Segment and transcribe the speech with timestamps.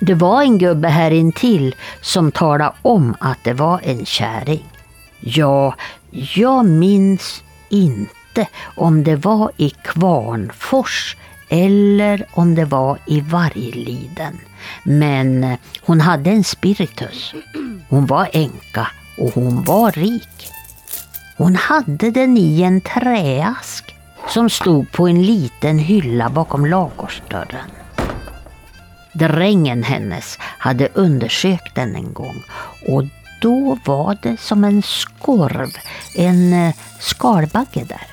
[0.00, 4.64] Det var en gubbe här intill som talade om att det var en käring.
[5.20, 5.74] Ja,
[6.10, 11.16] jag minns inte om det var i Kvarnfors
[11.48, 14.38] eller om det var i Vargliden.
[14.84, 17.34] Men eh, hon hade en spiritus.
[17.88, 18.86] Hon var änka
[19.18, 20.48] och hon var rik.
[21.36, 23.94] Hon hade den i en träask
[24.28, 27.70] som stod på en liten hylla bakom lagårdsdörren.
[29.12, 32.42] Drängen hennes hade undersökt den en gång
[32.88, 33.04] och
[33.40, 35.68] då var det som en skorv,
[36.16, 38.06] en eh, skalbagge där.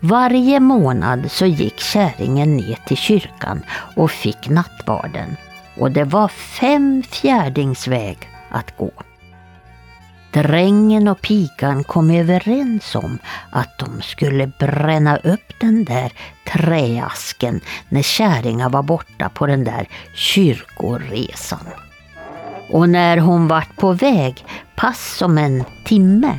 [0.00, 3.62] Varje månad så gick kärringen ner till kyrkan
[3.96, 5.36] och fick nattvarden
[5.78, 8.18] och det var fem fjärdingsväg
[8.50, 8.90] att gå.
[10.32, 13.18] Drängen och pikan kom överens om
[13.50, 16.12] att de skulle bränna upp den där
[16.52, 21.66] träasken när kärringen var borta på den där kyrkoresan.
[22.70, 24.44] Och när hon vart på väg,
[24.76, 26.38] pass som en timme,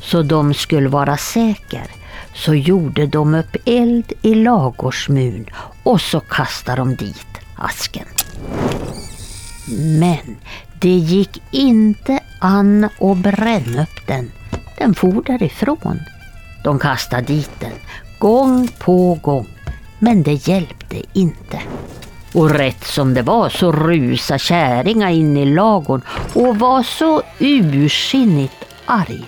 [0.00, 1.86] så de skulle vara säker,
[2.34, 5.46] så gjorde de upp eld i lagårdsmun
[5.82, 7.26] och så kastade de dit
[7.56, 8.06] asken.
[9.98, 10.36] Men
[10.80, 14.32] det gick inte an att bränna upp den.
[14.78, 16.00] Den for därifrån.
[16.64, 17.72] De kastade dit den,
[18.18, 19.46] gång på gång.
[19.98, 21.60] Men det hjälpte inte.
[22.34, 26.02] Och rätt som det var så rusade käringa in i lagorn
[26.34, 29.24] och var så ursinnigt arg.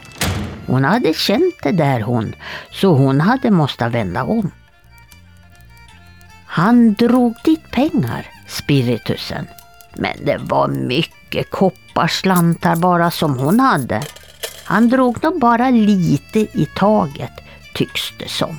[0.66, 2.34] Hon hade känt det där hon,
[2.70, 4.50] så hon hade måste vända om.
[6.46, 9.46] Han drog dit pengar, spiritusen.
[9.94, 14.02] Men det var mycket mycket eh, kopparslantar bara som hon hade.
[14.64, 17.32] Han drog nog bara lite i taget,
[17.74, 18.56] tycks det som.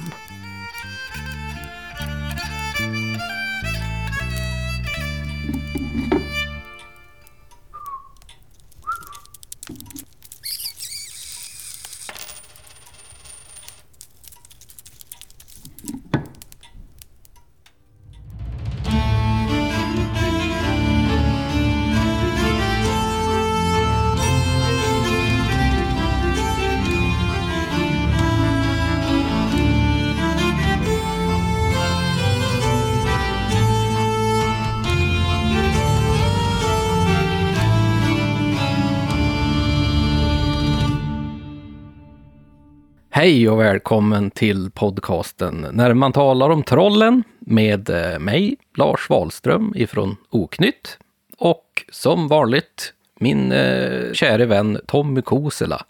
[43.16, 49.74] Hej och välkommen till podcasten När man talar om trollen med eh, mig, Lars Wahlström
[49.76, 50.98] ifrån Oknytt.
[51.38, 55.86] Och som vanligt min eh, käre vän Tommy Kosela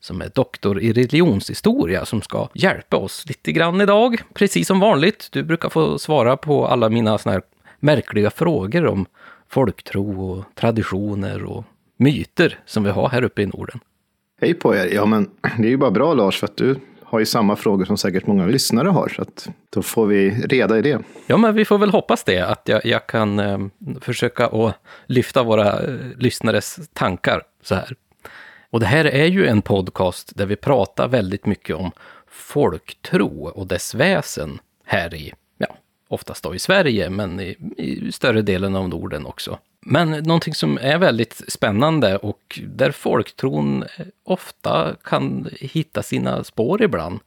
[0.00, 4.22] som är doktor i religionshistoria som ska hjälpa oss lite grann idag.
[4.34, 5.28] Precis som vanligt.
[5.32, 7.42] Du brukar få svara på alla mina såna här
[7.80, 9.06] märkliga frågor om
[9.48, 11.64] folktro och traditioner och
[11.96, 13.80] myter som vi har här uppe i Norden.
[14.40, 14.94] Hej på er!
[14.94, 17.84] Ja, men det är ju bara bra Lars, för att du har ju samma frågor
[17.84, 19.08] som säkert många lyssnare har.
[19.08, 20.98] Så att då får vi reda i det.
[21.26, 23.58] Ja, men vi får väl hoppas det, att jag, jag kan eh,
[24.00, 24.74] försöka att
[25.06, 27.94] lyfta våra eh, lyssnares tankar så här.
[28.70, 31.90] Och det här är ju en podcast där vi pratar väldigt mycket om
[32.28, 35.76] folktro och dess väsen här i, ja,
[36.08, 39.58] oftast då i Sverige, men i, i större delen av Norden också.
[39.86, 43.84] Men någonting som är väldigt spännande och där folktron
[44.24, 47.20] ofta kan hitta sina spår ibland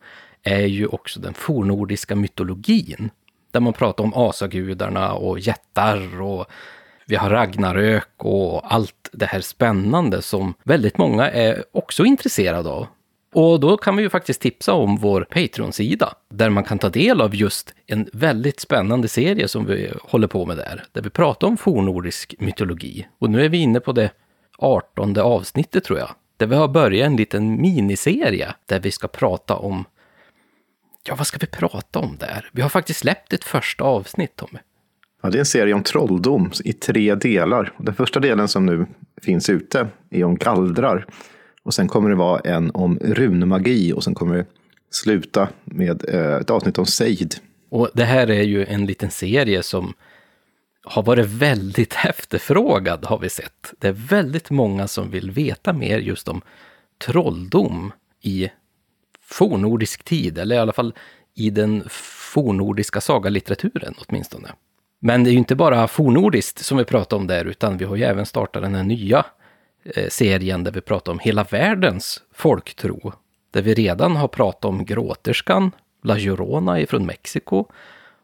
[0.43, 3.09] är ju också den fornordiska mytologin.
[3.51, 6.45] Där man pratar om asagudarna och jättar och
[7.05, 12.87] vi har Ragnarök och allt det här spännande som väldigt många är också intresserade av.
[13.33, 17.21] Och då kan vi ju faktiskt tipsa om vår Patreon-sida, där man kan ta del
[17.21, 21.47] av just en väldigt spännande serie som vi håller på med där, där vi pratar
[21.47, 23.07] om fornordisk mytologi.
[23.19, 24.11] Och nu är vi inne på det
[24.57, 29.55] artonde avsnittet tror jag, där vi har börjat en liten miniserie där vi ska prata
[29.55, 29.85] om
[31.07, 32.49] Ja, vad ska vi prata om där?
[32.51, 34.59] Vi har faktiskt släppt ett första avsnitt, Tommy.
[35.21, 37.73] Ja, det är en serie om trolldom i tre delar.
[37.77, 38.85] Den första delen som nu
[39.21, 41.05] finns ute är om gallrar.
[41.67, 44.45] Och sen kommer det vara en om runmagi och sen kommer det
[44.91, 47.35] sluta med eh, ett avsnitt om Seid.
[47.69, 49.93] Och det här är ju en liten serie som
[50.83, 53.73] har varit väldigt efterfrågad har vi sett.
[53.79, 56.41] Det är väldigt många som vill veta mer just om
[57.05, 57.91] trolldom
[58.21, 58.49] i
[59.21, 60.93] fornordisk tid, eller i alla fall
[61.35, 61.83] i den
[62.33, 64.49] fornordiska sagalitteraturen åtminstone.
[64.99, 67.95] Men det är ju inte bara fornordiskt som vi pratar om där, utan vi har
[67.95, 69.25] ju även startat den här nya
[70.09, 73.13] serien där vi pratar om hela världens folktro.
[73.51, 75.71] Där vi redan har pratat om gråterskan,
[76.03, 77.65] La Llorona ifrån Mexiko.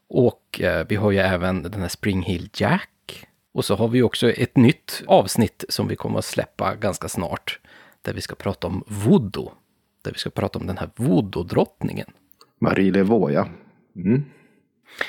[0.08, 3.28] Och eh, vi har ju även den här Spring Hill Jack.
[3.54, 7.60] Och så har vi också ett nytt avsnitt som vi kommer att släppa ganska snart.
[8.02, 9.52] Där vi ska prata om voodoo.
[10.02, 12.08] Där vi ska prata om den här voodoo-drottningen.
[12.60, 13.48] Marie Leveau, ja.
[13.96, 14.26] Mm.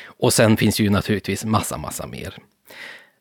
[0.05, 2.39] Och sen finns ju naturligtvis massa, massa mer.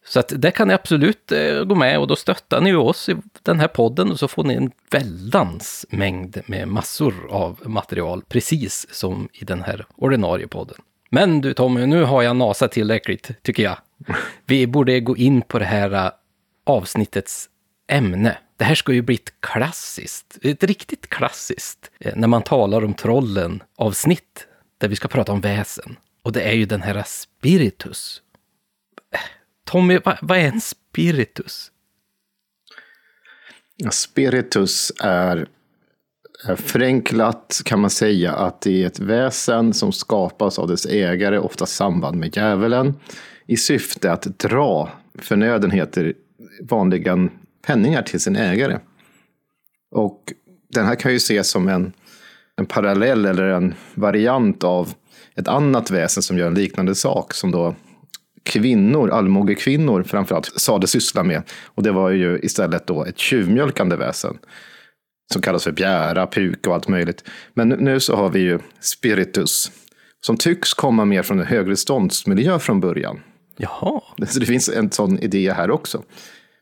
[0.06, 3.16] Så att det kan ni absolut eh, gå med och då stöttar ni oss i
[3.42, 8.88] den här podden och så får ni en väldans mängd med massor av material, precis
[8.92, 10.78] som i den här ordinarie podden.
[11.10, 13.78] Men du Tommy, nu har jag nasat tillräckligt, tycker jag.
[14.46, 16.12] Vi borde gå in på det här eh,
[16.66, 17.50] avsnittets
[17.88, 18.38] ämne.
[18.58, 22.94] Det här ska ju bli ett klassiskt, ett riktigt klassiskt, eh, när man talar om
[22.94, 24.48] trollen avsnitt,
[24.78, 25.96] där vi ska prata om väsen.
[26.24, 28.22] Och det är ju den här spiritus.
[29.66, 31.72] Tommy, vad, vad är en spiritus?
[33.92, 35.48] Spiritus är
[36.46, 41.38] är förenklat kan man säga att det är ett väsen som skapas av dess ägare,
[41.38, 42.94] ofta samband med djävulen,
[43.48, 44.90] i syfte att dra
[45.20, 46.14] förnödenheter,
[46.62, 47.32] vanligen
[47.66, 48.80] penningar till sin ägare.
[49.92, 50.34] Och
[50.74, 51.94] den här kan ju ses som en,
[52.56, 54.94] en parallell eller en variant av
[55.36, 57.76] ett annat väsen som gör en liknande sak, som då
[58.44, 61.44] kvinnor, allmogekvinnor framförallt, sade syssla med.
[61.66, 64.38] Och det var ju istället då ett tjuvmjölkande väsen.
[65.34, 67.24] Som kallas för bjära, puka och allt möjligt.
[67.54, 69.72] Men nu så har vi ju spiritus.
[70.26, 73.20] Som tycks komma mer från en högre ståndsmiljö från början.
[73.58, 74.02] Jaha.
[74.28, 76.04] Så det finns en sån idé här också.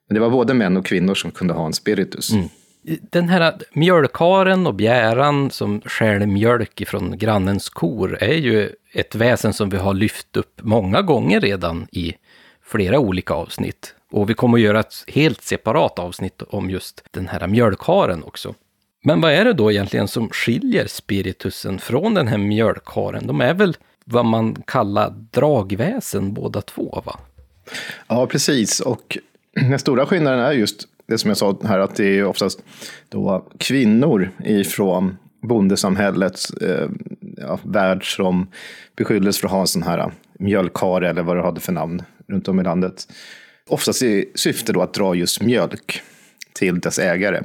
[0.08, 2.32] Men det var både män och kvinnor som kunde ha en spiritus.
[2.32, 2.50] Mm.
[2.84, 9.54] Den här mjölkaren och bjäran som stjäl mjölk ifrån grannens kor är ju ett väsen
[9.54, 12.14] som vi har lyft upp många gånger redan i
[12.64, 13.96] flera olika avsnitt.
[14.12, 18.56] Och vi kommer att göra ett helt separat avsnitt om just den här mjölkharen också.
[19.04, 23.28] Men vad är det då egentligen som skiljer spiritusen från den här mjölkharen?
[23.28, 27.20] De är väl vad man kallar dragväsen båda två, va?
[28.08, 28.80] Ja, precis.
[28.80, 29.18] Och
[29.54, 32.64] den stora skillnaden är just det som jag sa här, att det är oftast
[33.10, 36.90] då kvinnor ifrån bondesamhällets eh,
[37.38, 38.48] ja, värld som
[38.96, 42.02] beskylldes för att ha en sån här eh, mjölkkar eller vad det hade för namn
[42.28, 43.08] runt om i landet.
[43.70, 46.02] Oftast i syfte då att dra just mjölk
[46.54, 47.42] till dess ägare.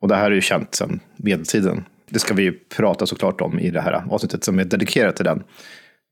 [0.00, 1.84] Och det här är ju känt sedan medeltiden.
[2.10, 5.24] Det ska vi ju prata såklart om i det här avsnittet som är dedikerat till
[5.24, 5.42] den.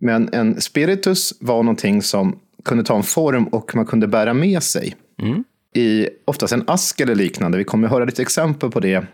[0.00, 4.62] Men en spiritus var någonting som kunde ta en form och man kunde bära med
[4.62, 4.94] sig.
[5.22, 5.44] Mm.
[5.76, 7.58] I oftast en ask eller liknande.
[7.58, 9.06] Vi kommer att höra lite exempel på det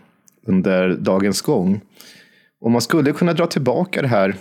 [0.47, 1.81] under dagens gång.
[2.61, 4.35] Och man skulle kunna dra tillbaka det här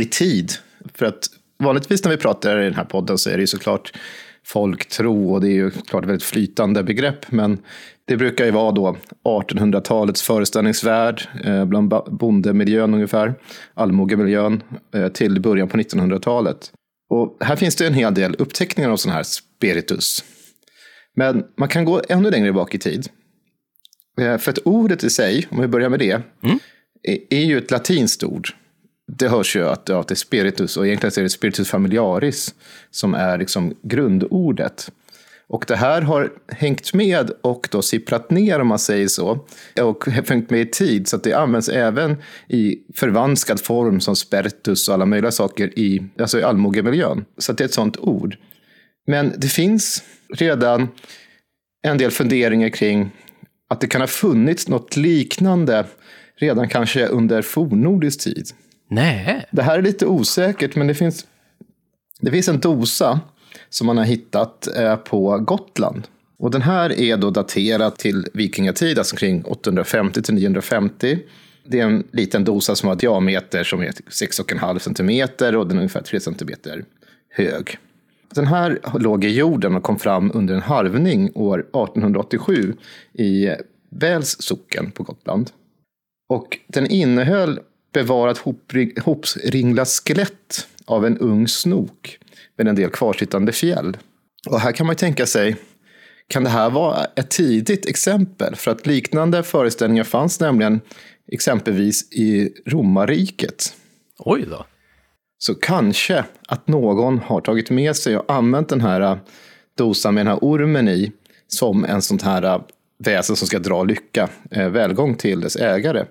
[0.00, 0.52] i tid.
[0.94, 1.18] För att
[1.58, 3.92] vanligtvis när vi pratar i den här podden så är det ju såklart
[4.46, 7.32] folktro och det är ju klart ett väldigt flytande begrepp.
[7.32, 7.58] Men
[8.04, 13.34] det brukar ju vara då 1800-talets föreställningsvärld eh, bland bondemiljön ungefär,
[13.74, 14.62] allmogemiljön
[14.94, 16.72] eh, till början på 1900-talet.
[17.10, 20.24] Och här finns det en hel del uppteckningar av sådana här spiritus.
[21.16, 23.08] Men man kan gå ännu längre bak i tid.
[24.20, 26.58] Eh, för att ordet i sig, om vi börjar med det, mm.
[27.30, 28.48] är ju ett latinskt ord
[29.12, 32.54] det hörs ju att, ja, det är spiritus och egentligen är det spiritus familiaris
[32.90, 34.92] som är liksom grundordet.
[35.48, 39.38] Och det här har hängt med och då sipprat ner om man säger så.
[39.80, 42.16] Och hängt med i tid så att det används även
[42.48, 47.24] i förvanskad form som spertus och alla möjliga saker i, alltså i allmogemiljön.
[47.38, 48.36] Så det är ett sånt ord.
[49.06, 50.02] Men det finns
[50.34, 50.88] redan
[51.82, 53.10] en del funderingar kring
[53.68, 55.84] att det kan ha funnits något liknande
[56.36, 58.46] redan kanske under fornnordisk tid.
[58.90, 59.44] Nej.
[59.52, 61.26] Det här är lite osäkert, men det finns,
[62.20, 63.20] det finns en dosa
[63.68, 66.08] som man har hittat eh, på Gotland.
[66.38, 71.18] Och den här är då daterad till vikingatid, alltså kring 850 till 950.
[71.64, 75.80] Det är en liten dosa som har diameter som är 6,5 centimeter och den är
[75.80, 76.84] ungefär 3 centimeter
[77.30, 77.78] hög.
[78.36, 82.74] Den här låg i jorden och kom fram under en harvning år 1887
[83.12, 83.50] i
[83.90, 85.50] Väls socken på Gotland.
[86.28, 87.60] Och den innehöll
[87.92, 88.38] bevarat
[89.04, 92.18] hopringlat skelett av en ung snok
[92.56, 93.96] med en del kvarsittande fjäll.
[94.48, 95.56] Och här kan man tänka sig,
[96.28, 98.54] kan det här vara ett tidigt exempel?
[98.54, 100.80] För att liknande föreställningar fanns nämligen
[101.32, 103.74] exempelvis i romarriket.
[104.18, 104.66] Oj då.
[105.38, 109.18] Så kanske att någon har tagit med sig och använt den här
[109.78, 111.12] dosan med den här ormen i
[111.48, 112.60] som en sån här
[112.98, 116.04] väsen som ska dra lycka, eh, välgång till dess ägare.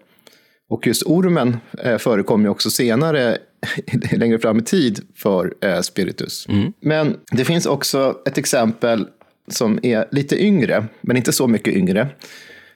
[0.70, 1.58] Och just ormen
[2.00, 3.38] förekommer också senare,
[4.12, 6.48] längre fram i tid, för spiritus.
[6.50, 6.74] Mm.
[6.80, 9.08] Men det finns också ett exempel
[9.48, 12.08] som är lite yngre, men inte så mycket yngre.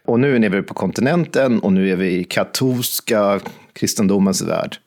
[0.06, 3.40] Och nu är vi på kontinenten och nu är vi i katolska
[3.74, 4.78] kristendomens värld.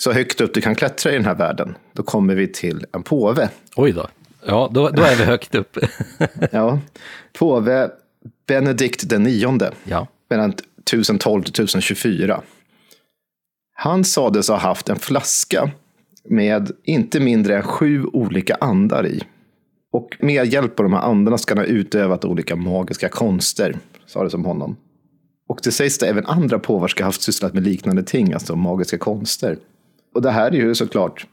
[0.00, 3.02] Så högt upp du kan klättra i den här världen, då kommer vi till en
[3.02, 3.48] påve.
[3.76, 4.08] Oj då.
[4.46, 5.78] Ja, då, då är vi högt upp.
[6.50, 6.78] Ja.
[7.38, 7.90] Påve
[8.46, 10.06] Benedikt den nionde, ja.
[10.30, 12.42] mellan 1012 till 1024.
[13.72, 15.70] Han sades ha haft en flaska
[16.24, 19.22] med inte mindre än sju olika andar i.
[19.92, 24.24] Och med hjälp av de här andarna ska han ha utövat olika magiska konster, sa
[24.24, 24.76] det som honom.
[25.48, 28.56] Och det sägs att även andra påvar ska ha haft sysslat med liknande ting, alltså
[28.56, 29.58] magiska konster.
[30.14, 31.26] Och det här är ju såklart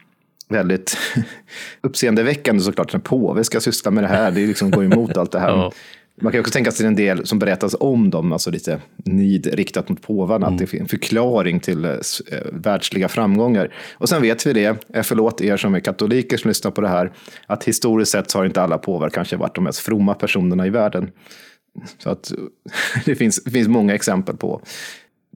[0.48, 0.98] väldigt
[1.80, 4.30] uppseendeväckande såklart när påve ska syssla med det här.
[4.30, 5.48] Det liksom går emot allt det här.
[5.56, 5.72] Ja.
[6.22, 9.88] Man kan också tänka sig en del som berättas om dem, alltså lite nid riktat
[9.88, 10.54] mot påvarna, Mm.
[10.54, 11.98] att det är en förklaring till eh, eh,
[12.52, 13.74] världsliga framgångar.
[13.92, 16.88] Och sen vet vi det, eh, förlåt er som är katoliker som lyssnar på det
[16.88, 17.12] här,
[17.46, 20.70] att historiskt sett så har inte alla påvar kanske varit de mest fromma personerna i
[20.70, 21.10] världen.
[21.98, 22.32] Så att
[23.04, 24.62] det finns, det finns många exempel på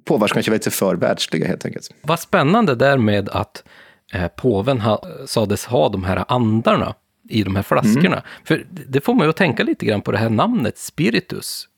[0.04, 1.90] påvar som kanske var lite för världsliga helt enkelt.
[2.02, 3.64] Vad spännande där med att
[4.12, 6.95] eh, påven ha, sades ha de här andarna
[7.28, 8.23] i de här flaskorna.
[8.45, 11.69] För det får man ju att tänka lite grann på det här namnet, spiritus.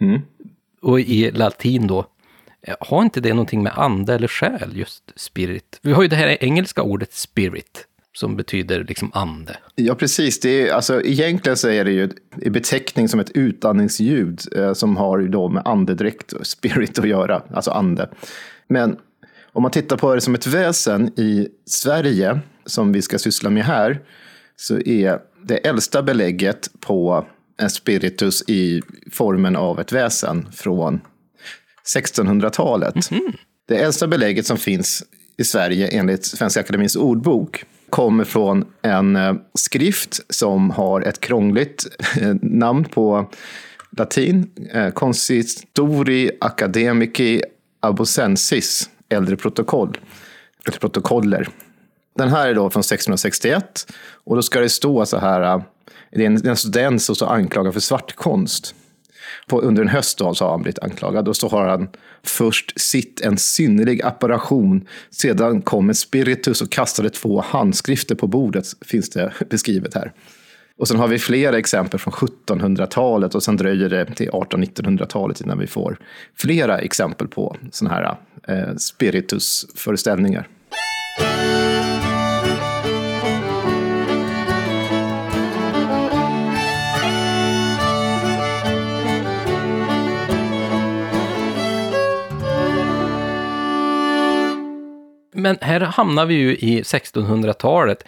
[0.00, 0.20] Mm.
[0.82, 2.06] Och i latin då,
[2.62, 5.80] eh, har inte det någonting med ande eller själ, just spirit?
[5.82, 9.56] Vi har ju det här engelska ordet spirit, som betyder liksom ande.
[9.74, 10.40] Ja, precis.
[10.40, 14.96] Det är, alltså, egentligen så är det ju i beteckning som ett utandningsljud eh, som
[14.96, 18.08] har ju då med andedräkt och spirit att göra, alltså ande.
[18.68, 18.96] Men
[19.52, 23.64] om man tittar på det som ett väsen i Sverige, som vi ska syssla med
[23.64, 24.00] här,
[24.56, 27.26] så är det äldsta belägget på
[27.58, 28.82] en spiritus i
[29.12, 31.00] formen av ett väsen från
[31.96, 32.94] 1600-talet.
[33.68, 35.04] Det äldsta belägget som finns
[35.36, 37.64] i Sverige enligt Svenska Akademins ordbok
[37.96, 41.86] kommer från en eh, skrift som har ett krångligt
[42.20, 43.30] eh, namn på
[43.90, 44.50] latin.
[44.72, 47.42] Eh, Consistori Academici
[47.80, 49.98] Abosensis, äldre protokoll.
[50.66, 51.48] Eller protokoller.
[52.18, 53.92] Den här är då från 1661
[54.24, 55.62] och då ska det stå så här.
[56.12, 58.74] Det är en student som står anklagad för svartkonst.
[59.46, 61.88] På, under en höst då så har han blivit anklagad och så har han
[62.22, 64.86] först sitt en synnerlig apparation.
[65.10, 70.12] Sedan kom en spiritus och kastade två handskrifter på bordet, finns det beskrivet här.
[70.78, 75.58] Och sen har vi flera exempel från 1700-talet och sen dröjer det till 1800-1900-talet innan
[75.58, 75.98] vi får
[76.34, 78.16] flera exempel på sådana här
[78.48, 80.48] eh, spiritusföreställningar.
[95.36, 98.04] Men här hamnar vi ju i 1600-talet.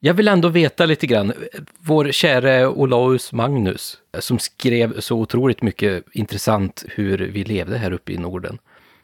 [0.00, 1.32] Jag vill ändå veta lite grann,
[1.78, 8.12] vår käre Olaus Magnus, som skrev så otroligt mycket intressant hur vi levde här uppe
[8.12, 8.58] i Norden,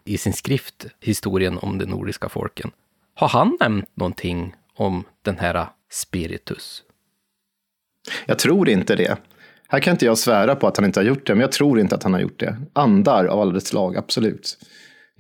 [0.05, 2.71] i sin skrift Historien om de nordiska folken.
[3.15, 6.83] Har han nämnt någonting om den här spiritus?
[8.27, 9.19] Jag tror inte det.
[9.69, 11.81] Här kan inte jag svära på att han inte har gjort det, men jag tror
[11.81, 12.57] inte att han har gjort det.
[12.73, 14.59] Andar av alla slag, absolut.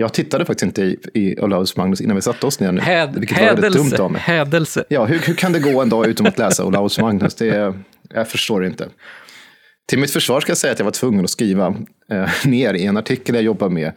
[0.01, 2.81] Jag tittade faktiskt inte i, i Olaus Magnus innan vi satte oss ner nu.
[2.81, 4.21] Häd, vilket var väldigt dumt hädelse, av mig.
[4.21, 4.85] hädelse.
[4.89, 7.35] Ja, hur, hur kan det gå en dag utan att läsa Olaus Magnus?
[7.35, 7.75] Det,
[8.15, 8.89] jag förstår inte.
[9.87, 11.75] Till mitt försvar ska jag säga att jag var tvungen att skriva
[12.11, 13.93] eh, ner i en artikel jag jobbar med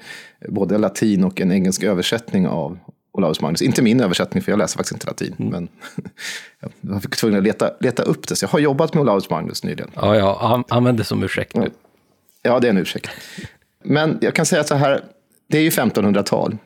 [0.50, 2.80] både latin och en engelsk översättning av
[3.14, 3.62] Olaus Magnus.
[3.62, 5.36] Inte min översättning, för jag läser faktiskt inte latin.
[5.38, 5.68] Men
[6.62, 8.36] jag var tvungen att leta, leta upp det.
[8.36, 9.92] Så jag har jobbat med Olaus Magnus nyligen.
[9.96, 11.70] Ja, ja, an- använd det som ursäkt nu.
[12.42, 13.10] Ja, det är en ursäkt.
[13.84, 15.02] Men jag kan säga så här,
[15.52, 16.58] det är ju 1500-tal.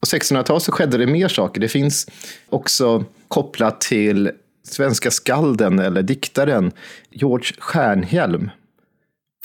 [0.00, 1.60] Och 1600-tal så skedde det mer saker.
[1.60, 2.06] Det finns
[2.48, 4.30] också kopplat till
[4.62, 6.72] svenska skalden eller diktaren
[7.10, 8.50] George Stjärnhielm.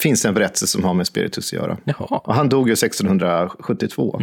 [0.02, 1.78] Finns en berättelse som har med spiritus att göra.
[1.84, 2.20] Jaha.
[2.24, 4.20] Och han dog ju 1672.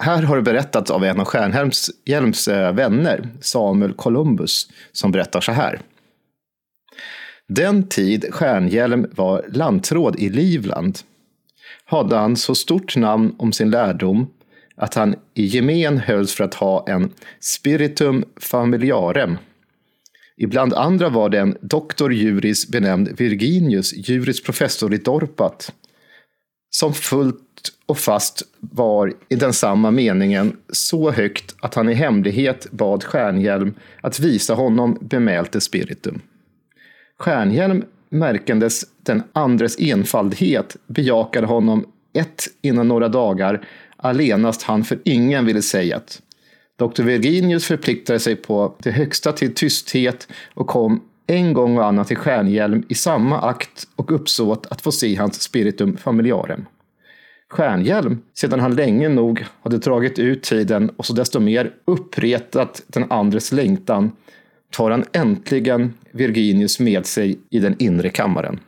[0.00, 5.40] Här har det berättats av en av Stjärnhielms Hjelms, eh, vänner, Samuel Columbus, som berättar
[5.40, 5.80] så här.
[7.48, 10.98] Den tid Stjärnhielm var lantråd i Livland
[11.84, 14.26] hade han så stort namn om sin lärdom
[14.76, 19.38] att han i gemen hölls för att ha en spiritum familiarem.
[20.36, 25.72] Ibland andra var det en doktor juris benämnd Virginius, juris professor i Dorpat,
[26.70, 27.42] som fullt
[27.86, 33.74] och fast var i den samma meningen så högt att han i hemlighet bad Stjärnhjälm
[34.00, 36.20] att visa honom bemälte spiritum.
[37.18, 45.44] Stjärnhjälm, märkandes den andres enfaldhet, bejakade honom ett innan några dagar, allenast han för ingen
[45.46, 46.22] ville sägat.
[46.78, 47.02] Dr.
[47.02, 52.16] Virginius förpliktade sig på det högsta till tysthet och kom en gång och annan till
[52.16, 56.64] Stjärnhjälm i samma akt och uppsåt att få se hans spiritum familiarem.
[57.48, 63.12] Stjärnhjälm, sedan han länge nog hade dragit ut tiden och så desto mer uppretat den
[63.12, 64.12] andres längtan,
[64.76, 68.60] tar han äntligen Virginius med sig i den inre kammaren.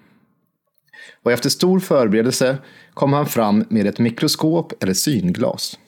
[1.22, 2.58] Och efter stor förberedelse
[2.94, 5.78] kom han fram med ett mikroskop eller synglas.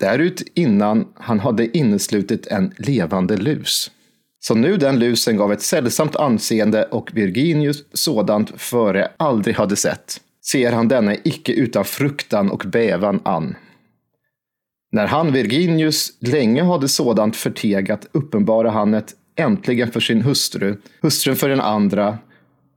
[0.00, 3.90] Därut innan han hade inneslutit en levande lus.
[4.40, 10.20] Så nu den lusen gav ett sällsamt anseende och Virginius sådant före aldrig hade sett,
[10.44, 13.54] ser han denne icke utan fruktan och bävan an.
[14.92, 21.36] När han, Virginius, länge hade sådant förtegat uppenbara han ett äntligen för sin hustru, hustrun
[21.36, 22.18] för den andra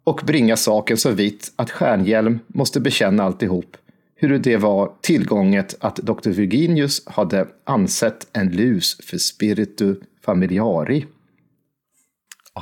[0.04, 3.78] och bringa saken så vitt att Stjärnhjälm måste bekänna alltihop,
[4.16, 6.30] hur det var tillgånget att Dr.
[6.30, 11.06] Virginius hade ansett en lus för spiritu familiari.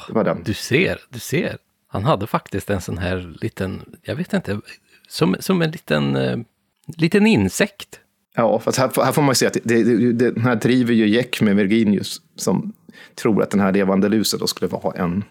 [0.08, 0.44] Det var den.
[0.46, 1.58] Du ser, du ser.
[1.88, 4.60] Han hade faktiskt en sån här liten, jag vet inte,
[5.08, 6.40] som, som en liten, uh,
[6.98, 8.00] liten insekt.
[8.36, 11.08] Ja, fast här, här får man se att det, det, det, den här driver ju
[11.08, 12.74] Jack med Virginius som
[13.22, 15.24] tror att den här levande lusen då skulle vara en.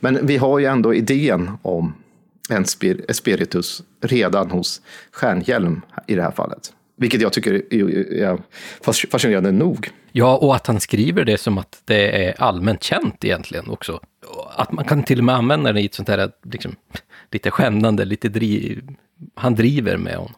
[0.00, 1.94] Men vi har ju ändå idén om
[2.50, 2.64] en
[3.12, 4.82] spiritus redan hos
[5.12, 6.72] Stjärnhjälm i det här fallet.
[6.96, 7.74] Vilket jag tycker
[8.14, 8.38] är
[9.10, 9.90] fascinerande nog.
[10.12, 14.00] Ja, och att han skriver det som att det är allmänt känt egentligen också.
[14.56, 16.76] Att man kan till och med använda det i ett sånt här liksom,
[17.30, 18.96] lite skämnande, lite driv,
[19.34, 20.34] han driver med honom.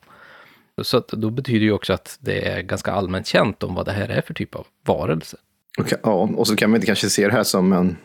[0.83, 3.93] Så då betyder det ju också att det är ganska allmänt känt om vad det
[3.93, 5.37] här är för typ av varelse.
[5.81, 7.97] Okay, ja, och så kan man inte kanske se det här som en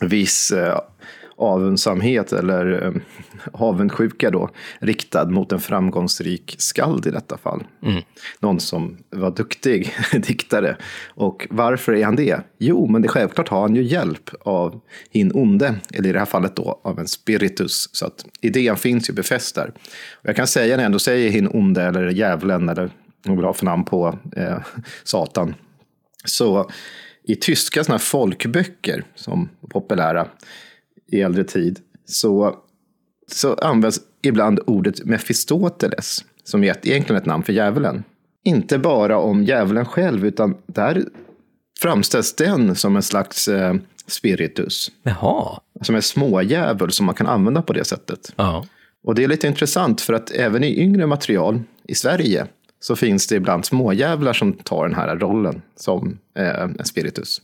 [0.00, 0.78] viss eh,
[1.40, 2.92] avundsamhet eller eh,
[3.52, 7.64] avundsjuka då, riktad mot en framgångsrik skald i detta fall.
[7.82, 8.02] Mm.
[8.40, 10.76] Någon som var duktig diktare.
[11.08, 12.40] Och varför är han det?
[12.58, 14.80] Jo, men det självklart har han ju hjälp av
[15.10, 17.90] hin onde, eller i det här fallet då av en spiritus.
[17.92, 19.72] Så att idén finns ju befäst där.
[20.12, 22.90] Och jag kan säga när jag ändå säger hin onde eller djävulen eller
[23.24, 24.58] vad vill ha för namn på eh,
[25.04, 25.54] Satan.
[26.24, 26.70] Så
[27.24, 30.28] i tyska såna folkböcker som var populära
[31.12, 32.56] i äldre tid så,
[33.32, 38.04] så används ibland ordet Mefistoteles som är egentligen ett namn för djävulen.
[38.44, 41.04] Inte bara om djävulen själv, utan där
[41.80, 43.74] framställs den som en slags eh,
[44.06, 44.90] spiritus.
[45.02, 45.60] Jaha.
[45.82, 48.32] Som en smådjävul som man kan använda på det sättet.
[48.36, 48.66] Ja.
[49.04, 52.46] Och det är lite intressant för att även i yngre material i Sverige
[52.80, 57.42] så finns det ibland smådjävlar som tar den här rollen som eh, en spiritus.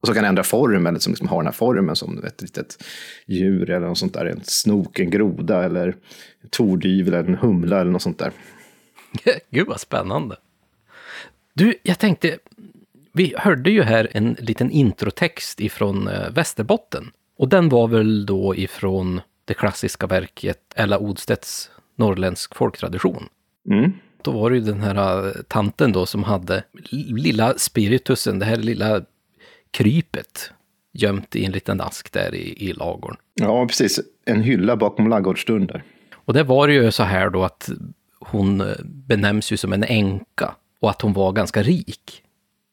[0.00, 2.84] Och så kan ändra form, eller som liksom har den här formen som ett litet
[3.26, 4.26] djur eller något sånt där.
[4.26, 5.88] En snok, en groda eller
[6.40, 8.32] en tordyvel eller en humla eller något sånt där.
[9.50, 10.36] Gud vad spännande.
[11.54, 12.38] Du, jag tänkte,
[13.12, 17.10] vi hörde ju här en liten introtext ifrån eh, Västerbotten.
[17.36, 23.28] Och den var väl då ifrån det klassiska verket Ella Odstedts norrländsk folktradition.
[23.70, 23.92] Mm.
[24.24, 28.56] Då var det ju den här eh, tanten då som hade lilla spiritusen, det här
[28.56, 29.00] lilla
[29.70, 30.50] krypet
[30.92, 33.16] gömt i en liten ask där i, i lagorn.
[33.34, 34.00] Ja, precis.
[34.24, 35.82] En hylla bakom ladugårdsdörren där.
[36.14, 37.70] Och det var ju så här då att
[38.20, 42.22] hon eh, benämns ju som en änka och att hon var ganska rik.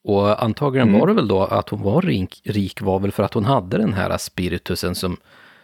[0.04, 1.00] Och antagligen mm.
[1.00, 3.78] var det väl då att hon var rik, rik var väl för att hon hade
[3.78, 5.16] den här spiritusen som,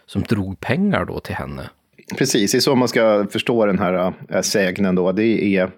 [0.05, 1.69] som drog pengar då till henne.
[2.15, 5.11] Precis, det är så man ska förstå den här äh, sägnen då.
[5.11, 5.71] Det är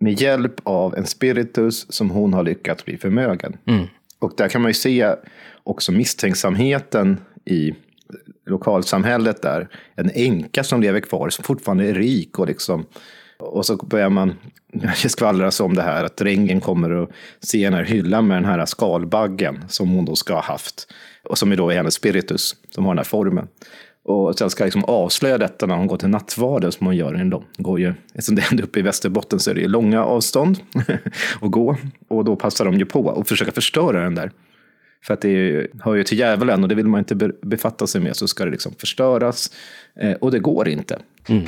[0.00, 3.56] med hjälp av en spiritus som hon har lyckats bli förmögen.
[3.66, 3.86] Mm.
[4.18, 5.14] Och där kan man ju se
[5.62, 7.74] också misstänksamheten i
[8.46, 9.68] lokalsamhället där.
[9.94, 12.86] En änka som lever kvar, som fortfarande är rik och liksom
[13.40, 14.34] och så börjar man
[14.94, 17.10] skvallras om det här att drängen kommer och
[17.40, 20.92] se den här hyllan med den här skalbaggen som hon då ska ha haft.
[21.24, 23.48] Och som är då är hennes spiritus, som har den här formen.
[24.10, 27.14] Och sen ska liksom avslöja detta när hon går till nattvarden som hon gör.
[27.14, 30.58] En lång, går ju, eftersom det är uppe i Västerbotten så är det långa avstånd
[31.40, 31.76] att gå.
[32.08, 34.30] Och då passar de ju på att försöka förstöra den där.
[35.04, 38.16] För att det hör ju till djävulen och det vill man inte befatta sig med.
[38.16, 39.50] Så ska det liksom förstöras.
[40.00, 40.98] Eh, och det går inte.
[41.28, 41.44] Mm.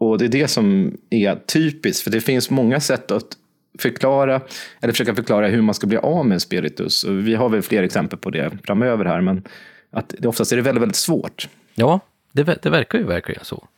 [0.00, 2.04] Och det är det som är typiskt.
[2.04, 3.36] För det finns många sätt att
[3.78, 4.40] förklara,
[4.80, 7.04] eller försöka förklara hur man ska bli av med spiritus.
[7.04, 9.20] Och vi har väl fler exempel på det framöver här.
[9.20, 9.42] Men
[9.92, 11.48] att det oftast är det väldigt, väldigt svårt.
[11.74, 12.00] Ja,
[12.32, 13.68] det, det verkar ju verkligen så.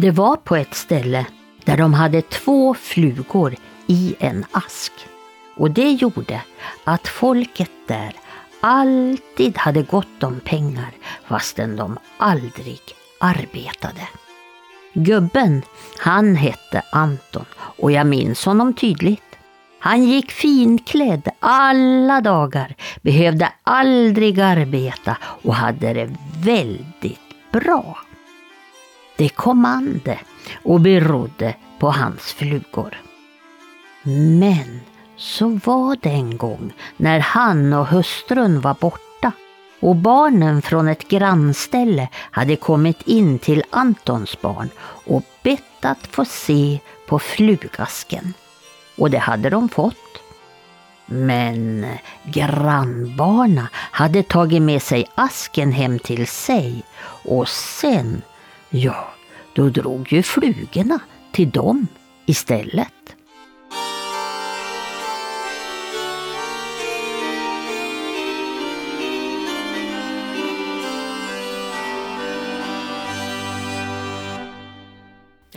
[0.00, 1.26] Det var på ett ställe
[1.64, 3.56] där de hade två flugor
[3.88, 4.92] i en ask.
[5.56, 6.42] Och det gjorde
[6.84, 8.12] att folket där
[8.60, 10.90] alltid hade gott om pengar
[11.24, 12.80] fastän de aldrig
[13.20, 14.08] arbetade.
[14.92, 15.62] Gubben,
[15.98, 19.22] han hette Anton och jag minns honom tydligt.
[19.80, 26.10] Han gick finklädd alla dagar, behövde aldrig arbeta och hade det
[26.44, 27.20] väldigt
[27.52, 27.98] bra.
[29.16, 30.18] Det kom ande
[30.62, 33.07] och berodde på hans flugor.
[34.02, 34.80] Men
[35.16, 39.32] så var det en gång när han och hustrun var borta
[39.80, 46.24] och barnen från ett grannställe hade kommit in till Antons barn och bett att få
[46.24, 48.34] se på flugasken.
[48.96, 49.94] Och det hade de fått.
[51.06, 51.86] Men
[52.24, 56.82] grannbarna hade tagit med sig asken hem till sig
[57.24, 58.22] och sen,
[58.70, 59.08] ja,
[59.52, 60.98] då drog ju flugorna
[61.32, 61.86] till dem
[62.26, 63.17] istället.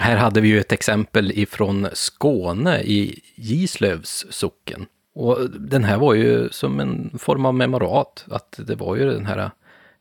[0.01, 4.85] Här hade vi ju ett exempel ifrån Skåne i Gislövs socken.
[5.13, 9.25] Och den här var ju som en form av memorat, att det var ju den
[9.25, 9.51] här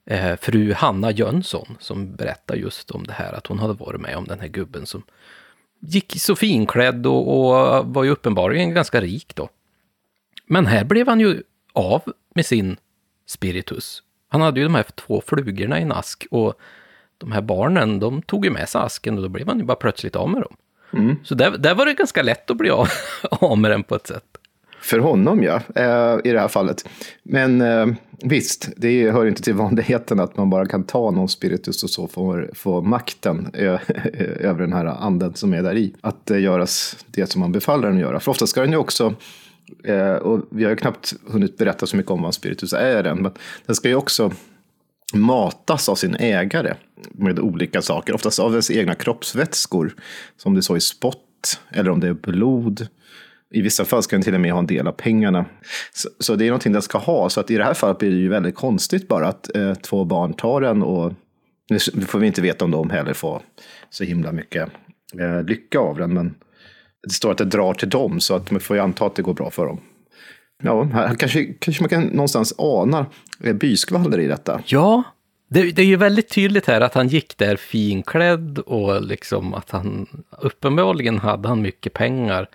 [0.06, 4.16] eh, fru Hanna Jönsson som berättar just om det här, att hon hade varit med
[4.16, 5.02] om den här gubben som
[5.80, 9.48] gick så finklädd och, och var ju uppenbarligen ganska rik då.
[10.46, 12.76] Men här blev han ju av med sin
[13.26, 14.02] spiritus.
[14.28, 16.54] Han hade ju de här två flugorna i en ask och
[17.20, 19.76] de här barnen, de tog ju med sig asken och då blev man ju bara
[19.76, 20.56] plötsligt av med dem.
[20.92, 21.16] Mm.
[21.24, 22.88] Så där, där var det ganska lätt att bli av,
[23.30, 24.24] av med den på ett sätt.
[24.80, 26.88] För honom ja, eh, i det här fallet.
[27.22, 27.87] Men eh,
[28.22, 32.09] visst, det hör inte till vanligheten att man bara kan ta någon spiritus och så
[32.09, 35.94] får få makten över den här anden som är där i.
[36.00, 36.66] Att eh, göra
[37.06, 38.20] det som man befaller den att göra.
[38.20, 39.14] För ofta ska den ju också
[40.20, 43.33] och vi har ju knappt hunnit berätta så mycket om vad spiritus är än, men
[43.66, 44.33] den ska ju också
[45.14, 46.75] matas av sin ägare
[47.12, 49.94] med olika saker, oftast av ens egna kroppsvätskor,
[50.37, 52.87] som det så i spott eller om det är blod.
[53.51, 55.44] I vissa fall ska den till och med ha en del av pengarna.
[55.92, 57.31] Så, så det är någonting den ska ha.
[57.31, 60.05] Så att i det här fallet blir det ju väldigt konstigt bara att eh, två
[60.05, 61.12] barn tar den och
[61.70, 63.42] nu får vi inte veta om de heller får
[63.90, 64.68] så himla mycket
[65.20, 66.14] eh, lycka av den.
[66.14, 66.35] Men
[67.03, 69.23] det står att det drar till dem så att man får ju anta att det
[69.23, 69.81] går bra för dem.
[70.61, 73.07] Ja, här kanske, kanske man kan någonstans ana
[73.38, 74.61] byskvaller i detta.
[74.66, 75.03] Ja,
[75.49, 79.70] det, det, är ju väldigt tydligt här att han gick där finklädd och liksom att
[79.70, 80.07] han
[80.40, 82.49] uppenbarligen hade han mycket pengar.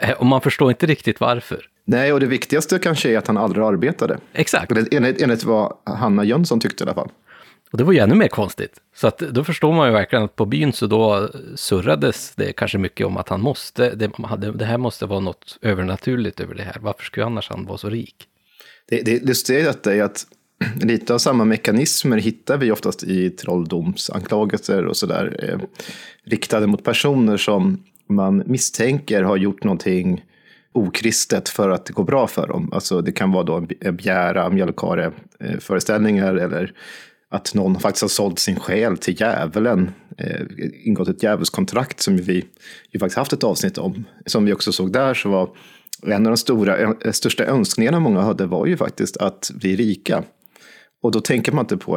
[0.00, 1.66] Eh, och man förstår inte riktigt varför.
[1.84, 4.18] Nej, och det viktigaste kanske är att han aldrig arbetade.
[4.32, 4.72] Exakt.
[4.92, 7.10] Enligt, enligt vad Hanna Jönsson tyckte i alla fall.
[7.70, 8.80] Och det var ju ännu mer konstigt.
[8.94, 12.78] Så att då förstår man ju verkligen att på byn så då surrades det kanske
[12.78, 14.10] mycket om att han måste, det,
[14.54, 16.76] det här måste vara något övernaturligt över det här.
[16.80, 18.14] Varför skulle annars han vara så rik?
[18.88, 20.26] Det, det lustiga i detta är att
[20.82, 25.36] lite av samma mekanismer hittar vi oftast i trolldomsanklagelser och sådär.
[25.42, 25.58] Eh,
[26.24, 30.24] riktade mot personer som man misstänker har gjort någonting
[30.72, 32.72] okristet för att det går bra för dem.
[32.72, 36.72] Alltså det kan vara då en bjära, mjölkare eh, föreställningar eller
[37.30, 40.40] att någon faktiskt har sålt sin själ till djävulen, eh,
[40.84, 42.44] ingått ett djävulskontrakt som vi
[42.90, 44.04] ju faktiskt haft ett avsnitt om.
[44.26, 45.50] Som vi också såg där så var
[46.06, 50.24] en av de stora, eh, största önskningarna många hade var ju faktiskt att bli rika.
[51.02, 51.92] Och då tänker man inte på,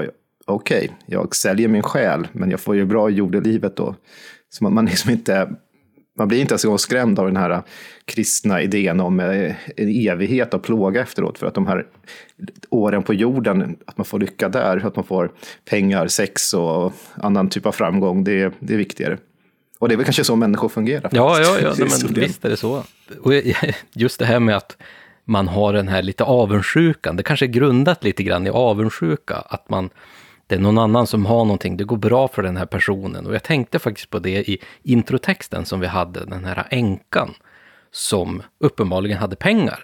[0.46, 3.96] okej, okay, jag säljer min själ, men jag får ju bra jordelivet då.
[4.50, 5.50] Så man, man liksom inte
[6.18, 7.62] man blir inte ens skrämd av den här
[8.06, 11.38] kristna idén om eh, en evighet av plåga efteråt.
[11.38, 11.86] För att de här
[12.70, 15.32] åren på jorden, att man får lycka där, att man får
[15.70, 19.18] pengar, sex och annan typ av framgång, det, det är viktigare.
[19.80, 21.10] Och det är väl kanske så människor fungerar.
[21.14, 22.84] Ja, ja, ja men visst är det så.
[23.22, 23.34] Och
[23.94, 24.78] just det här med att
[25.26, 29.70] man har den här lite avundsjukan, det kanske är grundat lite grann i avundsjuka, att
[29.70, 29.90] man
[30.52, 33.28] det är någon annan som har någonting, det går bra för den här personen.
[33.28, 37.34] Och jag tänkte faktiskt på det i introtexten som vi hade, den här änkan
[37.92, 39.84] som uppenbarligen hade pengar.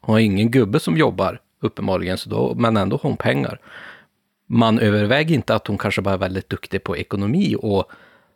[0.00, 3.60] Hon har ingen gubbe som jobbar, uppenbarligen, så då, men ändå har hon pengar.
[4.48, 7.90] Man överväger inte att hon kanske bara är väldigt duktig på ekonomi och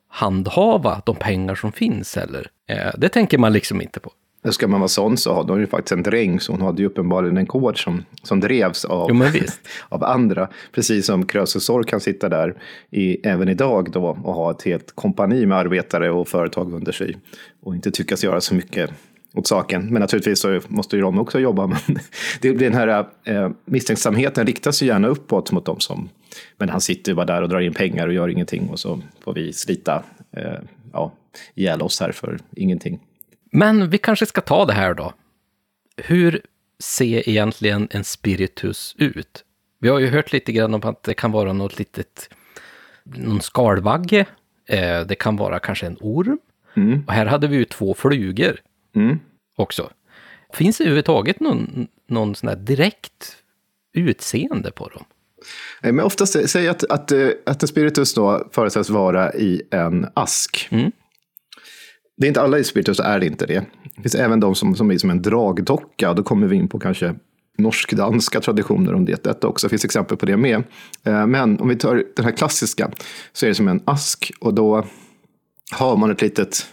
[0.09, 2.51] handhava de pengar som finns heller.
[2.69, 4.13] Eh, det tänker man liksom inte på.
[4.51, 6.89] Ska man vara sån så hade hon ju faktiskt en dräng, så hon hade ju
[6.89, 9.25] uppenbarligen en kod som, som drevs av, jo,
[9.89, 10.49] av andra.
[10.73, 12.55] Precis som Krösusor kan sitta där
[12.91, 17.17] i, även idag då och ha ett helt kompani med arbetare och företag under sig
[17.63, 18.91] och inte tyckas göra så mycket
[19.35, 19.87] åt saken.
[19.87, 21.67] Men naturligtvis så måste ju de också jobba.
[21.87, 21.99] Men
[22.41, 26.09] det blir den här eh, misstänksamheten riktas ju gärna uppåt mot dem som,
[26.57, 29.01] men han sitter ju bara där och drar in pengar och gör ingenting och så
[29.21, 30.03] får vi slita
[30.37, 30.59] eh,
[30.93, 31.13] ja,
[31.55, 33.01] ihjäl oss här för ingenting.
[33.53, 35.15] Men vi kanske ska ta det här då.
[35.97, 36.41] Hur
[36.79, 39.45] ser egentligen en spiritus ut?
[39.81, 42.29] Vi har ju hört lite grann om att det kan vara något litet,
[43.05, 44.27] någon skalbagge
[44.69, 46.39] Eh, det kan vara kanske en orm.
[46.77, 47.05] Mm.
[47.07, 48.61] Och här hade vi ju två flugor
[48.95, 49.19] Mm.
[49.57, 49.91] också.
[50.55, 53.37] Finns det överhuvudtaget någon, någon sån här direkt
[53.93, 55.05] utseende på dem?
[55.81, 60.69] Men oftast säg att, att, eh, att en spiritus då förutsätts vara i en ask.
[60.71, 60.93] Mm.
[62.17, 63.65] Det är inte alla i spiritus är det inte det.
[63.97, 66.15] Det finns även de som, som är som en dragdocka.
[66.15, 67.15] Då kommer vi in på kanske
[67.59, 69.25] norsk-danska traditioner om det.
[69.25, 70.63] Detta också Det finns exempel på det med.
[71.05, 72.91] Eh, men om vi tar den här klassiska
[73.33, 74.33] så är det som en ask.
[74.41, 74.87] Och då
[75.73, 76.67] har man ett litet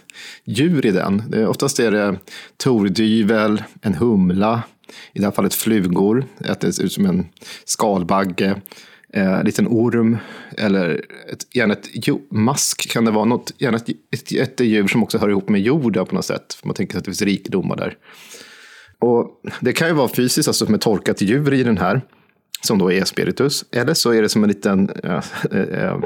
[0.44, 1.44] djur i den.
[1.48, 2.18] Oftast är det
[2.56, 4.62] tordyvel, en humla,
[5.12, 6.24] i det här fallet flugor,
[6.60, 7.26] det ser ut som en
[7.64, 8.60] skalbagge,
[9.12, 10.18] eh, en liten orm
[10.56, 11.88] eller ett, gärna ett
[12.30, 15.60] mask kan det vara, något, gärna ett, ett, ett djur som också hör ihop med
[15.60, 16.54] jorden på något sätt.
[16.54, 17.96] För man tänker sig att det finns rikedomar där.
[18.98, 22.00] Och det kan ju vara fysiskt, alltså som ett torkat djur i den här,
[22.62, 23.64] som då är spiritus.
[23.72, 25.98] Eller så är det som en liten, äh, äh,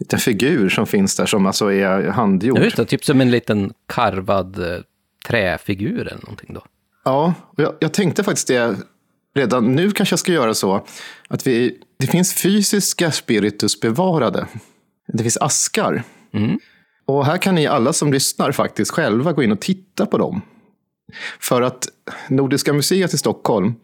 [0.00, 2.58] liten figur som finns där som alltså är handgjord.
[2.58, 4.82] Ja, just det, typ som en liten karvad
[5.26, 6.64] träfigur eller någonting då.
[7.04, 8.76] Ja, jag, jag tänkte faktiskt det
[9.34, 10.86] redan nu kanske jag ska göra så
[11.28, 14.46] att vi, det finns fysiska spiritus bevarade.
[15.06, 16.02] Det finns askar.
[17.06, 20.42] Och här kan ni alla som lyssnar faktiskt själva gå in och titta på dem.
[21.40, 21.88] För att
[22.28, 23.74] Nordiska museet i Stockholm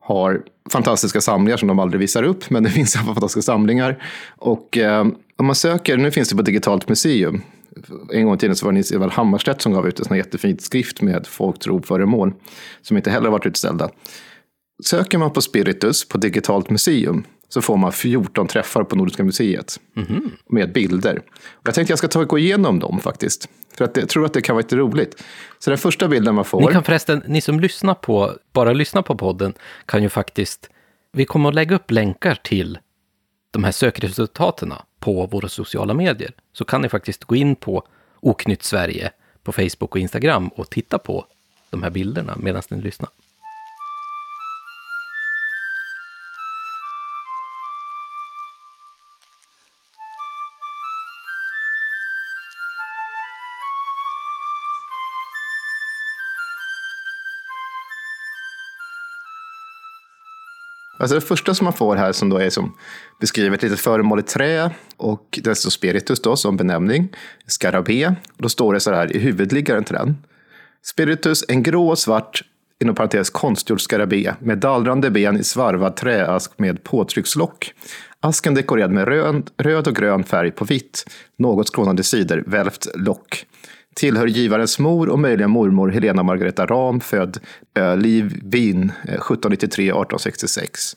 [0.00, 4.02] har fantastiska samlingar som de aldrig visar upp, men det finns fantastiska samlingar.
[4.36, 7.42] Och eh, om man söker, nu finns det på Digitalt museum.
[8.12, 10.16] En gång i tiden så var det Nils Edvard Hammarstedt som gav ut en sån
[10.16, 12.32] jättefint skrift med folktropföremål
[12.82, 13.90] som inte heller varit utställda.
[14.84, 19.80] Söker man på Spiritus på Digitalt museum så får man 14 träffar på Nordiska museet
[20.48, 21.22] med bilder.
[21.52, 23.48] Och jag tänkte jag ska ta och gå igenom dem faktiskt.
[23.76, 25.22] För att jag tror att det kan vara lite roligt.
[25.58, 26.60] Så den första bilden man får.
[26.60, 29.54] Ni kan förresten, ni som lyssnar på, bara lyssnar på podden,
[29.86, 30.70] kan ju faktiskt,
[31.12, 32.78] vi kommer att lägga upp länkar till
[33.50, 36.32] de här sökresultaten på våra sociala medier.
[36.52, 37.86] Så kan ni faktiskt gå in på
[38.20, 39.10] Oknytt Sverige
[39.42, 41.26] på Facebook och Instagram och titta på
[41.70, 43.10] de här bilderna medan ni lyssnar.
[60.98, 62.76] Alltså det första som man får här som då är som
[63.20, 67.08] beskrivet ett litet föremål i trä och det står spiritus då som benämning.
[67.46, 68.14] Skarabé.
[68.36, 70.16] Då står det så här i huvudliggaren till den.
[70.82, 72.42] Spiritus, en grå och svart,
[72.80, 77.74] inom parentes konstgjord skarabé med dallrande ben i svarvad träask med påtryckslock.
[78.20, 81.04] Asken dekorerad med röd, röd och grön färg på vitt,
[81.38, 83.46] något skrånande sidor, välvt lock.
[83.96, 87.38] Tillhör givarens mor och möjligen mormor Helena Margareta Ram, född
[87.78, 90.96] eh, Liv Wien eh, 1793-1866.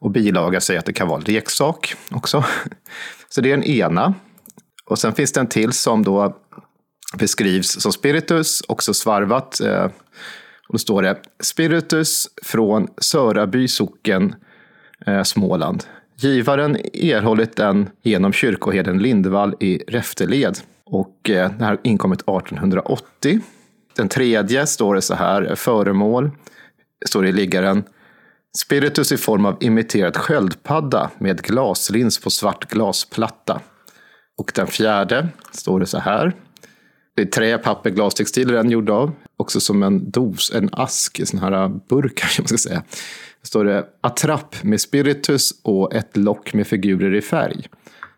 [0.00, 2.44] Och bilaga säger att det kan vara en leksak också.
[3.28, 4.14] Så det är den ena.
[4.84, 6.36] Och sen finns det en till som då
[7.18, 9.60] beskrivs som spiritus, också svarvat.
[9.60, 9.84] eh,
[10.68, 14.34] Och då står det spiritus från Söraby socken,
[15.06, 15.84] eh, Småland.
[16.16, 20.58] Givaren erhållit den genom kyrkoherden Lindvall i Räfteled.
[20.90, 23.40] Och eh, den har inkommit 1880.
[23.96, 26.30] Den tredje står det så här, eh, föremål,
[27.06, 27.84] står det i liggaren.
[28.58, 33.60] Spiritus i form av imiterad sköldpadda med glaslins på svart glasplatta.
[34.38, 36.32] Och den fjärde står det så här.
[37.16, 39.12] Det är trä, papper, glastextil textil den gjord av.
[39.36, 42.82] Också som en dos, en ask, en sån här eh, burk kanske man ska säga.
[43.42, 47.66] Står det attrapp med spiritus och ett lock med figurer i färg.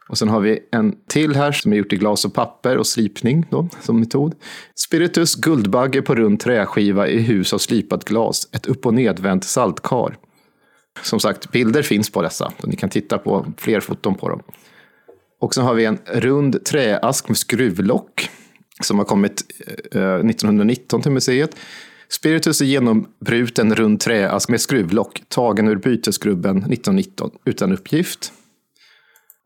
[0.08, 2.86] Och sen har vi en till här som är gjort i glas och papper och
[2.86, 4.34] slipning då, som metod.
[4.74, 8.48] Spiritus guldbagge på rund träskiva i hus av slipat glas.
[8.52, 10.16] Ett upp och nedvänt saltkar.
[11.02, 12.52] Som sagt, bilder finns på dessa.
[12.64, 14.42] Ni kan titta på fler foton på dem.
[15.40, 18.30] Och sen har vi en rund träask med skruvlock
[18.82, 19.44] som har kommit
[19.92, 21.56] eh, eh, 1919 till museet.
[22.08, 28.32] Spiritus är genombruten rund träask med skruvlock tagen ur bytesgrubben 1919 utan uppgift.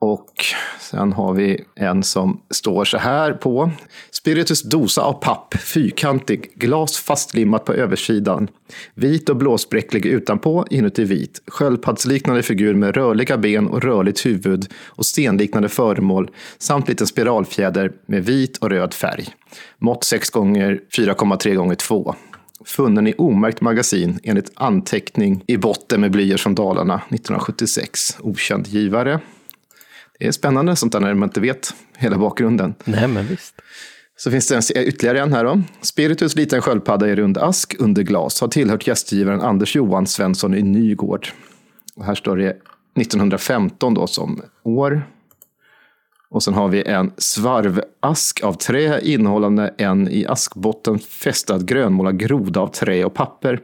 [0.02, 0.44] Och
[0.80, 3.70] sen har vi en som står så här på.
[4.10, 8.48] Spiritus dosa av papp, fyrkantig, glas fastlimmat på översidan.
[8.94, 11.42] Vit och blåspräcklig utanpå, inuti vit.
[11.46, 18.24] Sköldpaddsliknande figur med rörliga ben och rörligt huvud och stenliknande föremål samt liten spiralfjäder med
[18.24, 19.28] vit och röd färg.
[19.78, 22.14] Mått 6 gånger 4,3 gånger 2
[22.64, 28.16] funnen i omärkt magasin enligt anteckning i botten med blyer från Dalarna 1976.
[28.20, 29.20] Okänd givare.
[30.22, 32.74] Det är spännande sånt där när man inte vet hela bakgrunden.
[32.84, 33.54] Nej, men visst.
[34.16, 35.62] Så finns det en, ytterligare en här då.
[35.80, 40.62] Spiritus liten sköldpadda i rund ask under glas har tillhört gästgivaren Anders Johan Svensson i
[40.62, 41.28] Nygård.
[41.96, 42.56] Och här står det
[43.00, 45.02] 1915 då som år.
[46.30, 52.60] Och sen har vi en svarvask av trä innehållande en i askbotten fästad grönmålad groda
[52.60, 53.60] av trä och papper.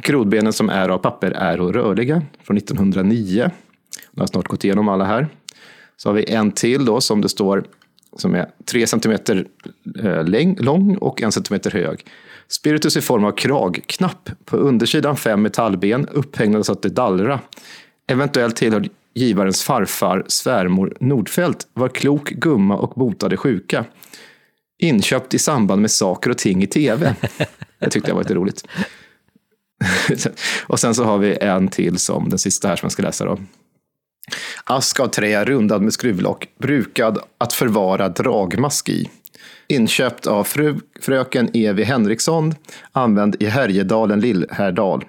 [0.00, 3.50] Grodbenen som är av papper är och rörliga från 1909.
[4.10, 5.28] Jag har snart gått igenom alla här.
[6.04, 7.64] Så har vi en till då som det står
[8.16, 9.12] som är 3 cm
[10.04, 12.06] eh, lång och 1 cm hög.
[12.48, 14.30] Spiritus i form av kragknapp.
[14.44, 17.40] På undersidan fem metallben upphängda så att det dallra.
[18.08, 23.84] Eventuellt tillhör givarens farfar, svärmor Nordfält, var klok gumma och botade sjuka.
[24.78, 27.14] Inköpt i samband med saker och ting i tv.
[27.78, 28.66] Det tyckte jag var lite roligt.
[30.66, 33.24] och sen så har vi en till som den sista här som jag ska läsa
[33.24, 33.38] då.
[34.64, 39.10] Ask av trä rundad med skruvlock, brukad att förvara dragmask i.
[39.68, 42.54] Inköpt av fru, fröken Evi Henriksson,
[42.92, 45.04] använd i Härjedalen, Lillhärdal.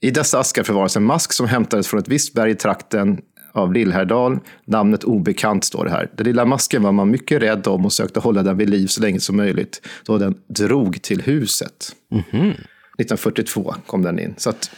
[0.00, 3.20] I dessa askar förvaras en mask som hämtades från ett visst berg i trakten
[3.52, 4.38] av Lillhärdal.
[4.64, 6.10] Namnet obekant står det här.
[6.16, 9.00] Den lilla masken var man mycket rädd om och sökte hålla den vid liv så
[9.00, 11.92] länge som möjligt, då den drog till huset.
[12.10, 12.50] Mm -hmm.
[12.98, 14.34] 1942 kom den in.
[14.36, 14.70] Så att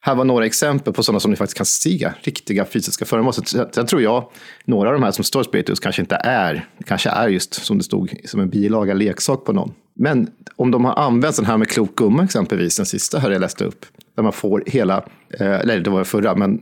[0.00, 3.32] här var några exempel på sådana som ni faktiskt kan se, riktiga fysiska föremål.
[3.72, 4.30] Sen tror jag,
[4.64, 7.84] några av de här som står Spiritus kanske inte är, kanske är just som det
[7.84, 9.72] stod, som en bilaga leksak på någon.
[9.94, 13.40] Men om de har använt den här med klok gumma exempelvis, den sista här jag
[13.40, 13.86] läste upp,
[14.16, 14.96] där man får hela,
[15.40, 16.60] eh, eller det var förra, men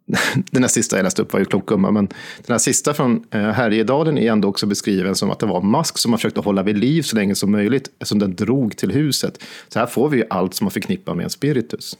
[0.50, 2.06] den här sista jag läste upp var ju klok gumma, men
[2.46, 5.98] den här sista från eh, Härjedalen är ändå också beskriven som att det var mask
[5.98, 9.42] som man försökte hålla vid liv så länge som möjligt, eftersom den drog till huset.
[9.68, 11.96] Så här får vi ju allt som man förknippar med en spiritus.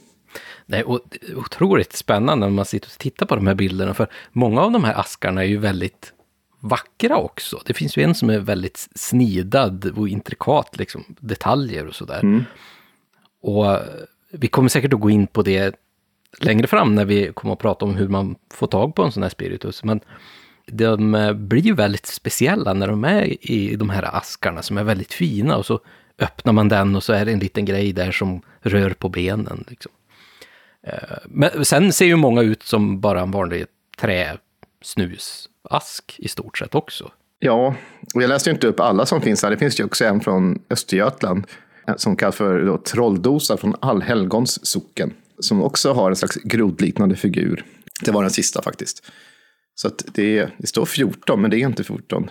[0.67, 0.85] Det är
[1.37, 4.85] otroligt spännande när man sitter och tittar på de här bilderna, för många av de
[4.85, 6.13] här askarna är ju väldigt
[6.61, 7.61] vackra också.
[7.67, 12.21] Det finns ju en som är väldigt snidad och intrikat, liksom, detaljer och sådär.
[12.23, 12.45] Mm.
[13.43, 13.79] Och
[14.33, 15.77] vi kommer säkert att gå in på det
[16.39, 19.23] längre fram när vi kommer att prata om hur man får tag på en sån
[19.23, 19.85] här spiritus.
[19.85, 20.01] Men
[20.67, 25.13] de blir ju väldigt speciella när de är i de här askarna som är väldigt
[25.13, 25.81] fina och så
[26.19, 29.65] öppnar man den och så är det en liten grej där som rör på benen.
[29.69, 29.93] Liksom.
[30.87, 33.67] Eh, men sen ser ju många ut som bara en vanlig
[33.97, 37.13] träsnusask i stort sett också.
[37.39, 37.75] Ja,
[38.15, 39.51] och jag läste ju inte upp alla som finns här.
[39.51, 41.47] Det finns ju också en från Östergötland
[41.89, 45.13] eh, som kallas för då, trolldosa från Allhelgons socken.
[45.39, 47.65] Som också har en slags grodliknande figur.
[48.05, 49.11] Det var den sista faktiskt.
[49.75, 52.31] Så att det, det står 14, men det är inte 14.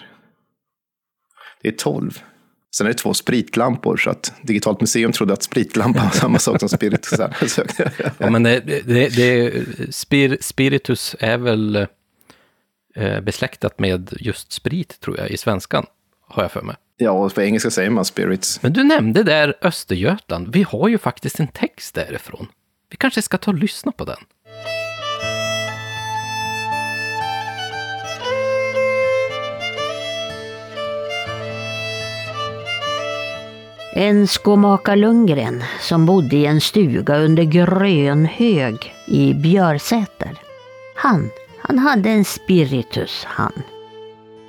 [1.62, 2.20] Det är 12.
[2.76, 6.60] Sen är det två spritlampor, så att Digitalt museum trodde att spritlampa var samma sak
[6.60, 7.20] som spiritus.
[8.18, 9.54] ja, men det, det, det,
[9.96, 11.88] spir, spiritus är väl
[12.96, 15.86] eh, besläktat med just sprit, tror jag, i svenskan,
[16.28, 16.76] har jag för mig.
[16.98, 18.64] Ja, och på engelska säger man spirits.
[18.64, 20.54] Men du nämnde där Östergötland.
[20.54, 22.48] Vi har ju faktiskt en text därifrån.
[22.90, 24.18] Vi kanske ska ta och lyssna på den.
[33.94, 40.38] En skomaka Lundgren som bodde i en stuga under Grönhög i Björsäter.
[40.96, 41.30] Han,
[41.62, 43.54] han hade en spiritus han.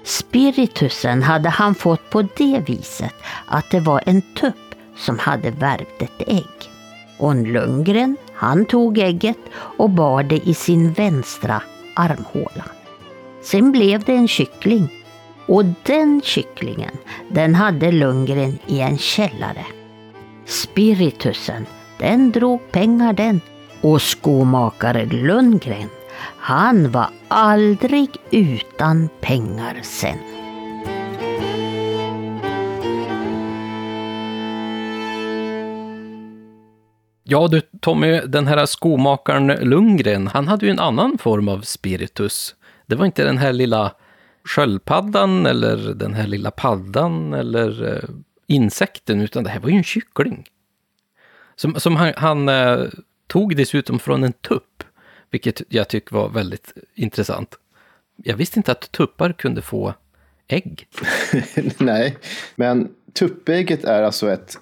[0.04, 3.14] Spiritusen hade han fått på det viset
[3.46, 6.70] att det var en tupp som hade värvt ett ägg.
[7.18, 11.62] Och Lundgren, han tog ägget och bar det i sin vänstra
[11.94, 12.64] armhåla.
[13.42, 14.99] Sen blev det en kyckling
[15.50, 16.90] och den kycklingen,
[17.28, 19.66] den hade Lundgren i en källare.
[20.46, 21.66] Spiritusen,
[21.98, 23.40] den drog pengar den.
[23.80, 25.88] Och skomakare Lundgren,
[26.38, 30.18] han var aldrig utan pengar sen.
[37.24, 42.54] Ja du Tommy, den här skomakaren Lundgren, han hade ju en annan form av spiritus.
[42.86, 43.92] Det var inte den här lilla
[44.44, 48.08] sköldpaddan eller den här lilla paddan eller eh,
[48.46, 50.48] insekten, utan det här var ju en kyckling.
[51.56, 52.84] Som, som han, han eh,
[53.26, 54.82] tog dessutom från en tupp,
[55.30, 57.58] vilket jag tycker var väldigt intressant.
[58.16, 59.94] Jag visste inte att tuppar kunde få
[60.48, 60.86] ägg.
[61.78, 62.16] Nej,
[62.56, 64.58] men tuppägget är alltså ett,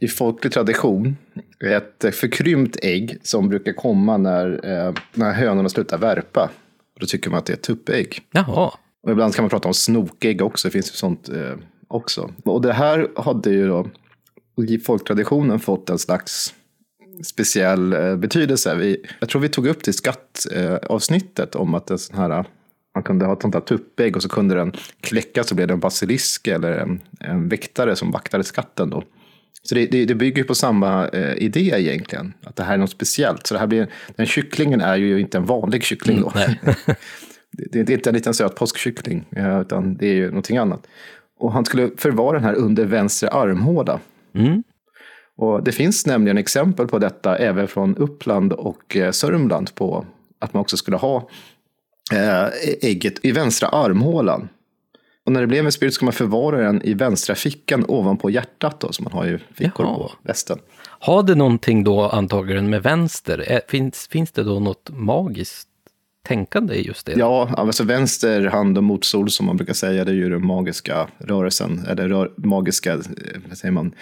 [0.00, 1.16] i folklig tradition,
[1.60, 6.50] ett förkrympt ägg som brukar komma när, eh, när hönorna slutar värpa.
[7.00, 8.26] Då tycker man att det är ett tuppägg.
[8.30, 8.72] Jaha.
[9.04, 11.54] Och ibland kan man prata om snokägg också, det finns ju sånt eh,
[11.88, 12.30] också.
[12.44, 13.86] Och det här hade ju då
[14.68, 16.54] i folktraditionen fått en slags
[17.22, 18.74] speciell eh, betydelse.
[18.74, 22.44] Vi, jag tror vi tog upp det i skattavsnittet eh, om att en sån här,
[22.94, 25.74] man kunde ha ett sånt här tuppägg och så kunde den kläcka så blev det
[25.74, 29.02] en basilisk eller en, en väktare som vaktade skatten då.
[29.62, 32.90] Så det, det, det bygger på samma eh, idé egentligen, att det här är något
[32.90, 33.46] speciellt.
[33.46, 36.32] Så det här blir, den kycklingen är ju inte en vanlig kyckling då.
[36.36, 36.54] Mm,
[37.56, 40.86] det, det är inte en liten söt påskkyckling, eh, utan det är ju någonting annat.
[41.38, 44.00] Och han skulle förvara den här under vänster armhåla.
[44.34, 44.62] Mm.
[45.36, 50.06] Och det finns nämligen exempel på detta även från Uppland och eh, Sörmland på
[50.38, 51.28] att man också skulle ha
[52.12, 52.46] eh,
[52.82, 54.48] ägget i vänstra armhålan.
[55.26, 58.80] Och när det blev en spirit ska man förvara den i vänstra fickan ovanpå hjärtat
[58.80, 59.94] då, som man har ju fickor Jaha.
[59.94, 60.58] på västen.
[60.82, 63.60] Har det någonting då antagligen med vänster?
[63.68, 65.68] Finns, finns det då något magiskt
[66.24, 67.12] tänkande i just det?
[67.12, 71.08] Ja, alltså vänster hand och motsol som man brukar säga, det är ju den magiska
[71.18, 73.00] rörelsen, eller rör, magiska, eh,
[73.48, 73.94] vad säger man,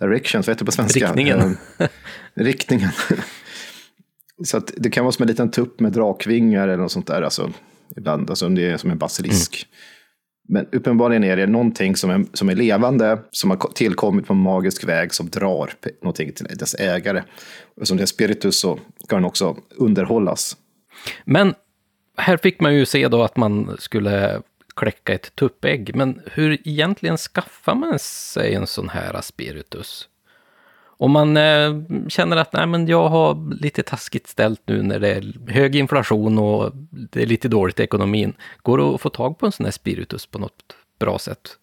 [0.00, 1.06] directions, vad heter det på svenska?
[1.06, 1.56] Riktningen.
[1.78, 1.88] Eh,
[2.34, 2.90] riktningen.
[4.44, 7.22] Så att det kan vara som en liten tupp med drakvingar eller något sånt där,
[7.22, 7.52] alltså
[7.96, 9.66] ibland, alltså om det är som en basilisk.
[10.48, 14.88] Men uppenbarligen är det någonting som är, som är levande, som har tillkommit på magisk
[14.88, 15.72] väg, som drar
[16.02, 17.22] någonting till dess ägare.
[17.80, 20.56] Och som det är spiritus så ska den också underhållas.
[21.24, 21.54] Men
[22.16, 24.42] här fick man ju se då att man skulle
[24.76, 25.96] kläcka ett tuppägg.
[25.96, 30.08] Men hur egentligen skaffar man sig en sån här spiritus?
[30.98, 31.74] Om man eh,
[32.08, 36.38] känner att nej, men jag har lite taskigt ställt nu när det är hög inflation
[36.38, 38.32] och det är lite dåligt i ekonomin.
[38.62, 41.56] Går det att få tag på en sån här spiritus på något bra sätt?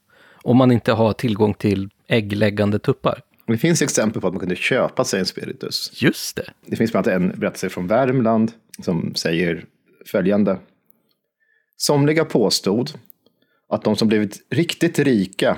[0.44, 3.22] Om man inte har tillgång till äggläggande tuppar.
[3.48, 5.92] Det finns exempel på att man kunde köpa sig en spiritus.
[5.94, 6.46] Just det.
[6.66, 9.66] Det finns bland annat en berättelse från Värmland som säger
[10.08, 10.60] följande.
[11.78, 12.92] Somliga påstod
[13.70, 15.58] att de som blivit riktigt rika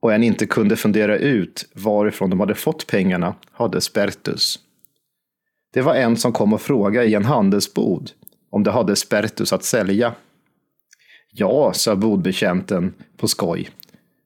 [0.00, 4.58] och än inte kunde fundera ut varifrån de hade fått pengarna hade spertus.
[5.72, 8.10] Det var en som kom och frågade i en handelsbod
[8.50, 10.14] om de hade spertus att sälja.
[11.30, 13.70] Ja, sa bodbetjänten på skoj.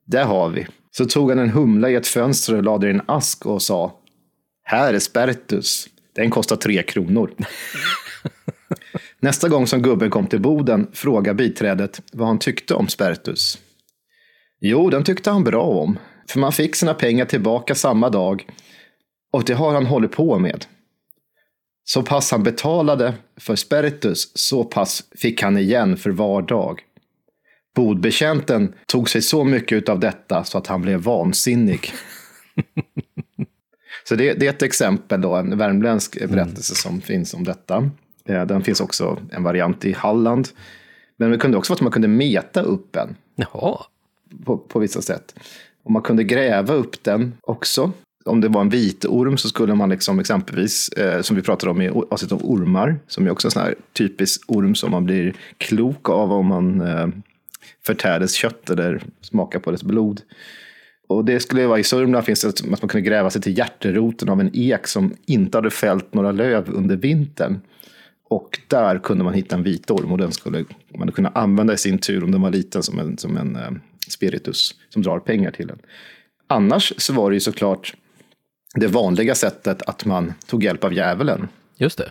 [0.04, 0.66] Det har vi.
[0.90, 3.92] Så tog han en humla i ett fönster och lade i en ask och sa
[4.62, 5.88] Här är spertus.
[6.12, 7.30] Den kostar tre kronor.
[9.20, 13.58] Nästa gång som gubben kom till boden frågade biträdet vad han tyckte om spertus.
[14.60, 15.98] Jo, den tyckte han bra om.
[16.28, 18.46] För man fick sina pengar tillbaka samma dag.
[19.32, 20.64] Och det har han hållit på med.
[21.84, 26.82] Så pass han betalade för spertus, så pass fick han igen för var dag.
[27.74, 31.92] Bodbetjänten tog sig så mycket av detta så att han blev vansinnig.
[34.08, 37.90] så det, det är ett exempel, då, en värmländsk berättelse som finns om detta.
[38.26, 40.48] Eh, Den finns också en variant i Halland.
[41.16, 43.78] Men det kunde också vara att man kunde meta upp den Jaha.
[44.44, 45.34] på, på vissa sätt.
[45.84, 47.92] Och man kunde gräva upp den också.
[48.24, 51.80] Om det var en vitorm så skulle man liksom exempelvis, eh, som vi pratade om
[51.82, 55.34] i avsnittet om ormar, som är också en sån här typisk orm som man blir
[55.58, 57.08] klok av om man eh,
[57.86, 60.20] förtär dess kött eller smakar på dess blod.
[61.08, 64.28] Och det skulle vara i Sörmland finns det att man kunde gräva sig till hjärteroten
[64.28, 67.60] av en ek som inte hade fällt några löv under vintern.
[68.28, 70.64] Och där kunde man hitta en vitorm och den skulle
[70.98, 73.70] man kunna använda i sin tur om den var liten som en, som en eh,
[74.08, 75.78] spiritus som drar pengar till en.
[76.46, 77.94] Annars så var det ju såklart
[78.74, 81.48] det vanliga sättet att man tog hjälp av djävulen.
[81.76, 82.10] Just det.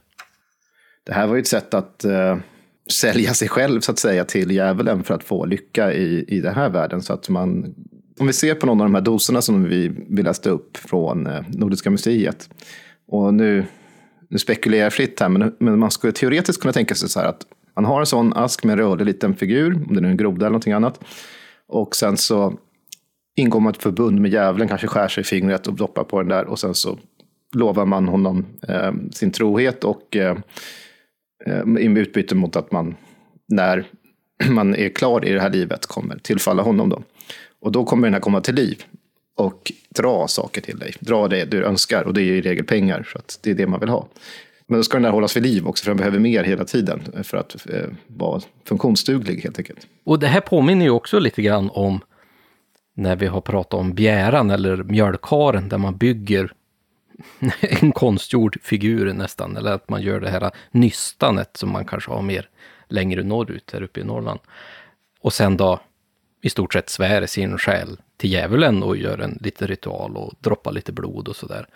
[1.04, 2.38] Det här var ju ett sätt att eh,
[2.92, 6.56] sälja sig själv så att säga till djävulen för att få lycka i, i den
[6.56, 7.02] här världen.
[7.02, 7.76] Så att man,
[8.20, 11.28] om vi ser på någon av de här doserna som vi, vi läste upp från
[11.28, 12.50] eh, Nordiska museet.
[13.08, 13.66] Och nu,
[14.30, 17.28] nu spekulerar jag fritt här, men, men man skulle teoretiskt kunna tänka sig så här
[17.28, 17.46] att
[17.76, 20.18] man har en sån ask med en rörlig liten figur, om det nu är en
[20.18, 21.00] groda eller någonting annat.
[21.68, 22.58] Och sen så
[23.36, 26.30] ingår man ett förbund med djävulen, kanske skär sig i fingret och doppar på den
[26.30, 26.46] där.
[26.46, 26.98] Och sen så
[27.56, 30.38] lovar man honom eh, sin trohet och eh,
[31.46, 32.96] eh, i utbyte mot att man,
[33.48, 33.88] när
[34.50, 36.90] man är klar i det här livet, kommer tillfalla honom.
[36.90, 37.04] Då.
[37.62, 38.84] Och då kommer den här komma till liv
[39.38, 40.94] och dra saker till dig.
[41.00, 43.68] Dra det du önskar och det är i regel pengar, för att det är det
[43.68, 44.08] man vill ha.
[44.68, 47.24] Men då ska den där hållas vid liv också, för den behöver mer hela tiden
[47.24, 49.88] för att eh, vara funktionsduglig helt enkelt.
[50.04, 52.00] Och det här påminner ju också lite grann om
[52.94, 56.54] när vi har pratat om bjäran eller mjölkharen där man bygger
[57.60, 59.58] en konstgjord figur nästan.
[59.58, 62.50] Eller att man gör det här nystanet som man kanske har mer
[62.88, 64.40] längre norrut, här uppe i Norrland.
[65.22, 65.80] Och sen då
[66.46, 70.72] i stort sett svär sin själ till djävulen och gör en liten ritual och droppar
[70.72, 71.68] lite blod och sådär.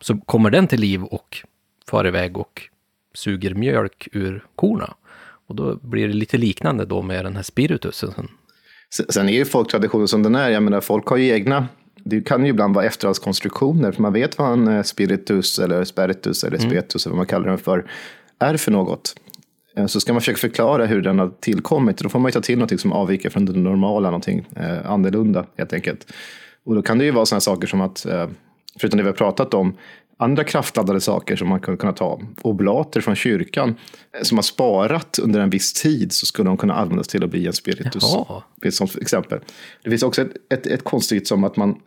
[0.00, 1.36] Så kommer den till liv och
[1.90, 2.62] far iväg och
[3.14, 4.94] suger mjölk ur korna.
[5.46, 8.28] Och då blir det lite liknande då med den här spiritusen.
[9.08, 10.50] Sen- är ju folktraditionen som den är.
[10.50, 11.68] Jag menar, folk har ju egna...
[11.94, 13.92] Det kan ju ibland vara efterhandskonstruktioner.
[13.92, 17.48] För man vet vad en eh, spiritus eller spiritus eller spiritus eller vad man kallar
[17.48, 17.90] den för
[18.38, 19.14] är för något.
[19.76, 21.98] Eh, Så ska man försöka förklara hur den har tillkommit.
[21.98, 25.72] Då får man ta till något som avviker från det normala, någonting eh, annorlunda helt
[25.72, 26.12] enkelt.
[26.64, 28.28] Och då kan det ju vara sådana saker som att, eh,
[28.80, 29.76] förutom det vi har pratat om,
[30.18, 32.20] andra kraftladdade saker som man kunde kunna ta.
[32.42, 33.74] Oblater från kyrkan
[34.22, 37.46] som har sparat under en viss tid så skulle de kunna användas till att bli
[37.46, 38.02] en spiritus.
[38.02, 38.42] Jaha.
[38.70, 39.40] Som exempel.
[39.84, 41.80] Det finns också ett, ett, ett konstigt som att man,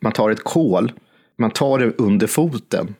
[0.00, 0.92] man tar ett kol,
[1.38, 2.94] man tar det under foten.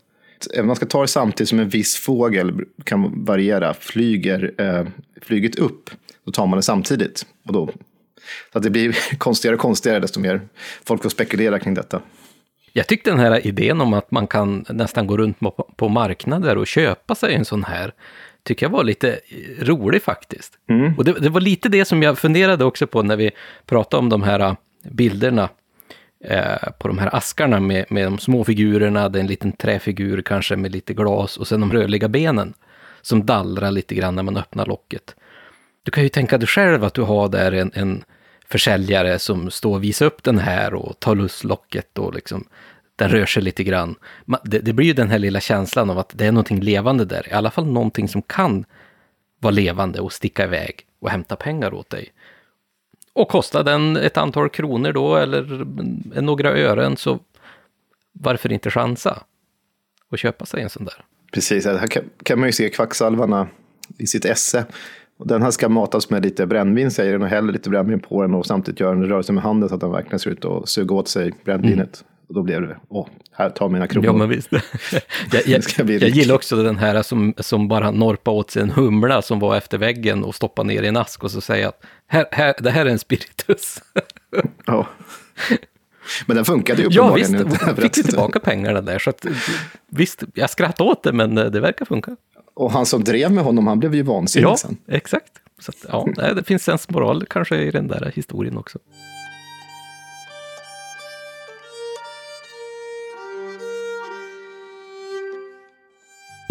[0.55, 4.87] Eh, Man ska ta det samtidigt som en viss fågel kan variera, flyger eh,
[5.23, 5.91] flyget upp.
[6.25, 7.27] Då tar man det samtidigt.
[7.47, 7.67] Och då,
[8.53, 10.41] så att det blir konstigare och konstigare desto mer
[10.85, 12.03] folk får spekulera kring detta.
[12.73, 15.39] Jag tyckte den här idén om att man kan nästan gå runt
[15.77, 17.93] på, marknader och köpa sig en sån här,
[18.43, 19.21] tycker jag var lite
[19.61, 20.53] rolig faktiskt.
[20.99, 23.31] Och det, det var lite det som jag funderade också på när vi
[23.67, 24.57] pratade om de här
[24.91, 25.49] bilderna
[26.25, 30.23] eh, på de här askarna med, med de små figurerna, det är en liten träfigur
[30.23, 32.55] kanske med lite glas och sen de rörliga benen
[33.03, 35.15] som dallrar lite grann när man öppnar locket.
[35.83, 38.05] Du kan ju tänka dig själv att du har där en, en
[38.49, 42.45] försäljare som står och visar upp den här och tar loss locket och liksom
[42.97, 43.95] den rör sig lite grann.
[44.45, 47.29] Det, det blir ju den här lilla känslan av att det är någonting levande där,
[47.29, 48.65] i alla fall någonting som kan
[49.39, 52.13] vara levande och sticka iväg och hämta pengar åt dig.
[53.13, 55.65] Och kostar den ett antal kronor då, eller
[56.21, 57.19] några ören, så
[58.13, 59.23] varför inte chansa
[60.11, 61.05] och köpa sig en sån där?
[61.33, 63.49] Precis, här kan, kan man ju se kvacksalvarna
[63.99, 64.65] i sitt esse.
[65.19, 68.23] Och den här ska matas med lite brännvin, säger den, och häller lite brännvin på
[68.23, 70.69] den och samtidigt gör en rörelse med handen så att den verkligen ser ut att
[70.69, 72.05] suga åt sig brännvinet.
[72.31, 74.07] Och då blev det, åh, här, ta mina kronor.
[74.07, 74.49] Ja, men visst.
[75.33, 79.23] jag, jag, jag gillar också den här som, som bara norpade åt sig en humla
[79.23, 82.27] som var efter väggen och stoppade ner i en ask och så säger att här,
[82.33, 83.83] här, det här är en spiritus.
[84.67, 84.87] Ja.
[86.27, 87.33] Men den funkade ju ja, uppenbarligen.
[87.33, 88.99] visst, enligt den här fick ju tillbaka pengarna där.
[88.99, 89.27] Så att,
[89.89, 92.17] visst, jag skrattade åt det, men det verkar funka.
[92.55, 94.77] Och han som drev med honom, han blev ju vansinnig Ja, sen.
[94.89, 95.33] exakt.
[95.59, 98.79] Så att, ja, det finns sensmoral kanske i den där historien också.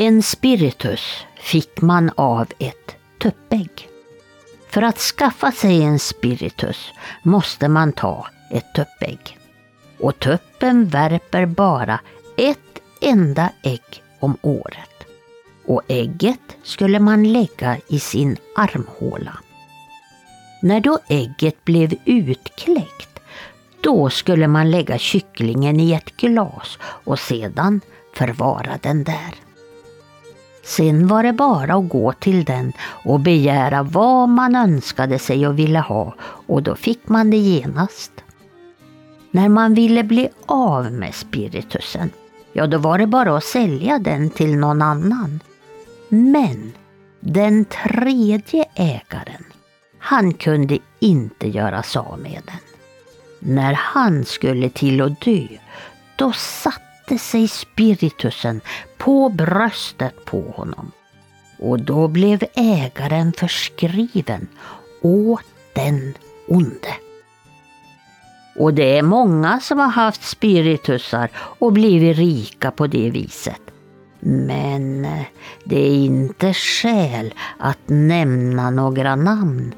[0.01, 3.89] En spiritus fick man av ett tuppägg.
[4.69, 6.91] För att skaffa sig en spiritus
[7.23, 9.37] måste man ta ett tuppägg.
[9.99, 11.99] Och tuppen värper bara
[12.37, 15.05] ett enda ägg om året.
[15.65, 19.37] Och ägget skulle man lägga i sin armhåla.
[20.61, 23.19] När då ägget blev utkläckt,
[23.81, 27.81] då skulle man lägga kycklingen i ett glas och sedan
[28.13, 29.48] förvara den där.
[30.69, 32.73] Sen var det bara att gå till den
[33.05, 38.11] och begära vad man önskade sig och ville ha och då fick man det genast.
[39.31, 42.09] När man ville bli av med spiritusen,
[42.53, 45.39] ja då var det bara att sälja den till någon annan.
[46.09, 46.71] Men
[47.19, 49.45] den tredje ägaren,
[49.99, 52.59] han kunde inte göra sig av med den.
[53.39, 55.47] När han skulle till att dö,
[56.15, 56.31] då
[57.09, 58.61] satte sig spiritusen
[58.97, 60.91] på bröstet på honom.
[61.59, 64.47] Och då blev ägaren förskriven
[65.01, 66.13] åt den
[66.47, 66.95] onde.
[68.57, 73.61] Och det är många som har haft spiritusar och blivit rika på det viset.
[74.19, 75.25] Men eh,
[75.63, 79.73] det är inte skäl att nämna några namn.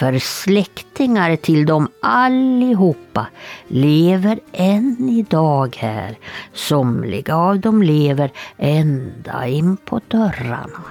[0.00, 3.26] För släktingar till dem allihopa
[3.68, 6.18] lever än idag här.
[6.52, 10.82] Somliga av dem lever ända in på dörrarna.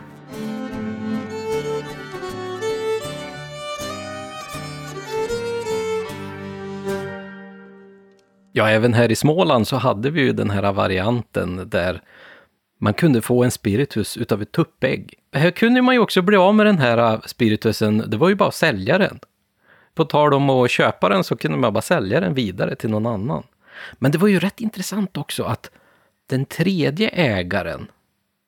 [8.52, 12.02] Ja, även här i Småland så hade vi ju den här varianten där
[12.82, 15.14] man kunde få en spiritus utav ett tuppägg.
[15.34, 18.50] Här kunde man ju också bli av med den här spiritusen, det var ju bara
[18.50, 19.20] att sälja den.
[19.96, 23.06] På tal om att köpa den så kunde man bara sälja den vidare till någon
[23.06, 23.44] annan.
[23.94, 25.72] Men det var ju rätt intressant också att
[26.28, 27.88] den tredje ägaren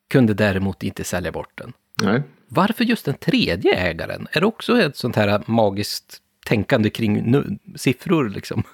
[0.09, 1.73] kunde däremot inte sälja bort den.
[2.01, 2.21] Nej.
[2.47, 4.27] Varför just den tredje ägaren?
[4.31, 8.63] Är det också ett sånt här magiskt tänkande kring siffror liksom?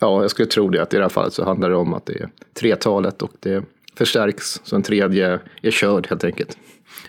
[0.00, 0.82] Ja, jag skulle tro det.
[0.82, 3.64] Att i det här fallet så handlar det om att det är tretalet och det
[3.96, 4.60] förstärks.
[4.64, 6.58] Så en tredje är körd helt enkelt.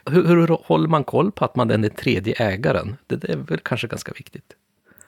[0.05, 2.95] Hur, hur håller man koll på att man är den tredje ägaren?
[3.07, 4.53] Det, det är väl kanske ganska viktigt.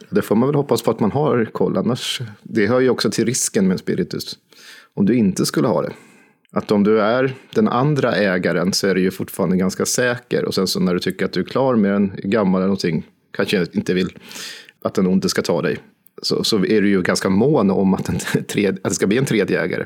[0.10, 1.78] Det får man väl hoppas på att man har koll.
[1.78, 4.38] Annars, det hör ju också till risken med en spiritus.
[4.94, 5.94] Om du inte skulle ha det.
[6.52, 10.46] Att om du är den andra ägaren så är du ju fortfarande ganska säker.
[10.46, 12.68] Och sen så när du tycker att du är klar med den, är gammal eller
[12.68, 14.18] någonting, kanske inte vill
[14.82, 15.78] att den onde ska ta dig.
[16.22, 19.18] Så, så är du ju ganska mån om att, en tredje, att det ska bli
[19.18, 19.86] en tredje ägare.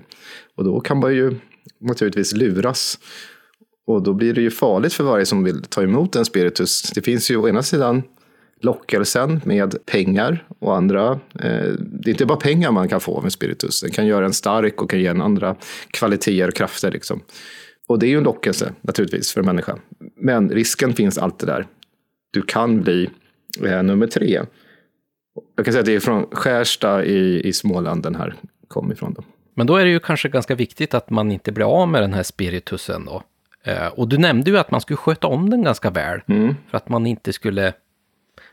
[0.55, 1.35] Och då kan man ju
[1.79, 2.99] naturligtvis luras.
[3.87, 6.81] Och då blir det ju farligt för varje som vill ta emot en spiritus.
[6.81, 8.03] Det finns ju å ena sidan
[8.61, 13.31] lockelsen med pengar och andra eh, det är inte bara pengar man kan få med
[13.31, 13.81] spiritus.
[13.81, 15.55] Den kan göra en stark och kan ge en andra
[15.91, 16.91] kvaliteter och krafter.
[16.91, 17.21] Liksom.
[17.87, 19.77] Och det är ju en lockelse naturligtvis för en människa.
[20.15, 21.67] Men risken finns alltid där.
[22.31, 23.09] Du kan bli
[23.63, 24.41] eh, nummer tre.
[25.55, 28.35] Jag kan säga att det är från Skärsta i, i Småland den här
[28.67, 29.13] kom ifrån.
[29.13, 29.23] Då.
[29.53, 32.13] Men då är det ju kanske ganska viktigt att man inte blir av med den
[32.13, 33.23] här spiritusen då.
[33.63, 36.21] Eh, och du nämnde ju att man skulle sköta om den ganska väl.
[36.27, 36.55] Mm.
[36.69, 37.73] För att man inte skulle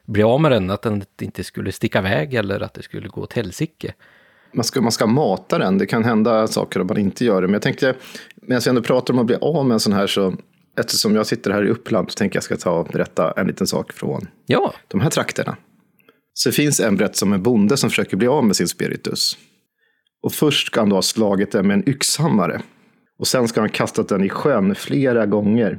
[0.04, 3.20] bli av med den, att den inte skulle sticka iväg eller att det skulle gå
[3.20, 3.94] åt helsike.
[4.52, 7.46] Man ska, man ska mata den, det kan hända saker om man inte gör det.
[7.46, 7.94] Men jag tänkte,
[8.36, 10.34] medan vi ändå pratar om att bli av med en sån här så,
[10.78, 13.66] eftersom jag sitter här i Uppland så tänker jag ska ta och berätta en liten
[13.66, 15.56] sak från Ja, de här trakterna.
[16.34, 19.38] Så det finns en berättelse om en bonde som försöker bli av med sin spiritus.
[20.22, 22.62] Och först ska han då ha slagit den med en yxhammare.
[23.18, 25.78] Och sen ska han ha kastat den i sjön flera gånger.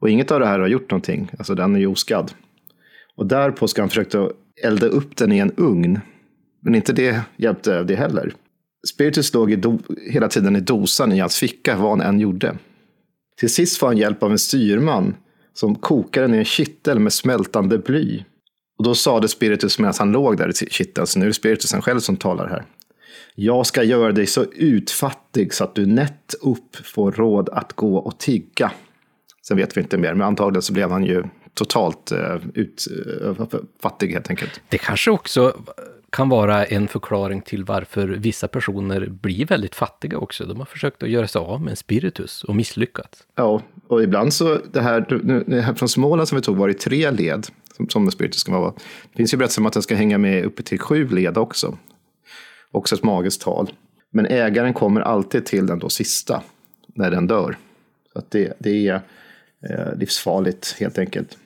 [0.00, 2.32] Och inget av det här har gjort någonting, alltså den är ju oskadd.
[3.16, 4.28] Och därpå ska han försöka
[4.64, 6.00] elda upp den i en ugn.
[6.62, 8.34] Men inte det hjälpte det heller.
[8.94, 9.62] Spiritus låg i
[10.10, 12.56] hela tiden i dosan i hans ficka, vad han än gjorde.
[13.40, 15.14] Till sist får han hjälp av en styrman
[15.52, 18.24] som kokar den i en kittel med smältande bly.
[18.78, 21.82] Och då sade Spiritus medan han låg där i kitteln, så nu är det Spiritusen
[21.82, 22.64] själv som talar här.
[23.34, 27.96] Jag ska göra dig så utfattig så att du nätt upp får råd att gå
[27.96, 28.72] och tigga.
[29.48, 31.24] Sen vet vi inte mer, men antagligen så blev han ju
[31.54, 32.86] totalt uh, ut,
[33.22, 33.46] uh,
[33.82, 34.60] fattig helt enkelt.
[34.68, 35.56] det kanske också
[36.12, 40.44] kan vara en förklaring till varför vissa personer blir väldigt fattiga också.
[40.44, 43.26] De har försökt att göra sig av med en spiritus och misslyckats.
[43.34, 45.00] Ja, och ibland så, det här,
[45.46, 48.40] det här från Småland som vi tog var i tre led, som, som en spiritus
[48.40, 48.72] ska vara.
[49.12, 51.78] Det finns ju berättelser om att den ska hänga med uppe till sju led också.
[52.72, 53.72] Också ett magiskt tal.
[54.10, 56.42] Men ägaren kommer alltid till den då sista,
[56.86, 57.56] när den dör.
[58.12, 59.00] Så att det, det är
[59.70, 61.38] eh, livsfarligt helt enkelt.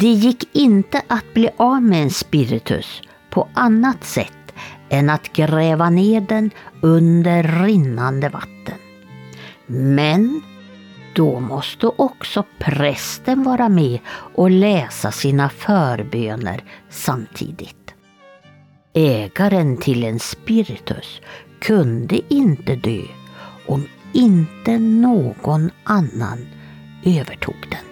[0.00, 4.52] Det gick inte att bli av med en spiritus på annat sätt
[4.88, 6.50] än att gräva ner den
[6.82, 8.78] under rinnande vatten.
[9.66, 10.42] Men
[11.14, 13.98] då måste också prästen vara med
[14.34, 17.94] och läsa sina förböner samtidigt.
[18.92, 21.20] Ägaren till en spiritus
[21.60, 23.02] kunde inte dö
[23.66, 26.48] om inte någon annan
[27.04, 27.89] övertog den.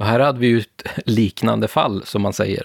[0.00, 2.62] Och här hade vi ju ett liknande fall, som man säger,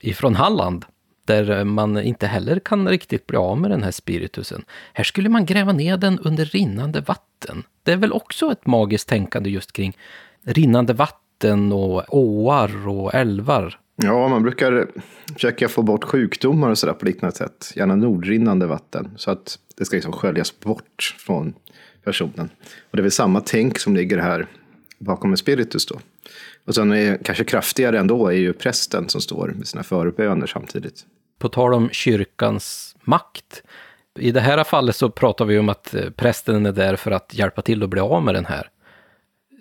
[0.00, 0.84] ifrån Halland,
[1.26, 4.64] där man inte heller kan riktigt bli av med den här spiritusen.
[4.92, 7.62] Här skulle man gräva ner den under rinnande vatten.
[7.82, 9.96] Det är väl också ett magiskt tänkande just kring
[10.44, 13.78] rinnande vatten och åar och älvar.
[13.96, 14.86] Ja, man brukar
[15.32, 17.72] försöka få bort sjukdomar och sådär på liknande sätt.
[17.76, 19.10] Gärna nordrinnande vatten.
[19.16, 21.54] Så att det ska liksom sköljas bort från
[22.04, 22.48] personen.
[22.90, 24.46] Och det är väl samma tänk som ligger här
[24.98, 25.98] bakom en spiritus då.
[26.66, 31.06] Och sen är kanske kraftigare ändå är ju prästen som står med sina förböner samtidigt.
[31.38, 33.62] På tal om kyrkans makt.
[34.18, 37.34] I det här fallet så pratar vi om att eh, prästen är där för att
[37.34, 38.70] hjälpa till att bli av med den här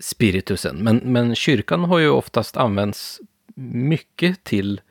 [0.01, 0.77] spiritusen.
[0.77, 3.21] Men, men kyrkan har ju oftast använts
[3.55, 4.81] mycket till,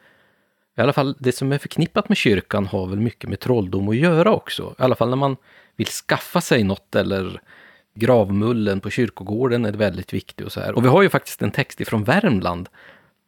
[0.76, 3.96] i alla fall det som är förknippat med kyrkan har väl mycket med trolldom att
[3.96, 4.74] göra också.
[4.78, 5.36] I alla fall när man
[5.76, 7.40] vill skaffa sig något eller
[7.94, 10.72] gravmullen på kyrkogården är väldigt viktig och så här.
[10.72, 12.68] Och vi har ju faktiskt en text ifrån Värmland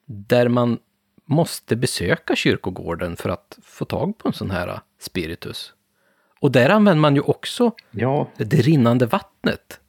[0.06, 0.78] där man
[1.26, 5.72] måste besöka kyrkogården för att få tag på en sån här spiritus.
[6.40, 9.80] Och där använder man ju också Ja, det rinnande vattnet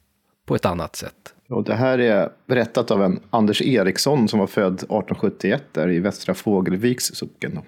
[0.46, 1.34] på ett annat sätt.
[1.48, 6.00] och det här är berättat av en Anders Eriksson som var född 1871 där i
[6.00, 7.58] Västra Fågelviks socken.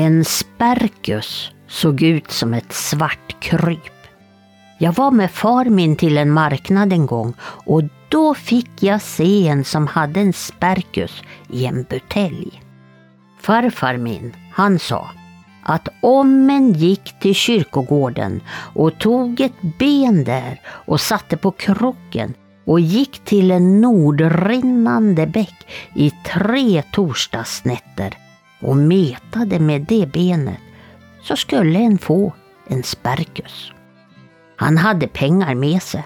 [0.00, 3.92] En sperkus såg ut som ett svart kryp.
[4.78, 9.48] Jag var med far min till en marknad en gång och då fick jag se
[9.48, 12.62] en som hade en sperkus i en butelj.
[13.40, 15.10] Farfar min, han sa
[15.62, 18.40] att om en gick till kyrkogården
[18.74, 22.34] och tog ett ben där och satte på kroken
[22.64, 28.29] och gick till en nordrinnande bäck i tre torsdagsnätter
[28.60, 30.58] och metade med det benet
[31.22, 32.32] så skulle en få
[32.66, 33.72] en sperkus.
[34.56, 36.04] Han hade pengar med sig.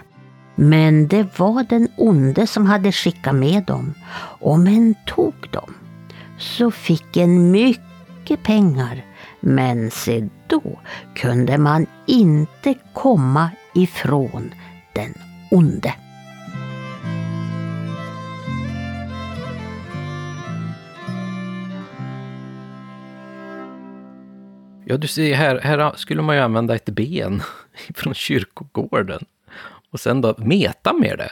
[0.55, 3.95] Men det var den onde som hade skickat med dem.
[4.41, 5.75] Om en tog dem
[6.39, 9.05] så fick en mycket pengar.
[9.41, 10.79] Men se då
[11.15, 14.55] kunde man inte komma ifrån
[14.93, 15.15] den
[15.51, 15.95] onde.
[24.85, 27.43] Ja, du ser, här, här skulle man ju använda ett ben
[27.95, 29.25] från kyrkogården.
[29.91, 31.31] Och sen då meta med det.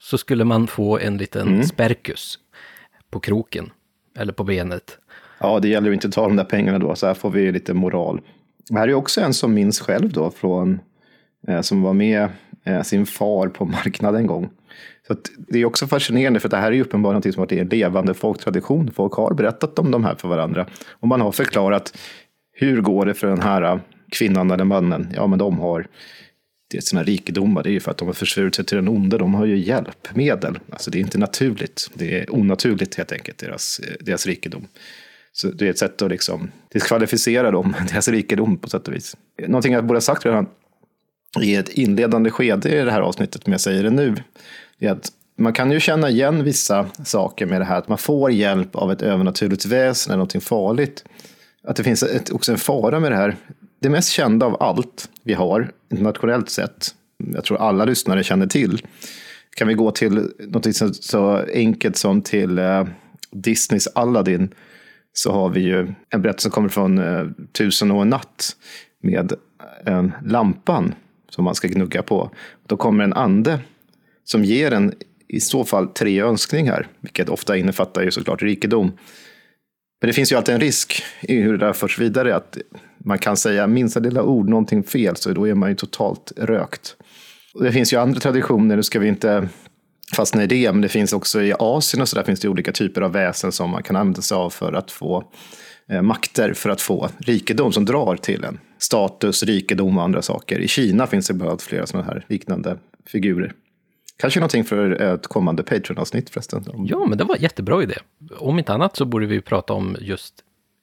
[0.00, 1.64] Så skulle man få en liten mm.
[1.64, 2.38] sperkus
[3.10, 3.70] på kroken.
[4.18, 4.98] Eller på benet.
[5.38, 6.94] Ja, det gäller ju inte att ta de där pengarna då.
[6.94, 8.20] Så här får vi lite moral.
[8.68, 10.80] Det här är också en som minns själv då från
[11.48, 12.28] eh, som var med
[12.64, 14.50] eh, sin far på marknaden en gång.
[15.06, 17.68] Så det är också fascinerande för det här är ju uppenbarligen något som varit en
[17.68, 18.90] levande folktradition.
[18.90, 20.66] Folk har berättat om de här för varandra.
[20.90, 21.98] Och man har förklarat
[22.58, 23.78] hur går det för den här äh,
[24.12, 25.08] kvinnan eller mannen?
[25.14, 25.86] Ja, men de har
[26.70, 27.62] det är sina rikedomar.
[27.62, 29.18] Det är ju för att de har försvurit sig till den onde.
[29.18, 30.58] De har ju hjälpmedel.
[30.70, 31.90] Alltså det är inte naturligt.
[31.94, 34.66] Det är onaturligt helt enkelt, deras, eh, deras rikedom.
[35.32, 39.16] Så det är ett sätt att liksom diskvalificera dem, deras rikedom på sätt och vis.
[39.46, 40.46] Någonting jag borde ha sagt redan
[41.40, 44.14] i ett inledande skede i det här avsnittet, men jag säger det nu,
[44.78, 48.30] är att man kan ju känna igen vissa saker med det här, att man får
[48.30, 51.04] hjälp av ett övernaturligt väsen eller någonting farligt
[51.68, 53.36] att det finns ett, också en fara med det här.
[53.80, 56.94] Det mest kända av allt vi har internationellt sett,
[57.34, 58.82] jag tror alla lyssnare känner till,
[59.56, 62.84] kan vi gå till något så, så enkelt som till eh,
[63.30, 64.54] Disneys Aladdin.
[65.12, 68.56] Så har vi ju en berättelse som kommer från eh, Tusen och en natt
[69.02, 69.32] med
[69.86, 70.94] eh, lampan
[71.30, 72.30] som man ska gnugga på.
[72.66, 73.60] Då kommer en ande
[74.24, 74.94] som ger en
[75.28, 78.92] i så fall tre önskningar, vilket ofta innefattar ju såklart rikedom.
[80.00, 82.36] Men det finns ju alltid en risk i hur det där förs vidare.
[82.36, 82.58] Att
[82.98, 86.96] man kan säga minsta lilla ord, någonting fel, så då är man ju totalt rökt.
[87.54, 89.48] Och det finns ju andra traditioner, nu ska vi inte
[90.16, 92.72] fastna i det, men det finns också i Asien och så där finns det olika
[92.72, 95.24] typer av väsen som man kan använda sig av för att få
[95.90, 98.58] eh, makter, för att få rikedom som drar till en.
[98.78, 100.58] Status, rikedom och andra saker.
[100.58, 103.52] I Kina finns det bland flera sådana här liknande figurer.
[104.18, 106.64] Kanske någonting för ett kommande Patreon-avsnitt förresten.
[106.86, 107.94] Ja, men det var en jättebra idé.
[108.38, 110.34] Om inte annat så borde vi prata om just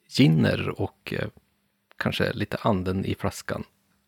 [0.09, 1.27] ginner och eh,
[1.97, 3.63] kanske lite anden i flaskan.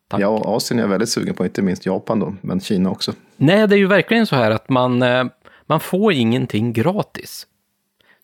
[0.07, 0.21] Tack.
[0.21, 3.13] Ja, Asien är jag väldigt sugen på, inte minst Japan då, men Kina också.
[3.37, 5.25] Nej, det är ju verkligen så här att man, eh,
[5.65, 7.47] man får ingenting gratis.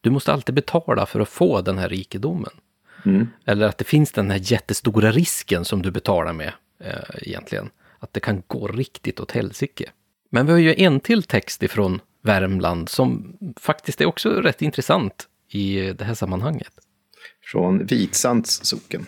[0.01, 2.51] Du måste alltid betala för att få den här rikedomen.
[3.06, 3.28] Mm.
[3.45, 7.70] Eller att det finns den här jättestora risken som du betalar med eh, egentligen.
[7.99, 9.89] Att det kan gå riktigt åt helsike.
[10.34, 15.28] Men vi har ju en till text ifrån Värmland som faktiskt är också rätt intressant
[15.50, 16.72] i det här sammanhanget.
[17.52, 19.06] Från Vitsands socken.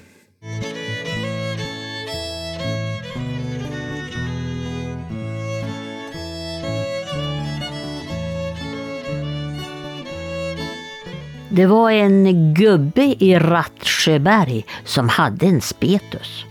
[11.49, 16.45] Det var en gubbe i Rattsjöberg som hade en spetus.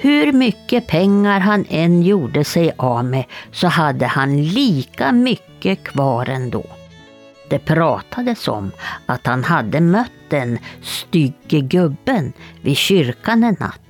[0.00, 6.28] Hur mycket pengar han än gjorde sig av med så hade han lika mycket kvar
[6.28, 6.64] ändå.
[7.50, 8.70] Det pratades om
[9.06, 13.80] att han hade mött den stygge gubben vid kyrkan en natt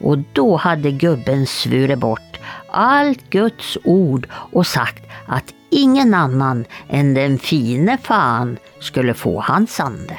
[0.00, 2.40] och då hade gubben svurit bort
[2.70, 9.80] allt Guds ord och sagt att ingen annan än den fine fan skulle få hans
[9.80, 10.18] ande.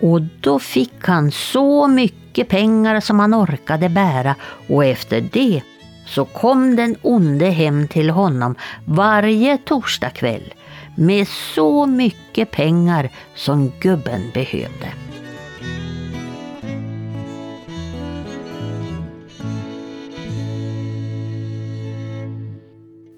[0.00, 4.34] Och då fick han så mycket mycket pengar som han orkade bära
[4.68, 5.62] och efter det
[6.06, 8.54] så kom den onde hem till honom
[8.84, 10.54] varje torsdagkväll
[10.96, 14.88] med så mycket pengar som gubben behövde.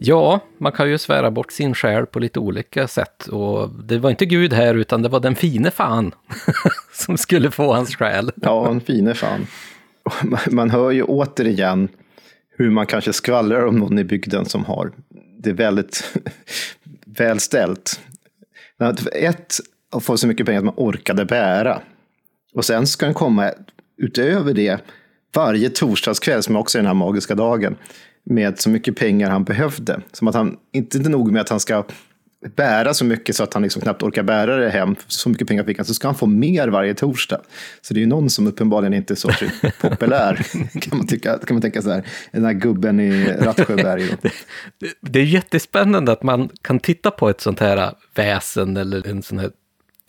[0.07, 3.27] Ja, man kan ju svära bort sin själ på lite olika sätt.
[3.27, 6.13] Och det var inte Gud här, utan det var den fine fan
[6.93, 8.31] som skulle få hans själ.
[8.35, 9.47] ja, en fine fan.
[10.51, 11.89] Man hör ju återigen
[12.57, 14.93] hur man kanske skvallrar om någon i bygden som har
[15.39, 16.19] det väldigt
[17.07, 18.01] välställt.
[19.13, 19.55] Ett,
[19.93, 21.81] att få så mycket pengar att man orkade bära.
[22.55, 23.53] Och sen ska den komma
[23.97, 24.81] utöver det
[25.35, 27.77] varje torsdagskväll, som också är den här magiska dagen,
[28.25, 30.01] med så mycket pengar han behövde.
[30.13, 31.85] Som att han, inte nog med att han ska
[32.57, 35.65] bära så mycket så att han liksom knappt orkar bära det hem, så mycket pengar
[35.65, 37.41] fick han, så ska han få mer varje torsdag.
[37.81, 39.31] Så det är ju någon som uppenbarligen inte är så
[39.81, 40.47] populär,
[40.81, 42.07] kan man, tycka, kan man tänka så här.
[42.33, 44.17] Den här gubben i Rattsjöberg.
[44.79, 49.23] det, det är jättespännande att man kan titta på ett sånt här väsen eller en
[49.23, 49.51] sån här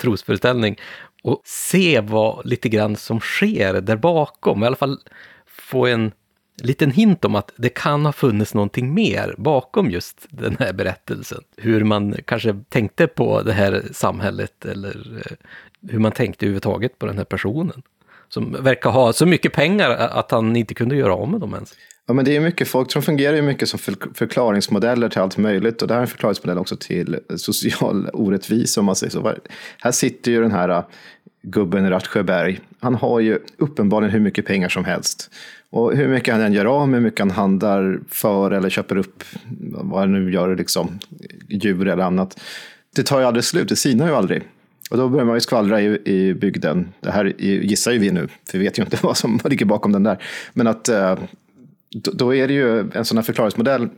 [0.01, 0.75] trosföreställning
[1.23, 4.63] och se vad lite grann som sker där bakom.
[4.63, 4.99] I alla fall
[5.47, 6.11] få en
[6.63, 11.43] liten hint om att det kan ha funnits någonting mer bakom just den här berättelsen.
[11.57, 15.37] Hur man kanske tänkte på det här samhället eller eh,
[15.91, 17.81] hur man tänkte överhuvudtaget på den här personen.
[18.29, 21.73] Som verkar ha så mycket pengar att han inte kunde göra av med dem ens.
[22.07, 23.79] Ja, men det är mycket folk som fungerar ju mycket som
[24.13, 25.81] förklaringsmodeller till allt möjligt.
[25.81, 29.33] Och det här är en förklaringsmodell också till social orättvisa om man säger så.
[29.81, 30.87] Här sitter ju den här ah,
[31.41, 32.59] gubben gubben Rattsjöberg.
[32.79, 35.31] Han har ju uppenbarligen hur mycket pengar som helst.
[35.75, 38.97] Och hur mycket han än gör av med, hur mycket han handlar för eller köper
[38.97, 39.23] upp,
[39.71, 40.99] vad han nu gör, liksom,
[41.49, 42.39] djur eller annat.
[42.95, 44.41] Det tar ju aldrig slut, det sinar ju aldrig.
[44.91, 46.87] Och då börjar man ju skvallra i, i bygden.
[46.99, 49.91] Det här gissar ju vi nu, för vi vet ju inte vad som ligger bakom
[49.91, 50.23] den där.
[50.53, 51.19] Men att eh,
[51.91, 53.89] då är det ju en sån här förklaringsmodell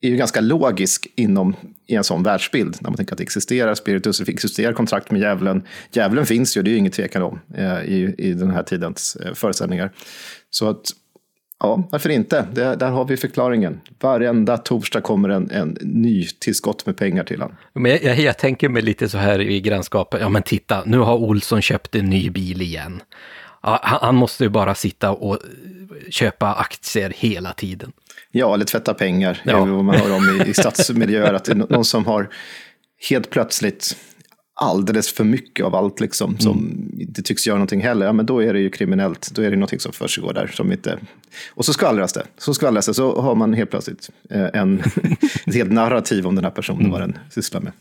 [0.00, 2.76] är ju ganska logisk inom i en sån världsbild.
[2.80, 5.62] När man tänker att det existerar spiritus, det existerar kontrakt med djävulen.
[5.92, 9.16] Djävulen finns ju, det är ju inget tvekan om eh, i, i den här tidens
[9.16, 9.92] eh, föreställningar.
[10.50, 10.90] Så att,
[11.60, 12.46] ja, varför inte?
[12.52, 13.80] Det, där har vi förklaringen.
[14.00, 17.56] Varenda torsdag kommer en, en ny tillskott med pengar till honom.
[17.72, 20.98] Men jag, jag, jag tänker mig lite så här i grannskapet, ja men titta, nu
[20.98, 23.02] har Olsson köpt en ny bil igen.
[23.62, 25.38] Ja, han, han måste ju bara sitta och
[26.10, 27.92] köpa aktier hela tiden.
[28.30, 29.42] Ja, eller tvätta pengar.
[29.44, 29.64] Ja.
[29.64, 31.34] vad man hör om i, i stadsmiljöer.
[31.34, 32.28] Att det är någon som har
[33.10, 33.96] helt plötsligt
[34.56, 37.00] alldeles för mycket av allt liksom, som mm.
[37.00, 39.30] inte tycks göra någonting heller, ja, men då är det ju kriminellt.
[39.34, 40.46] Då är det någonting som försiggår där.
[40.46, 40.98] Som inte...
[41.54, 42.22] Och så skvallras det.
[42.38, 44.80] Så skvallras det, så har man helt plötsligt eh, en,
[45.46, 46.92] ett helt narrativ om den här personen, mm.
[46.92, 47.72] vad den sysslar med.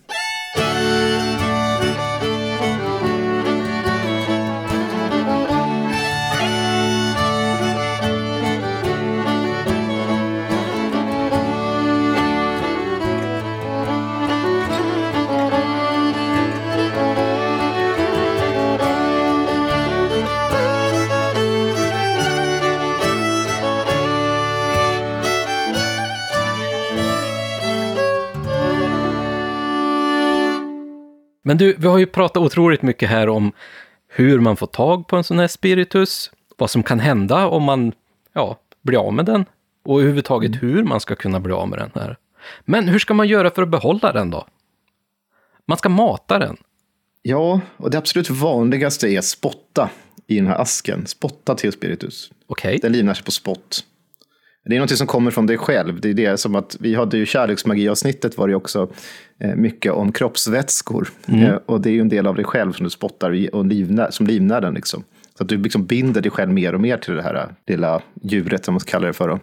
[31.48, 33.52] Men du, vi har ju pratat otroligt mycket här om
[34.08, 37.92] hur man får tag på en sån här spiritus, vad som kan hända om man
[38.34, 39.46] ja, blir av med den
[39.84, 40.60] och överhuvudtaget mm.
[40.60, 42.18] hur man ska kunna bli av med den här.
[42.62, 44.48] Men hur ska man göra för att behålla den då?
[45.66, 46.58] Man ska mata den.
[47.22, 49.90] Ja, och det absolut vanligaste är spotta
[50.28, 51.08] i den här asken.
[51.08, 52.32] Spotta till spiritus.
[52.48, 52.78] Okay.
[52.78, 53.84] Den livnär sig på spott.
[54.66, 56.02] Det är något som kommer från dig själv.
[56.02, 58.90] Det är det som att vi hade ju kärleksmagi-avsnittet var det också
[59.40, 61.10] eh, mycket om kroppsvätskor.
[61.28, 61.44] Mm.
[61.44, 64.12] Eh, och det är ju en del av dig själv som du spottar och livnär,
[64.12, 64.74] som livnär den.
[64.74, 65.04] Liksom.
[65.38, 68.02] Så att du liksom binder dig själv mer och mer till det här eh, lilla
[68.22, 69.40] djuret, som man kallar det för, då,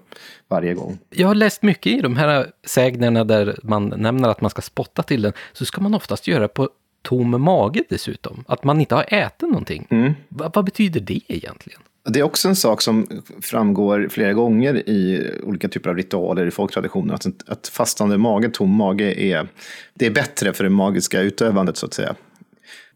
[0.49, 0.99] varje gång.
[1.11, 5.03] Jag har läst mycket i de här sägnerna där man nämner att man ska spotta
[5.03, 6.71] till den, så ska man oftast göra på
[7.03, 8.45] tom mage dessutom.
[8.49, 9.87] Att man inte har ätit någonting.
[9.91, 10.13] Mm.
[10.29, 11.81] Va, vad betyder det egentligen?
[12.05, 13.07] Det är också en sak som
[13.43, 17.15] framgår flera gånger i olika typer av ritualer i folktraditioner.
[17.15, 19.49] Att, att fastande mage, tom mage, är,
[19.95, 22.15] det är bättre för det magiska utövandet så att säga.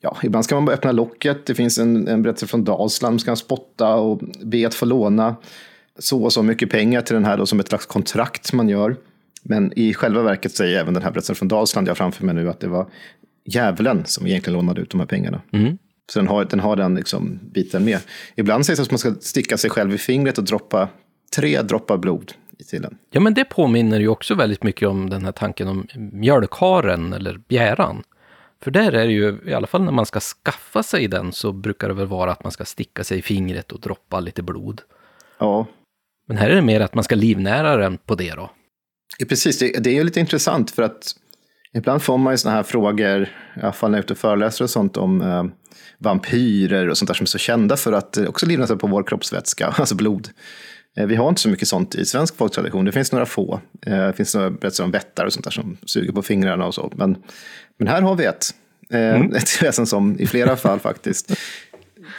[0.00, 1.46] Ja, ibland ska man bara öppna locket.
[1.46, 3.20] Det finns en, en berättelse från Dalsland.
[3.20, 5.36] Ska man spotta och be att få låna
[5.98, 8.96] så och så mycket pengar till den här då, som ett slags kontrakt man gör.
[9.42, 12.34] Men i själva verket säger även den här berättelsen från Dalsland, jag har framför mig
[12.34, 12.86] nu, att det var
[13.44, 15.42] djävulen som egentligen lånade ut de här pengarna.
[15.52, 15.78] Mm.
[16.12, 18.00] Så den har den, har den liksom biten med.
[18.34, 20.88] Ibland sägs det att man ska sticka sig själv i fingret och droppa
[21.36, 22.32] tre droppar blod
[22.70, 22.98] till den.
[23.10, 27.40] Ja, men det påminner ju också väldigt mycket om den här tanken om mjölkharen eller
[27.48, 28.02] bjäran.
[28.62, 31.52] För där är det ju, i alla fall när man ska skaffa sig den, så
[31.52, 34.82] brukar det väl vara att man ska sticka sig i fingret och droppa lite blod.
[35.38, 35.66] Ja.
[36.28, 38.50] Men här är det mer att man ska livnära den på det då.
[39.18, 41.14] Ja, precis, det, det är ju lite intressant för att
[41.76, 43.22] ibland får man ju sådana här frågor,
[43.56, 45.44] i alla fall när jag är ute och föreläser och sånt, om eh,
[45.98, 49.02] vampyrer och sånt där som är så kända för att också livnära sig på vår
[49.02, 50.28] kroppsvätska, alltså blod.
[50.96, 52.84] Eh, vi har inte så mycket sånt i svensk folktradition.
[52.84, 53.60] Det finns några få.
[53.86, 56.74] Eh, det finns några berättelser om vättar och sånt där som suger på fingrarna och
[56.74, 56.92] så.
[56.96, 57.16] Men,
[57.78, 58.46] men här har vi ett.
[58.90, 59.32] Eh, mm.
[59.36, 61.32] Ett väsen som i flera fall faktiskt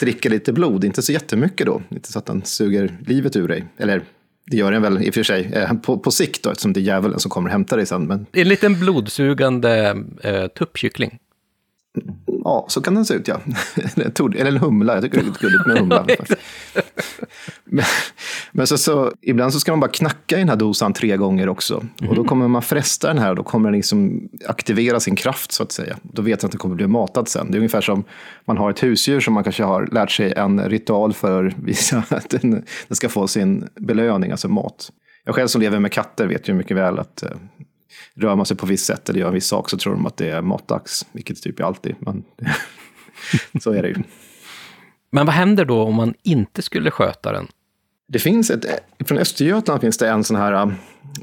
[0.00, 0.84] dricker lite blod.
[0.84, 1.82] Inte så jättemycket då.
[1.88, 3.64] Inte så att den suger livet ur dig.
[3.78, 4.02] Eller
[4.50, 6.80] det gör den väl i och för sig eh, på, på sikt då, eftersom det
[6.80, 8.06] är djävulen som kommer och hämtar dig sen.
[8.06, 8.26] Men...
[8.32, 11.18] En liten blodsugande eh, tuppkyckling.
[12.44, 13.40] Ja, så kan den se ut ja.
[14.36, 16.06] Eller en humla, jag tycker det är lite gulligt med humla.
[17.64, 17.84] men,
[18.52, 21.48] men så, så, ibland så ska man bara knacka i den här dosan tre gånger
[21.48, 21.84] också.
[22.08, 25.52] Och då kommer man fresta den här och då kommer den liksom aktivera sin kraft
[25.52, 25.96] så att säga.
[26.02, 27.50] Då vet man att den kommer bli matad sen.
[27.50, 28.04] Det är ungefär som
[28.44, 32.02] man har ett husdjur som man kanske har lärt sig en ritual för att visa
[32.08, 32.50] att den,
[32.88, 34.90] den ska få sin belöning, alltså mat.
[35.24, 37.30] Jag själv som lever med katter vet ju mycket väl att eh,
[38.14, 40.16] rör man sig på visst sätt eller gör en viss sak så tror de att
[40.16, 41.94] det är matdags, vilket typ är alltid.
[41.98, 42.24] Men
[43.60, 43.96] så är det ju.
[45.10, 47.46] Men vad händer då om man inte skulle sköta den?
[48.08, 48.64] Det finns ett,
[49.04, 50.76] från Östergötland finns det en sån här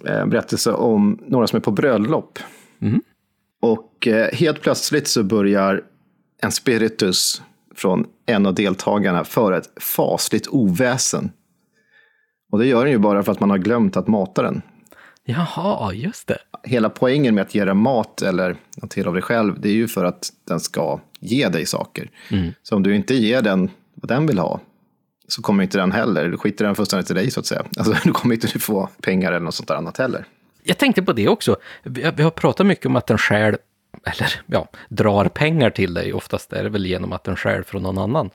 [0.05, 2.39] äh, berättelse om några som är på bröllop.
[2.81, 3.01] Mm.
[3.61, 5.83] Och äh, helt plötsligt så börjar
[6.41, 7.41] en spiritus
[7.75, 11.31] från en av deltagarna för ett fasligt oväsen.
[12.51, 14.61] Och det gör den ju bara för att man har glömt att mata den.
[15.23, 16.37] Jaha, just det.
[16.65, 19.73] Hela poängen med att ge den mat eller att till av dig själv, det är
[19.73, 22.09] ju för att den ska ge dig saker.
[22.31, 22.53] Mm.
[22.63, 24.59] Så om du inte ger den vad den vill ha,
[25.27, 26.29] så kommer inte den heller.
[26.29, 27.63] Du skiter den fullständigt i dig så att säga.
[27.77, 30.25] Alltså, du kommer inte få pengar eller något sånt där annat heller.
[30.63, 31.57] Jag tänkte på det också.
[31.83, 33.57] Vi, vi har pratat mycket om att den stjäl,
[34.03, 36.13] eller ja, drar pengar till dig.
[36.13, 38.29] Oftast är det väl genom att den stjäl från någon annan.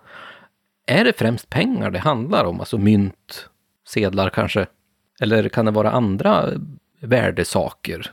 [0.86, 2.60] Är det främst pengar det handlar om?
[2.60, 3.48] Alltså mynt,
[3.88, 4.66] sedlar kanske?
[5.20, 6.48] Eller kan det vara andra
[7.00, 8.12] värdesaker?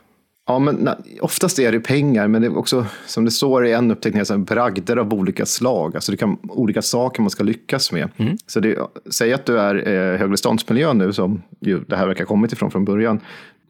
[0.50, 0.90] Ja, men
[1.22, 4.38] oftast är det pengar, men det är också, som det står i en uppteckning, alltså,
[4.38, 5.96] bragder av olika slag.
[5.96, 8.10] Alltså det kan olika saker man ska lyckas med.
[8.18, 8.38] Mm.
[8.48, 8.80] Så det,
[9.10, 12.72] säg att du är eh, högreståndsmiljö nu, som ju det här verkar ha kommit ifrån
[12.72, 13.20] från början.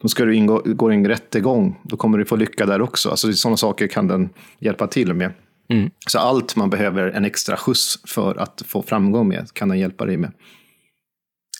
[0.01, 3.09] Då ska du ingå, gå en rättegång, då kommer du få lycka där också.
[3.09, 5.31] Alltså sådana saker kan den hjälpa till med.
[5.69, 5.89] Mm.
[6.07, 10.05] Så allt man behöver en extra skjuts för att få framgång med kan den hjälpa
[10.05, 10.31] dig med.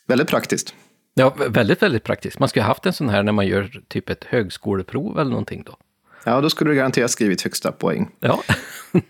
[0.08, 0.74] Väldigt praktiskt.
[1.18, 2.40] Ja, väldigt, väldigt praktiskt.
[2.40, 5.64] Man skulle ha haft en sån här när man gör typ ett högskoleprov eller någonting
[5.66, 5.78] då.
[6.24, 8.10] Ja, då skulle du garanterat skrivit högsta poäng.
[8.20, 8.44] Ja.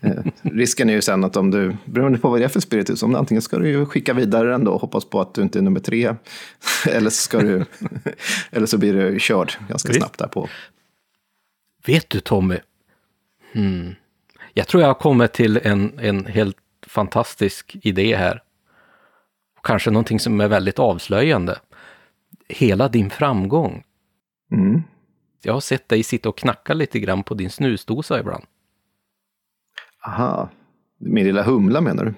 [0.00, 3.02] Eh, risken är ju sen att om du, beroende på vad det är för spiritus,
[3.02, 5.58] om antingen ska du ju skicka vidare den då och hoppas på att du inte
[5.58, 6.14] är nummer tre,
[6.86, 7.64] eller så, ska du,
[8.50, 10.00] eller så blir du körd ganska Visst.
[10.00, 10.48] snabbt därpå.
[11.86, 12.56] Vet du Tommy,
[13.52, 13.94] hmm.
[14.54, 16.56] jag tror jag har kommit till en, en helt
[16.86, 18.42] fantastisk idé här.
[19.62, 21.58] Kanske någonting som är väldigt avslöjande
[22.48, 23.84] hela din framgång.
[24.52, 24.82] Mm.
[25.42, 28.44] Jag har sett dig sitta och knacka lite grann på din snusdosa ibland.
[30.06, 30.48] Aha,
[30.98, 32.14] min lilla humla menar du?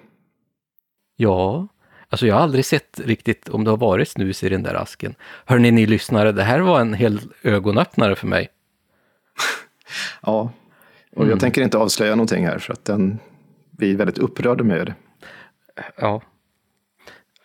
[1.17, 1.69] Ja,
[2.09, 5.15] alltså jag har aldrig sett riktigt om det har varit snus i den där asken.
[5.45, 8.49] Hörni ni lyssnare, det här var en hel ögonöppnare för mig.
[10.23, 10.53] ja,
[11.13, 11.31] och mm.
[11.31, 13.19] jag tänker inte avslöja någonting här för att den
[13.71, 14.95] blir väldigt upprörd med det.
[15.97, 16.23] Ja.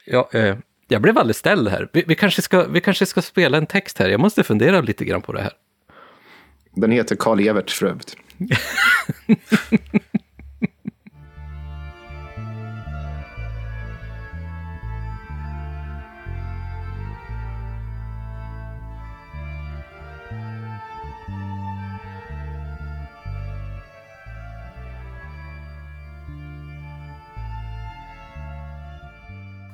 [0.05, 0.57] Ja, eh,
[0.87, 1.89] jag blev alldeles ställd här.
[1.93, 4.09] Vi, vi, kanske ska, vi kanske ska spela en text här.
[4.09, 5.51] Jag måste fundera lite grann på det här.
[6.75, 8.17] Den heter Karl Evert för övrigt.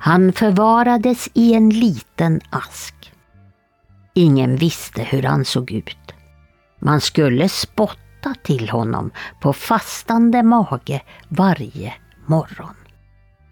[0.04, 3.12] Han förvarades i en liten ask.
[4.14, 6.14] Ingen visste hur han såg ut.
[6.78, 11.94] Man skulle spotta till honom på fastande mage varje
[12.26, 12.74] morgon.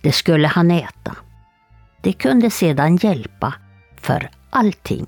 [0.02, 1.16] Det skulle han äta.
[2.02, 3.54] Det kunde sedan hjälpa
[4.00, 5.06] för allting.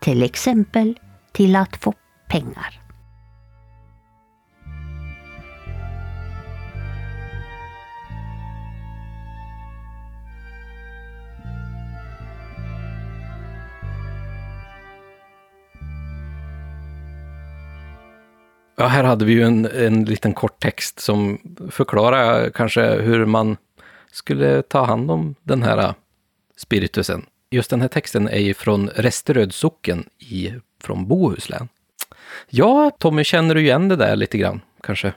[0.00, 0.98] Till exempel
[1.32, 1.94] till att få
[2.28, 2.85] pengar.
[18.76, 21.38] Ja, här hade vi ju en, en liten kort text som
[21.70, 23.56] förklarar kanske hur man
[24.10, 25.94] skulle ta hand om den här
[26.56, 27.26] spiritusen.
[27.50, 31.68] Just den här texten är ju från Resteröd socken i, från Bohuslän.
[32.50, 35.12] Ja, Tommy, känner du igen det där lite grann, kanske?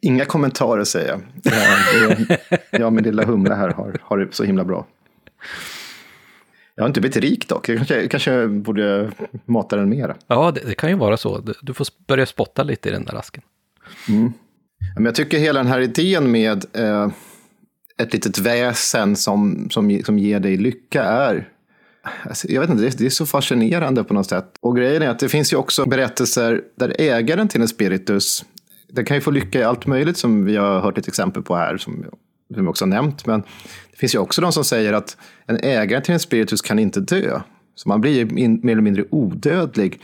[0.00, 1.20] Inga kommentarer säger jag.
[1.94, 2.38] Jag,
[2.80, 4.86] jag min lilla humla här har, har det så himla bra.
[6.76, 7.68] Jag har inte blivit rik dock.
[7.68, 9.10] Jag kanske, kanske borde
[9.44, 10.16] mata den mera.
[10.26, 11.42] Ja, det, det, kan ju vara så.
[11.62, 13.42] Du får börja spotta lite i den där asken.
[14.08, 14.32] Mm.
[14.94, 17.08] Men jag tycker hela den här idén med eh,
[17.98, 21.48] ett litet väsen som, som, som ger dig lycka är
[22.22, 24.54] alltså, jag vet inte, det är, så fascinerande på något sätt.
[24.60, 28.44] Och grejen är att det finns ju också berättelser där ägaren till en spiritus,
[28.88, 31.56] den kan ju få lycka i allt möjligt som vi har hört ett exempel på
[31.56, 32.04] här, som,
[32.54, 33.26] som vi också har nämnt.
[33.26, 33.42] Men
[33.96, 35.16] det finns ju också de som säger att
[35.46, 37.40] en ägare till en spiritus kan inte dö.
[37.74, 40.00] Så man blir in, mer eller mindre odödlig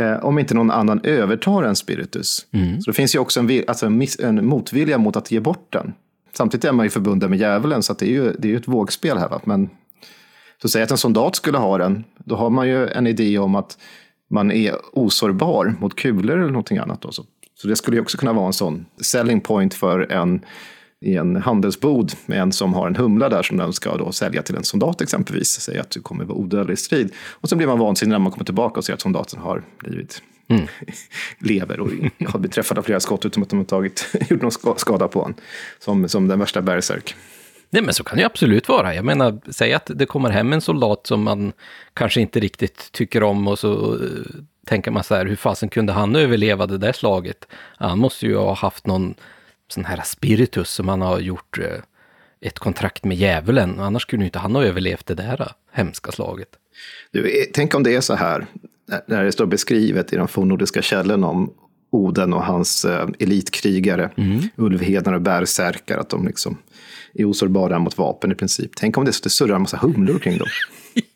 [0.00, 2.46] eh, om inte någon annan övertar en spiritus.
[2.84, 5.72] Så det finns ju också en, alltså en, miss, en motvilja mot att ge bort
[5.72, 5.92] den.
[6.32, 8.68] Samtidigt är man ju förbunden med djävulen, så det är ju det är ju ett
[8.68, 9.28] vågspel här.
[9.28, 9.40] Va?
[9.44, 9.70] Men
[10.62, 13.54] så säg att en soldat skulle ha den, då har man ju en idé om
[13.54, 13.78] att
[14.30, 17.02] man är osårbar mot kulor eller någonting annat.
[17.02, 17.12] Då.
[17.12, 17.24] Så,
[17.54, 20.40] så det skulle ju också kunna vara en sån selling point för en
[21.02, 24.42] i en handelsbod med en som har en humla där som den ska då sälja
[24.42, 25.60] till en soldat exempelvis.
[25.60, 27.12] Säga att du kommer vara odödlig i strid.
[27.30, 30.22] Och sen blir man vansinnig när man kommer tillbaka och ser att soldaten har blivit
[31.38, 31.88] lever och
[32.28, 35.08] har blivit träffad av flera skott utan att de har tagit, gjort någon ska- skada
[35.08, 35.34] på honom.
[35.78, 37.14] Som, som den värsta bärsärk.
[37.70, 38.94] Nej, men så kan det ju absolut vara.
[38.94, 41.52] Jag menar, säg att det kommer hem en soldat som man
[41.94, 44.00] kanske inte riktigt tycker om och så eh,
[44.66, 47.46] tänker man så här, hur fasen kunde han överleva det där slaget?
[47.76, 49.14] Han måste ju ha haft någon
[49.72, 51.66] sån här spiritus som han har gjort eh,
[52.40, 56.48] ett kontrakt med djävulen, annars skulle inte han ha överlevt det där eh, hemska slaget.
[57.10, 58.46] Du, eh, tänk om det är så här,
[59.06, 61.54] när- det står beskrivet i de fornnordiska källorna om
[61.94, 64.10] Oden och hans eh, elitkrigare,
[64.56, 66.58] ulvhedar och bärsärkar, att de liksom
[67.14, 68.70] är osårbara mot vapen i princip.
[68.76, 70.48] Tänk om det det surrar en massa humlor kring dem.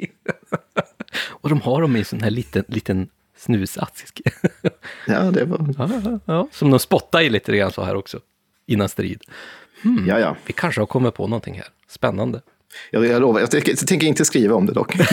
[1.30, 3.08] Och de har dem i sån här liten, liten
[3.40, 4.20] snusask.
[5.06, 5.74] Ja, det var...
[5.78, 8.20] ja, ja, ja, som de spottar i lite grann så här också,
[8.66, 9.22] innan strid.
[10.08, 10.36] Ja, ja.
[10.46, 11.66] Vi kanske har kommit på någonting här.
[11.88, 12.40] Spännande.
[12.90, 14.94] Jag, jag lovar, jag tänker, jag tänker inte skriva om det dock.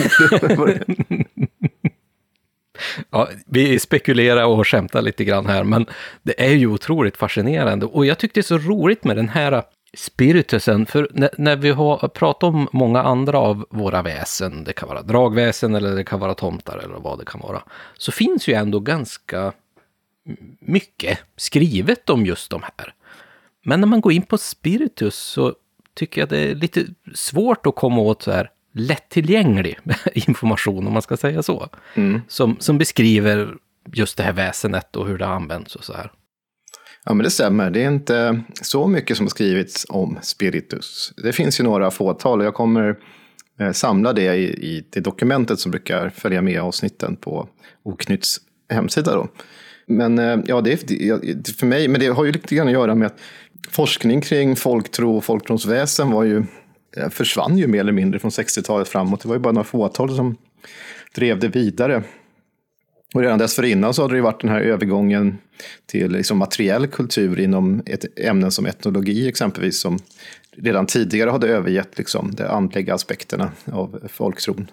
[3.10, 5.86] Ja, vi spekulerar och skämtar lite grann här, men
[6.22, 7.86] det är ju otroligt fascinerande.
[7.86, 9.62] Och jag tyckte det är så roligt med den här
[9.96, 14.88] spiritusen, för när, när vi har pratat om många andra av våra väsen, det kan
[14.88, 17.62] vara dragväsen eller det kan vara tomtar eller vad det kan vara,
[17.98, 19.52] så finns ju ändå ganska
[20.60, 22.94] mycket skrivet om just de här.
[23.64, 25.54] Men när man går in på spiritus så
[25.94, 26.84] tycker jag det är lite
[27.14, 29.78] svårt att komma åt så här lättillgänglig
[30.14, 31.68] information, om man ska säga så.
[32.28, 33.54] Som, som beskriver
[33.92, 36.12] just det här väsenet och hur det används och så här.
[37.08, 37.70] Ja, men det stämmer.
[37.70, 41.12] Det är inte så mycket som har skrivits om spiritus.
[41.16, 42.96] Det finns ju några fåtal och jag kommer
[43.60, 47.48] eh, samla det i, i det dokumentet som brukar följa med avsnitten på
[47.82, 49.14] Oknytts hemsida.
[49.14, 49.28] Då.
[49.86, 52.94] Men eh, ja, det är för mig, men det har ju lite grann att göra
[52.94, 53.20] med att
[53.70, 56.44] forskning kring folktro och folktronsväsen var ju,
[56.96, 59.20] eh, försvann ju mer eller mindre från 60-talet framåt.
[59.20, 60.36] Det var ju bara några fåtal som
[61.14, 62.02] drev det vidare.
[63.14, 65.38] Och redan dessförinnan så hade det varit den här övergången
[65.86, 69.98] till liksom materiell kultur inom ett ämne som etnologi exempelvis, som
[70.56, 74.70] redan tidigare hade övergett liksom de andliga aspekterna av folktron.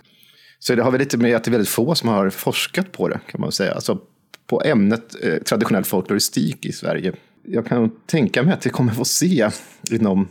[0.59, 3.07] Så det har väl lite med att det är väldigt få som har forskat på
[3.07, 3.73] det, kan man säga.
[3.73, 3.99] Alltså
[4.47, 7.13] på ämnet eh, traditionell folkloristik i Sverige.
[7.43, 9.49] Jag kan tänka mig att vi kommer få se
[9.91, 10.27] inom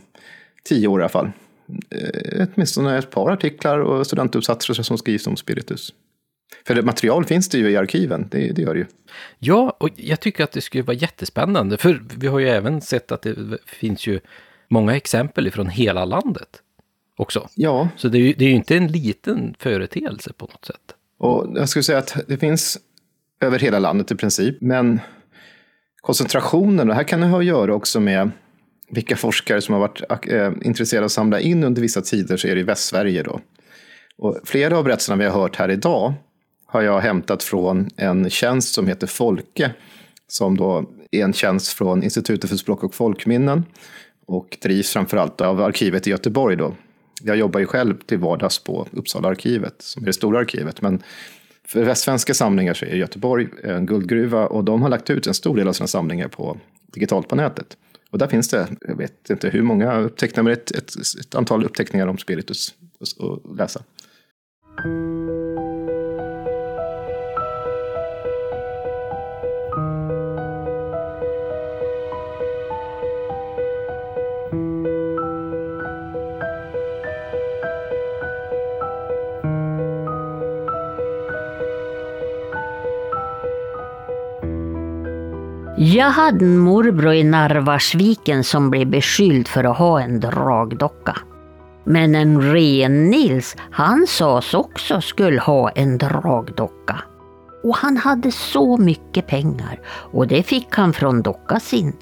[0.63, 1.31] tio år i alla fall.
[1.89, 5.93] Eh, åtminstone ett par artiklar och studentuppsatser som skrivs om spiritus.
[6.67, 8.85] För det material finns det ju i arkiven, det, det gör det ju.
[9.39, 13.11] Ja, och jag tycker att det skulle vara jättespännande, för vi har ju även sett
[13.11, 13.35] att det
[13.65, 14.19] finns ju
[14.69, 16.49] många exempel ifrån hela landet
[17.17, 17.49] också.
[17.55, 20.95] Ja, Så det är ju, det är ju inte en liten företeelse på något sätt.
[21.19, 22.77] och jag skulle säga att det finns
[23.41, 24.57] över hela landet i princip.
[24.61, 24.99] Men
[26.01, 28.31] koncentrationen, och här kan det ha att göra också med
[28.89, 30.01] vilka forskare som har varit
[30.31, 33.39] eh, intresserade av att samla in under vissa tider, så är det i Västsverige då.
[34.17, 36.13] Och flera av berättelserna vi har hört här idag
[36.75, 39.71] har jag hämtat från en tjänst som heter Folke,
[40.27, 43.65] som då är en tjänst från Institutet för språk och folkminnen
[44.25, 46.55] och drivs framförallt av arkivet i Göteborg.
[46.55, 46.75] Då.
[47.23, 50.81] Jag jobbar ju själv till vardags på Uppsala arkivet, som är det stora arkivet.
[50.81, 51.03] Men
[51.67, 55.57] för västsvenska samlingar så är Göteborg en guldgruva och de har lagt ut en stor
[55.57, 56.57] del av sina samlingar på
[56.93, 57.77] digitalt på nätet.
[58.11, 61.65] Och där finns det, jag vet inte hur många uppteckningar, men ett, ett, ett antal
[61.65, 63.83] uppteckningar om spiritus att- att läsa.
[85.95, 91.17] Jag hade en morbror i Narvarsviken som blev beskylld för att ha en dragdocka.
[91.83, 97.03] Men en ren-Nils, han sades också skulle ha en dragdocka.
[97.63, 101.93] Och han hade så mycket pengar och det fick han från docka sin.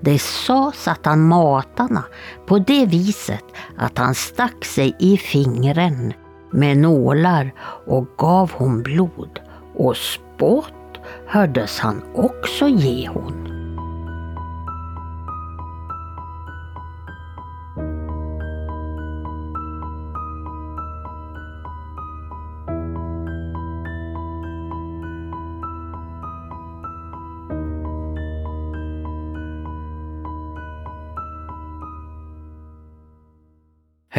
[0.00, 2.04] Det sades att han matarna
[2.46, 3.44] på det viset
[3.76, 6.12] att han stack sig i fingren
[6.50, 7.54] med nålar
[7.86, 9.40] och gav hon blod
[9.74, 10.74] och spott
[11.26, 13.50] hördes han också ge hon.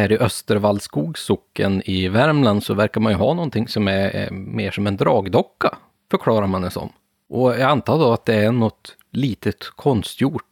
[0.02, 4.30] här i Östervallskogs socken i Värmland så verkar man ju ha någonting som är eh,
[4.30, 5.78] mer som en dragdocka
[6.12, 6.92] förklarar man det som.
[7.28, 10.42] Och jag antar då att det är något litet konstgjort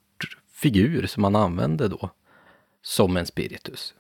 [0.55, 2.11] figur som man använder då
[2.83, 3.95] som en spiritus.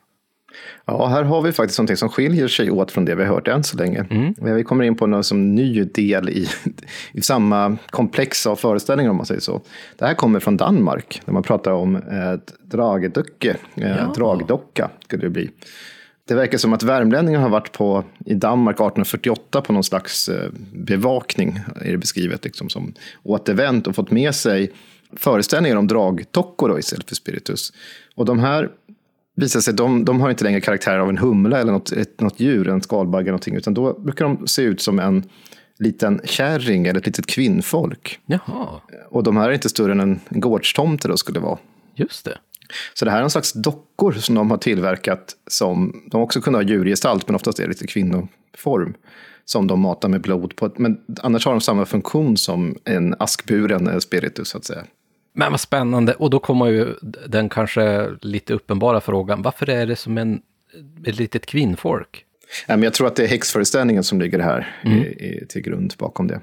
[0.85, 3.49] Ja, här har vi faktiskt någonting som skiljer sig åt från det vi har hört
[3.49, 4.07] än så länge.
[4.11, 4.35] Mm.
[4.57, 6.49] Vi kommer in på någon som ny del i,
[7.13, 9.61] i samma komplex av föreställningar om man säger så.
[9.99, 14.13] Det här kommer från Danmark, där man pratar om ett dragedocke, eh, ja.
[14.17, 15.51] dragdocka skulle det bli.
[16.31, 20.51] Det verkar som att värmlänningar har varit på, i Danmark 1848 på någon slags eh,
[20.73, 24.73] bevakning, är det beskrivet, liksom, som återvänt och fått med sig
[25.17, 27.73] föreställningar om dragdockor istället för spiritus.
[28.15, 28.71] Och de här
[29.37, 32.41] visar sig, de, de har inte längre karaktär av en humla eller något, ett, något
[32.41, 35.25] djur, en skalbagge eller någonting, utan då brukar de se ut som en
[35.79, 38.21] liten kärring eller ett litet kvinnfolk.
[38.27, 38.81] Jaha.
[39.09, 41.59] Och de här är inte större än en gårdstomte då skulle vara.
[41.95, 42.39] Just det.
[42.95, 46.59] Så det här är en slags dockor som de har tillverkat som, de också kunde
[46.59, 48.95] ha djurgestalt, men oftast är det lite kvinnoform.
[49.45, 50.71] Som de matar med blod på.
[50.77, 54.85] Men annars har de samma funktion som en askburen spiritus, så att säga.
[55.33, 56.15] Men vad spännande.
[56.15, 56.95] Och då kommer ju
[57.27, 59.43] den kanske lite uppenbara frågan.
[59.43, 60.41] Varför är det som en,
[61.07, 62.25] ett litet kvinnfolk?
[62.67, 64.99] jag tror att det är häxföreställningen som ligger här mm.
[64.99, 66.37] i, i, till grund bakom det.
[66.37, 66.43] Att,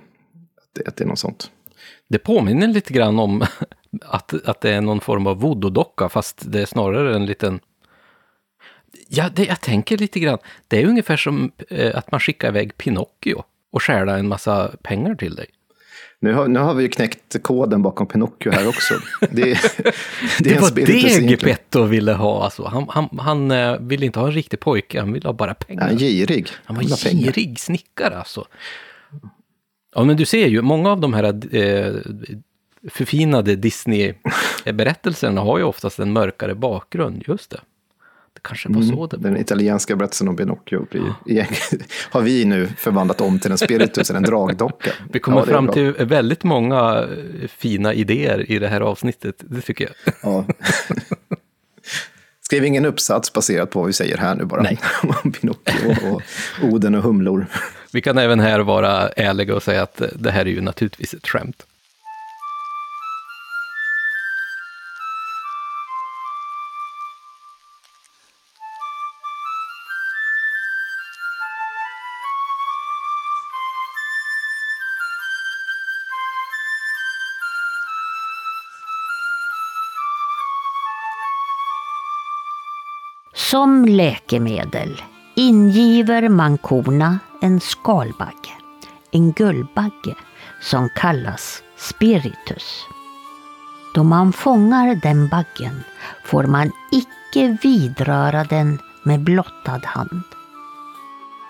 [0.74, 0.88] det.
[0.88, 1.52] att det är något sånt.
[2.08, 3.44] Det påminner lite grann om
[4.06, 7.60] att, att det är någon form av voodoo-docka, fast det är snarare en liten...
[9.07, 10.38] Ja, det, jag tänker lite grann,
[10.68, 15.15] det är ungefär som eh, att man skickar iväg Pinocchio och stjäla en massa pengar
[15.15, 15.48] till dig.
[16.19, 18.94] Nu har, nu har vi ju knäckt koden bakom Pinocchio här också.
[19.32, 22.44] Det, det, det var det Geppetto ville ha.
[22.44, 22.64] Alltså.
[22.64, 25.90] Han, han, han uh, ville inte ha en riktig pojke, han ville ha bara pengar.
[25.91, 26.48] Ja, girig.
[26.65, 27.56] Han var han girig pengar.
[27.56, 28.45] snickare alltså.
[29.95, 31.94] Ja, men du ser ju, många av de här eh,
[32.88, 37.60] förfinade Disney-berättelserna har ju oftast en mörkare bakgrund, just det.
[38.34, 39.24] Det kanske var mm, så det var.
[39.24, 40.88] Den italienska berättelsen om Pinocchio
[41.26, 41.46] ja.
[42.10, 44.92] har vi nu förvandlat om till en spiritus, en dragdocka.
[45.12, 47.00] Vi kommer ja, fram till väldigt många
[47.42, 50.14] eh, fina idéer i det här avsnittet, det tycker jag.
[50.24, 50.46] Ja.
[52.42, 54.62] Skriv ingen uppsats baserat på vad vi säger här nu bara.
[54.62, 54.80] Nej.
[55.24, 56.22] om Pinocchio och
[56.64, 57.46] Oden och humlor.
[57.92, 61.28] Vi kan även här vara ärliga och säga att det här är ju naturligtvis ett
[61.28, 61.66] skämt.
[83.52, 85.02] Som läkemedel
[85.36, 88.53] ingiver man korna en skalbagge,
[89.11, 90.15] en guldbagge
[90.61, 92.86] som kallas spiritus.
[93.94, 95.84] Då man fångar den baggen
[96.26, 100.24] får man icke vidröra den med blottad hand.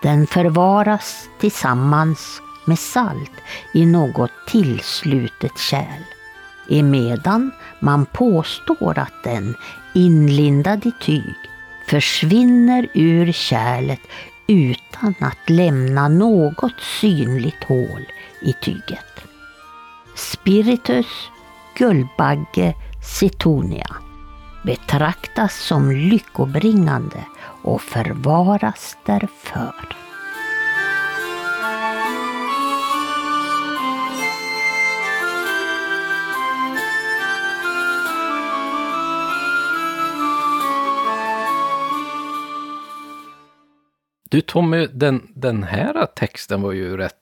[0.02, 3.32] Den förvaras tillsammans med salt
[3.74, 6.02] i något tillslutet kärl
[6.68, 7.50] emedan
[7.80, 9.54] man påstår att den,
[9.94, 11.47] inlindad i tyg,
[11.88, 14.00] försvinner ur kärlet
[14.46, 18.06] utan att lämna något synligt hål
[18.42, 19.24] i tyget.
[20.14, 21.30] Spiritus
[21.74, 22.74] Guldbagge
[23.18, 23.96] Citonia
[24.64, 27.24] betraktas som lyckobringande
[27.62, 30.07] och förvaras därför.
[44.28, 47.14] Du Tommy, den, den här texten var ju rätt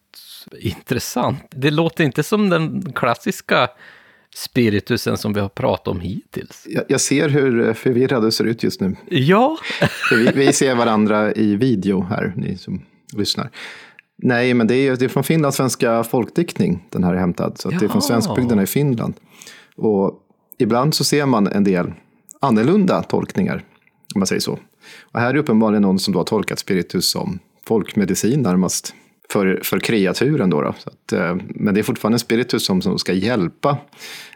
[0.61, 1.43] intressant.
[1.51, 3.69] Det låter inte som den klassiska
[4.35, 6.67] spiritusen som vi har pratat om hittills.
[6.69, 8.97] Jag, jag ser hur förvirrad du ser ut just nu.
[9.09, 9.59] Ja.
[10.11, 12.83] vi, vi, ser varandra i video här, ni som
[13.17, 13.51] lyssnar.
[14.17, 17.59] Nej, men det är, det är från Finlands svenska folkdiktning den här är hämtad.
[17.59, 19.15] Så det är från svenskbygderna i Finland.
[19.77, 20.21] Och
[20.59, 21.93] ibland så ser man en del
[22.41, 23.65] annorlunda tolkningar,
[24.15, 24.59] om man säger så.
[25.01, 28.95] Och här är uppenbarligen någon som då har tolkat spiritus som folkmedicin närmast
[29.31, 30.51] för, för kreaturen.
[30.51, 30.69] Då, då.
[30.69, 33.79] Att, eh, men det är fortfarande spiritus som, som ska hjälpa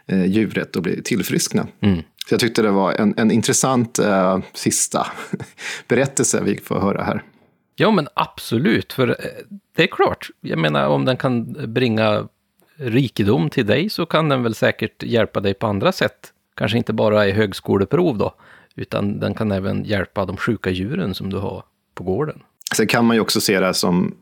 [0.07, 1.67] eh, djuret att bli tillfriskna.
[1.81, 2.01] Mm.
[2.27, 5.07] Så jag tyckte det var en, en intressant eh, sista
[5.87, 7.23] berättelse vi får höra här.
[7.75, 8.93] Ja, men absolut.
[8.93, 9.15] För eh,
[9.75, 12.27] det är klart, jag menar om den kan bringa
[12.75, 16.33] rikedom till dig så kan den väl säkert hjälpa dig på andra sätt.
[16.55, 18.35] Kanske inte bara i högskoleprov då,
[18.75, 21.63] utan den kan även hjälpa de sjuka djuren som du har
[21.95, 22.39] på gården.
[22.75, 24.15] Sen kan man ju också se det som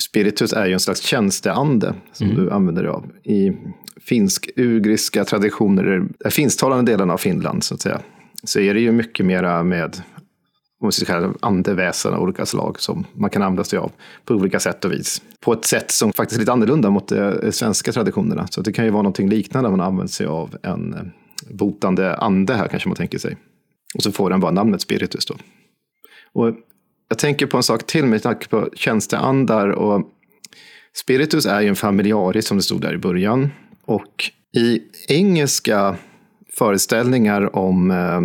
[0.00, 2.44] Spiritus är ju en slags tjänsteande som mm.
[2.44, 3.06] du använder dig av.
[3.24, 3.52] I
[4.00, 8.00] finsk-ugriska traditioner, den finsktalande delen av Finland så att säga,
[8.44, 10.02] så är det ju mycket mera med
[10.80, 13.92] om vi ska kalla det andeväsen av olika slag som man kan använda sig av
[14.24, 15.22] på olika sätt och vis.
[15.40, 18.46] På ett sätt som faktiskt är lite annorlunda mot de svenska traditionerna.
[18.50, 21.00] Så det kan ju vara någonting liknande när man använder sig av en eh,
[21.50, 23.36] botande ande här kanske man tänker sig.
[23.94, 25.34] Och så får den bara namnet spiritus då.
[26.32, 26.54] Och
[27.08, 30.10] jag tänker på en sak till med tanke på tjänsteandar och
[30.96, 33.50] spiritus är ju en familjari som det stod där i början.
[33.84, 35.96] Och i engelska
[36.58, 38.20] föreställningar om eh,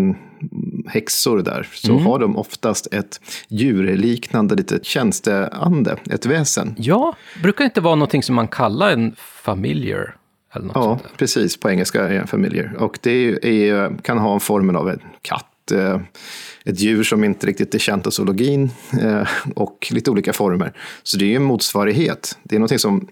[0.91, 2.05] häxor där, så mm.
[2.05, 6.75] har de oftast ett djurliknande litet tjänsteande, ett väsen.
[6.77, 10.15] Ja, brukar inte vara någonting som man kallar en familiar.
[10.53, 11.59] Eller något ja, precis.
[11.59, 12.75] På engelska är en familiar.
[12.79, 17.75] Och det är, kan ha en formen av en katt, ett djur som inte riktigt
[17.75, 18.69] är känt av zoologin
[19.01, 20.73] eh, och lite olika former.
[21.03, 22.37] Så det är ju en motsvarighet.
[22.43, 23.07] Det är någonting som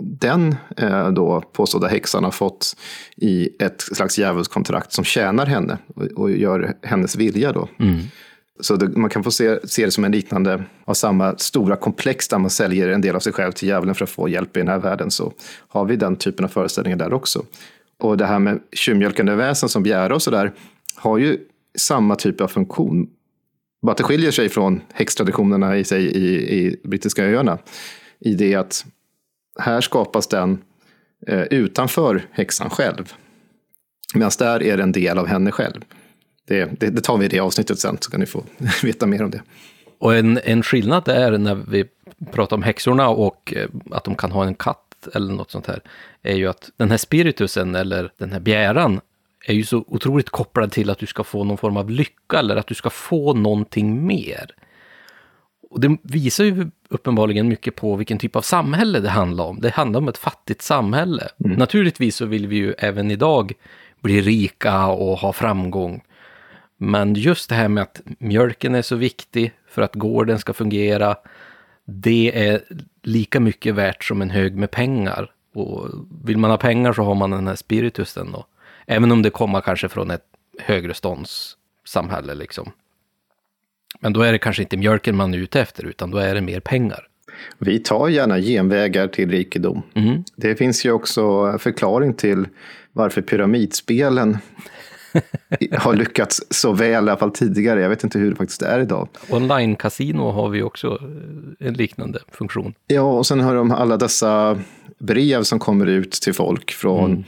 [0.00, 2.76] den eh, då påstådda häxan har fått
[3.16, 5.78] i ett slags djävulskontrakt som tjänar henne
[6.16, 7.68] och, gör hennes vilja då.
[7.78, 8.00] Mm.
[8.60, 12.28] Så det, man kan få se, se det som en liknande av samma stora komplex
[12.28, 14.60] där man säljer en del av sig själv till djävulen för att få hjälp i
[14.60, 15.10] den här världen.
[15.10, 15.32] Så
[15.68, 17.44] har vi den typen av föreställningar där också.
[17.98, 20.52] Och det här med tjuvmjölkande väsen som begär och sådär
[20.94, 21.38] har ju
[21.78, 23.08] samma typ av funktion.
[23.82, 27.58] Bara att det skiljer sig från häxtraditionerna i sig i, i brittiska öarna.
[28.20, 28.86] I det att
[29.58, 30.62] här skapas den
[31.26, 33.12] eh, utanför häxan själv.
[34.14, 35.84] Medan där är det en del av henne själv.
[36.46, 38.44] Det, det, det, tar vi i det avsnittet sen, så kan ni få
[38.82, 39.42] veta mer om det.
[39.98, 41.84] Och en, en skillnad är när vi
[42.32, 45.80] pratar om häxorna och eh, att de kan ha en katt eller något sånt här,
[46.22, 49.00] är ju att den här spiritusen eller den här bjäran
[49.48, 52.56] är ju så otroligt kopplad till att du ska få någon form av lycka eller
[52.56, 54.50] att du ska få någonting mer.
[55.70, 59.60] Och det visar ju uppenbarligen mycket på vilken typ av samhälle det handlar om.
[59.60, 61.28] Det handlar om ett fattigt samhälle.
[61.44, 61.58] Mm.
[61.58, 63.52] Naturligtvis så vill vi ju även idag
[64.00, 66.02] bli rika och ha framgång.
[66.76, 71.16] Men just det här med att mjölken är så viktig för att gården ska fungera,
[71.84, 72.60] det är
[73.02, 75.30] lika mycket värt som en hög med pengar.
[75.54, 75.88] Och
[76.24, 78.46] vill man ha pengar så har man den här spiritusen då.
[78.90, 80.24] Även om det kommer kanske från ett
[80.58, 82.72] högre ståndssamhälle liksom.
[84.00, 86.40] Men då är det kanske inte mjölken man är ute efter, utan då är det
[86.40, 87.08] mer pengar.
[87.58, 89.82] Vi tar gärna genvägar till rikedom.
[89.94, 90.24] Mm.
[90.36, 92.46] Det finns ju också förklaring till
[92.92, 94.38] varför pyramidspelen
[95.78, 97.80] har lyckats så väl, i alla fall tidigare.
[97.80, 99.08] Jag vet inte hur det faktiskt är idag.
[99.30, 100.98] Online-casino har vi också
[101.58, 102.74] en liknande funktion.
[102.86, 104.58] Ja, och sen har de alla dessa
[104.98, 107.24] brev som kommer ut till folk från mm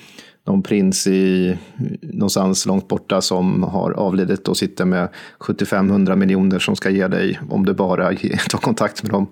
[0.51, 1.57] någon prins i
[2.01, 5.09] någonstans långt borta som har avlidit och sitter med
[5.39, 8.17] 75-100 miljoner som ska ge dig om du bara
[8.51, 9.27] tar kontakt med dem.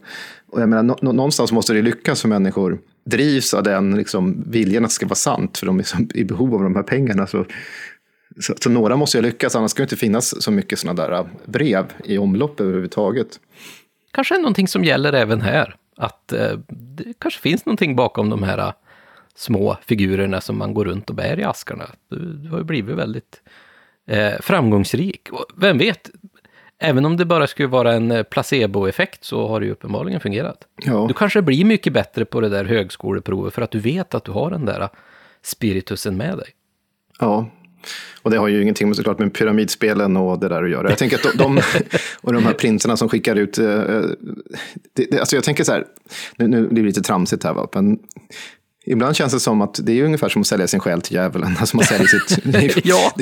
[0.51, 4.91] Och jag menar, någonstans måste det lyckas för människor drivs av den liksom, viljan att
[4.91, 7.27] det ska vara sant, för de är i behov av de här pengarna.
[7.27, 7.45] Så,
[8.41, 11.29] så, så några måste ju lyckas, annars ska det inte finnas så mycket sådana där
[11.47, 13.29] brev i omlopp överhuvudtaget.
[14.13, 18.43] Kanske är någonting som gäller även här, att eh, det kanske finns någonting bakom de
[18.43, 18.73] här
[19.39, 21.91] små figurerna som man går runt och bär i askarna.
[22.11, 23.41] Du, har ju blivit väldigt
[24.07, 25.29] eh, framgångsrik.
[25.31, 26.11] Och vem vet,
[26.79, 30.65] även om det bara skulle vara en eh, placeboeffekt så har det ju uppenbarligen fungerat.
[30.85, 31.05] Ja.
[31.09, 34.33] Du kanske blir mycket bättre på det där högskoleprovet för att du vet att du
[34.33, 34.89] har den där
[35.43, 36.49] spiritusen med dig.
[37.21, 37.51] Ja,
[38.23, 40.89] och det har ju ingenting med, såklart med pyramidspelen och det där att göra.
[40.89, 41.61] Jag tänker att de,
[42.21, 43.65] och de här prinserna som skickar ut, eh,
[44.93, 45.85] det, det, alltså jag tänker så här,
[46.37, 47.69] nu, nu blir det lite tramsigt här, va?
[47.75, 47.99] men
[48.91, 51.57] Ibland känns det som att det är ungefär som att sälja sin själ till djävulen.
[51.61, 52.73] Alltså man säljer sitt liv.
[52.85, 53.13] ja.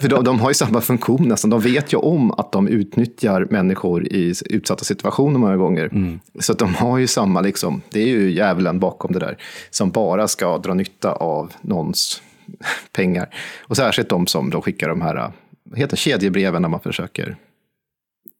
[0.00, 1.50] För de, de, har ju samma funktion nästan.
[1.50, 5.84] De vet ju om att de utnyttjar människor i utsatta situationer många gånger.
[5.84, 6.20] Mm.
[6.38, 9.36] Så de har ju samma, liksom, det är ju djävulen bakom det där.
[9.70, 12.22] Som bara ska dra nytta av någons
[12.92, 13.34] pengar.
[13.60, 15.32] Och särskilt de som då skickar de här
[15.74, 17.36] heter kedjebreven när man försöker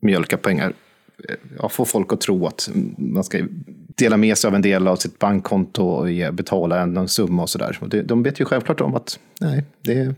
[0.03, 0.73] mjölka pengar
[1.59, 3.47] ja, få folk att tro att man ska
[3.97, 7.43] dela med sig av en del av sitt bankkonto och ge, betala en, en summa
[7.43, 8.03] och sådär.
[8.05, 10.15] De vet ju självklart om att nej, det,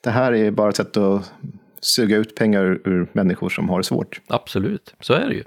[0.00, 1.32] det här är bara ett sätt att
[1.80, 4.20] suga ut pengar ur människor som har det svårt.
[4.26, 5.44] Absolut, så är det ju.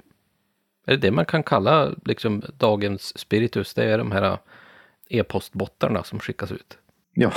[0.86, 3.74] Är det det man kan kalla liksom, dagens spiritus?
[3.74, 4.38] Det är de här eh,
[5.08, 6.78] e-postbottarna som skickas ut.
[7.20, 7.32] Ja,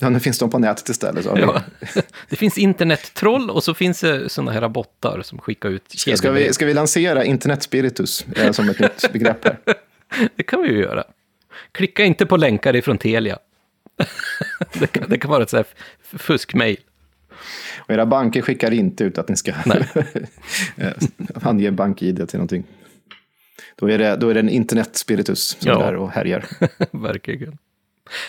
[0.00, 0.08] ja.
[0.08, 1.24] nu finns de på nätet istället.
[1.24, 1.38] Så.
[1.40, 1.62] Ja.
[2.28, 6.30] Det finns internettroll och så finns det sådana här bottar som skickar ut ska, ska,
[6.30, 9.58] vi, ska vi lansera internetspiritus eh, som ett nytt begrepp här?
[10.36, 11.04] Det kan vi ju göra.
[11.72, 13.38] Klicka inte på länkar ifrån Telia.
[14.72, 16.80] Det kan, det kan vara ett sånt här fuskmail.
[17.78, 20.92] Och era banker skickar inte ut att ni ska eh,
[21.42, 22.64] ange bank-id till någonting.
[23.76, 25.82] Då är det, då är det en internetspiritus som ja.
[25.82, 26.44] är där och härjar.
[26.90, 27.58] Verkligen.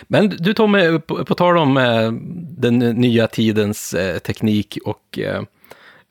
[0.07, 2.11] Men du Tommy, på, på tal om eh,
[2.57, 5.43] den nya tidens eh, teknik och eh,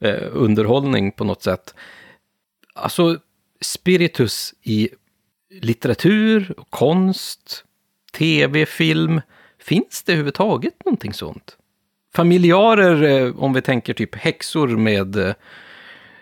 [0.01, 1.75] eh, underhållning på något sätt.
[2.75, 3.19] Alltså,
[3.61, 4.89] spiritus i
[5.61, 7.65] litteratur, konst,
[8.13, 9.21] tv, film.
[9.59, 11.57] Finns det överhuvudtaget någonting sånt?
[12.15, 15.35] Familjarer, eh, om vi tänker typ häxor med eh,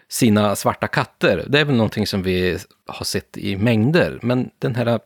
[0.08, 4.18] sina svarta katter, det är väl någonting som vi har sett i mängder.
[4.22, 5.00] Men den här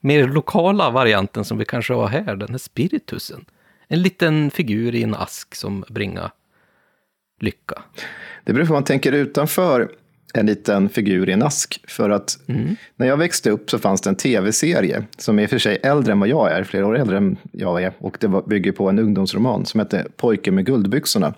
[0.00, 3.44] mer lokala varianten som vi kanske har här, den här spiritusen.
[3.88, 6.30] En liten figur i en ask som bringar
[7.40, 7.82] lycka.
[8.44, 9.88] Det beror på vad man tänker utanför
[10.34, 11.80] en liten figur i en ask.
[11.88, 12.76] För att mm.
[12.96, 15.78] när jag växte upp så fanns det en tv-serie som är i och för sig
[15.82, 17.92] äldre än vad jag är, flera år äldre än jag är.
[17.98, 21.34] Och det bygger på en ungdomsroman som heter Pojken med guldbyxorna.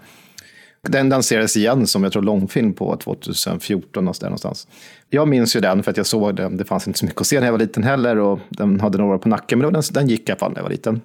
[0.82, 4.68] Den lanserades igen som jag tror långfilm på 2014 någonstans.
[5.10, 6.56] Jag minns ju den för att jag såg den.
[6.56, 8.98] Det fanns inte så mycket att se när jag var liten heller och den hade
[8.98, 9.58] några år på nacken.
[9.58, 11.00] Men den, den gick i alla fall när jag var liten.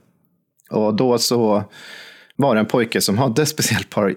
[0.69, 1.63] Och då så
[2.35, 4.15] var det en pojke som hade ett speciellt par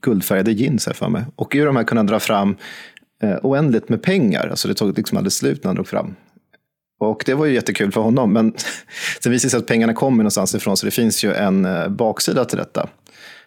[0.00, 1.24] guldfärgade jeans här för mig.
[1.36, 2.56] Och ur de här kunde han dra fram
[3.22, 4.48] eh, oändligt med pengar.
[4.48, 6.14] Alltså det tog liksom aldrig slut när han drog fram.
[6.98, 8.32] Och det var ju jättekul för honom.
[8.32, 8.54] Men
[9.22, 10.76] sen visade det sig att pengarna kommer någonstans ifrån.
[10.76, 12.88] Så det finns ju en eh, baksida till detta.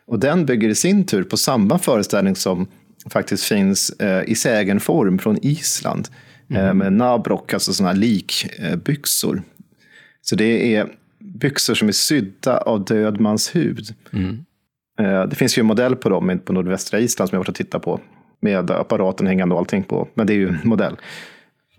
[0.10, 2.68] Och den bygger i sin tur på samma föreställning som
[3.10, 6.08] faktiskt finns eh, i sägenform från Island.
[6.50, 6.78] Eh, mm.
[6.78, 9.42] med nabrok, alltså sådana här likbyxor.
[10.22, 10.88] Så det är
[11.20, 13.96] byxor som är sydda av död mans hud.
[14.14, 14.46] Mm.
[15.00, 17.56] Eh, det finns ju en modell på dem på nordvästra Island som jag varit och
[17.56, 18.00] tittat på.
[18.42, 20.08] Med apparaten hängande och allting på.
[20.14, 20.96] Men det är ju en modell.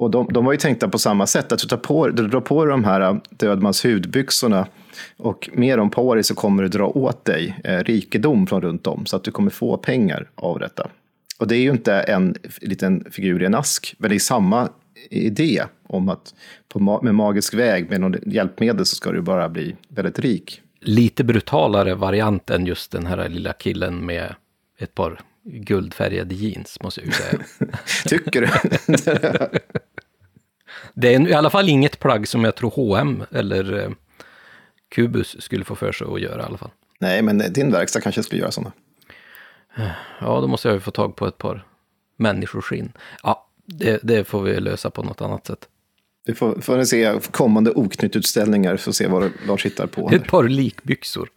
[0.01, 2.41] Och de, de var ju tänkta på samma sätt, att du, tar på, du drar
[2.41, 4.67] på dig de här äh, dödmans hudbyxorna
[5.17, 8.87] och med dem på dig så kommer du dra åt dig eh, rikedom från runt
[8.87, 10.91] om, så att du kommer få pengar av detta.
[11.39, 14.69] Och det är ju inte en liten figur i en ask, men det är samma
[15.11, 16.35] idé om att
[16.69, 20.61] på, med magisk väg, med något hjälpmedel, så ska du bara bli väldigt rik.
[20.81, 24.35] Lite brutalare variant än just den här lilla killen med
[24.79, 27.39] ett par guldfärgade jeans, måste jag ju säga.
[28.07, 28.49] Tycker du?
[31.01, 33.91] det är i alla fall inget plagg som jag tror H&M eller eh,
[34.89, 36.71] Kubus skulle få för sig att göra i alla fall.
[37.01, 38.73] Nej, men din verkstad kanske skulle göra sådana.
[40.21, 41.67] Ja, då måste jag ju få tag på ett par
[42.17, 42.93] människoskinn.
[43.23, 45.69] Ja, det, det får vi lösa på något annat sätt.
[46.27, 50.11] Vi får, får se kommande oknytt-utställningar för att se vad Lars hittar på.
[50.13, 51.29] Ett par likbyxor.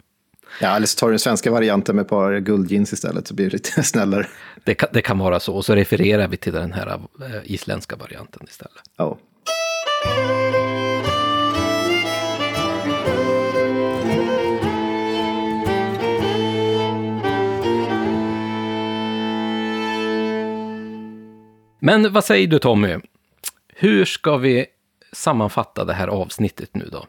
[0.62, 3.46] Ja, eller så tar du den svenska varianten med ett par guldjeans istället, så blir
[3.46, 4.28] det lite snällare.
[4.64, 7.96] Det kan, det kan vara så, och så refererar vi till den här äh, isländska
[7.96, 8.84] varianten istället.
[8.98, 9.18] Ja.
[21.86, 22.98] Men vad säger du Tommy?
[23.76, 24.66] Hur ska vi
[25.12, 27.06] sammanfatta det här avsnittet nu då?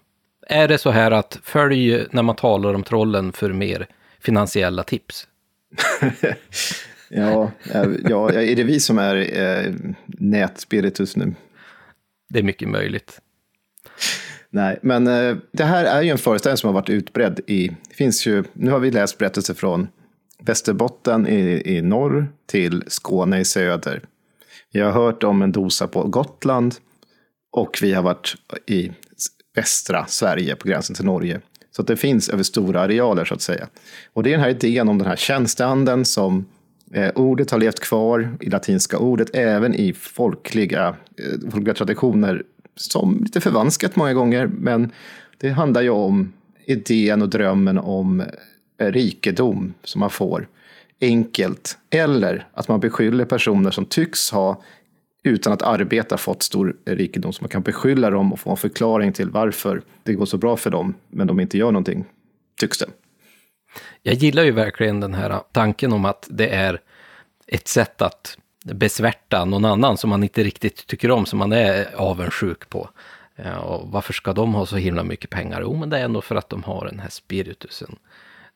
[0.47, 3.87] Är det så här att följ när man talar om trollen för mer
[4.21, 5.27] finansiella tips?
[7.09, 7.51] ja,
[8.09, 9.73] ja, är det vi som är eh,
[10.07, 11.35] nätspiritus nu?
[12.35, 13.21] Det är mycket möjligt.
[14.51, 17.95] Nej, men eh, det här är ju en föreställning som har varit utbredd i, det
[17.95, 19.89] finns ju, nu har vi läst berättelser från
[20.43, 24.03] Västerbotten i, i norr till Skåne i söder.
[24.73, 26.75] Vi har hört om en dosa på Gotland
[27.53, 28.35] och vi har varit
[28.67, 28.93] i
[29.57, 31.41] västra Sverige på gränsen till Norge.
[31.71, 33.69] Så att det finns över stora arealer så att säga.
[34.13, 36.47] Och det är den här idén om den här tjänsteanden som
[36.95, 42.43] eh, ordet har levt kvar i latinska ordet även i folkliga, eh, folkliga traditioner
[42.77, 44.47] som lite förvanskat många gånger.
[44.47, 44.91] Men
[45.39, 46.33] det handlar ju om
[46.65, 48.21] idén och drömmen om
[48.79, 50.49] eh, rikedom som man får
[51.01, 51.79] enkelt.
[51.91, 54.63] Eller att man beskyller personer som tycks ha
[55.25, 57.33] utan att arbeta fått stor rikedom.
[57.33, 60.57] Så man kan beskylla dem och få en förklaring till varför det går så bra
[60.57, 62.05] för dem, men de inte gör någonting,
[62.61, 62.87] tycks det.
[64.03, 66.81] Jag gillar ju verkligen den här tanken om att det är
[67.47, 71.95] ett sätt att besvärta någon annan som man inte riktigt tycker om, som man är
[71.97, 72.91] avundsjuk på.
[73.37, 75.61] Eh, och varför ska de ha så himla mycket pengar?
[75.61, 77.97] Jo, men det är nog för att de har den här spiritusen.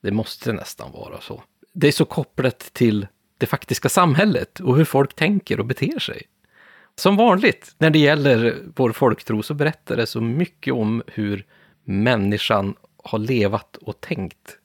[0.01, 1.43] Det måste nästan vara så.
[1.73, 3.07] Det är så kopplat till
[3.39, 6.23] det faktiska samhället och hur folk tänker och beter sig.
[6.95, 11.47] Som vanligt när det gäller vår folktro så berättar det så mycket om hur
[11.85, 12.75] människan
[13.05, 14.57] har levat och tänkt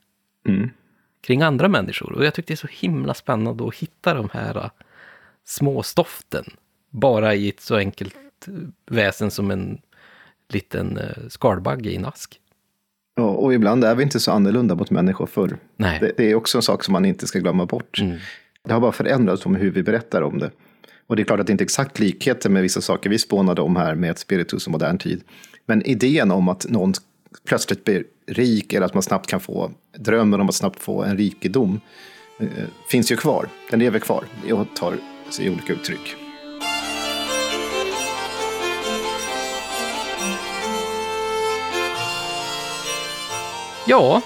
[0.47, 0.69] mm.
[1.21, 2.13] kring andra människor.
[2.13, 4.69] Och jag tycker det är så himla spännande att hitta de här äh,
[5.45, 6.45] små stoften
[6.89, 8.15] bara i ett så enkelt
[8.47, 8.53] äh,
[8.85, 9.81] väsen som en
[10.49, 12.39] liten äh, skalbagge i en ask.
[13.15, 15.57] Ja, och ibland är vi inte så annorlunda mot människor förr.
[15.75, 15.99] Nej.
[15.99, 17.99] Det, det är också en sak som man inte ska glömma bort.
[18.01, 18.17] Mm.
[18.63, 20.51] Det har bara förändrats om hur vi berättar om det.
[21.07, 23.61] Och det är klart att det inte är exakt likheter med vissa saker vi spånade
[23.61, 25.23] om här med spiritus och modern tid.
[25.65, 26.93] Men idén om att någon
[27.45, 31.17] plötsligt blir rik eller att man snabbt kan få drömmen om att snabbt få en
[31.17, 31.81] rikedom
[32.39, 32.47] eh,
[32.89, 33.49] finns ju kvar.
[33.69, 34.97] Den lever kvar och tar
[35.29, 36.15] sig olika uttryck.
[43.87, 44.21] Ja,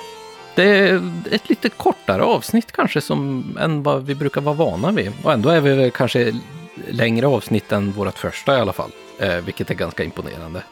[0.55, 5.11] det är ett lite kortare avsnitt kanske som, än vad vi brukar vara vana vid.
[5.23, 6.33] Och ändå är vi väl kanske
[6.87, 8.91] längre avsnitt än vårt första i alla fall.
[9.19, 10.63] Eh, vilket är ganska imponerande.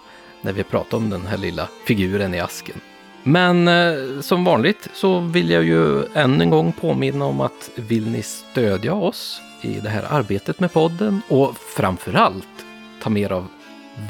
[0.46, 2.76] När vi pratar om den här lilla figuren i asken.
[3.24, 8.08] Men eh, som vanligt så vill jag ju än en gång påminna om att vill
[8.08, 12.66] ni stödja oss i det här arbetet med podden och framförallt
[13.02, 13.48] ta mer av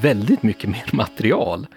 [0.02, 1.68] väldigt mycket mer material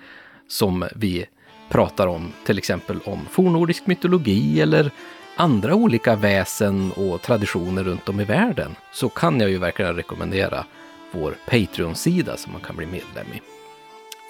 [0.49, 1.27] som vi
[1.69, 4.91] pratar om, till exempel om fornordisk mytologi eller
[5.37, 10.65] andra olika väsen och traditioner runt om i världen, så kan jag ju verkligen rekommendera
[11.13, 13.58] vår Patreon-sida som man kan bli medlem i.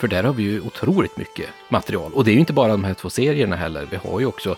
[0.01, 2.13] För där har vi ju otroligt mycket material.
[2.13, 3.89] Och det är ju inte bara de här två serierna heller.
[3.91, 4.57] Vi har ju också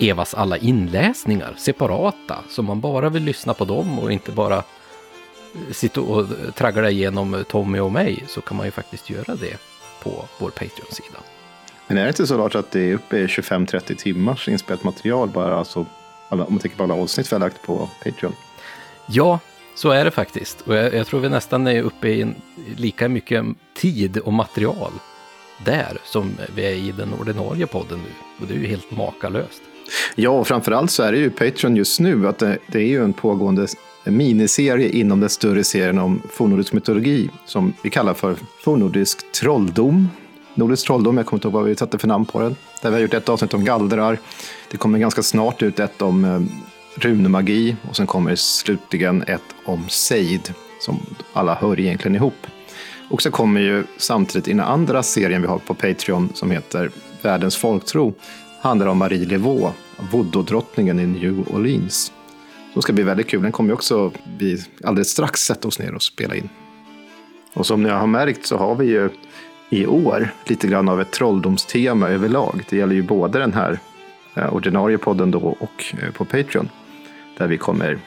[0.00, 2.38] Evas alla inläsningar separata.
[2.48, 4.62] Så man bara vill lyssna på dem och inte bara
[5.70, 9.56] sitta och traggla igenom Tommy och mig så kan man ju faktiskt göra det
[10.02, 11.18] på vår Patreon-sida.
[11.86, 15.28] Men är det inte så Lars att det är uppe i 25-30 timmars inspelat material
[15.28, 15.86] bara, alltså,
[16.28, 18.34] alla, om man tänker på alla avsnitt vi har lagt på Patreon?
[19.06, 19.38] Ja,
[19.80, 20.60] så är det faktiskt.
[20.60, 22.34] Och jag, jag tror vi nästan är uppe i en,
[22.76, 23.44] lika mycket
[23.74, 24.92] tid och material
[25.64, 28.10] där som vi är i den ordinarie podden nu.
[28.40, 29.62] Och det är ju helt makalöst.
[30.14, 33.04] Ja, och framförallt så är det ju Patreon just nu att det, det är ju
[33.04, 33.66] en pågående
[34.04, 40.08] miniserie inom den större serien om fornnordisk mytologi som vi kallar för fornnordisk trolldom.
[40.54, 42.56] Nordisk trolldom, jag kommer inte ihåg vad vi satte för namn på den.
[42.82, 44.18] Där vi har gjort ett avsnitt om gallrar.
[44.70, 46.40] Det kommer ganska snart ut ett om eh,
[47.00, 51.00] runmagi och sen kommer slutligen ett om sejd som
[51.32, 52.46] alla hör egentligen ihop.
[53.10, 56.90] Och så kommer ju samtidigt i den andra serien vi har på Patreon som heter
[57.22, 58.14] Världens folktro
[58.60, 59.76] handlar om Marie Levaux,
[60.12, 62.12] voodoo-drottningen i New Orleans.
[62.72, 63.42] Som ska bli väldigt kul.
[63.42, 66.48] Den kommer ju också vi alldeles strax sätta oss ner och spela in.
[67.54, 69.10] Och som ni har märkt så har vi ju
[69.70, 72.62] i år lite grann av ett trolldomstema överlag.
[72.68, 73.78] Det gäller ju både den här
[74.34, 76.68] eh, ordinarie podden då och eh, på Patreon.
[77.40, 77.98] Där vi kommer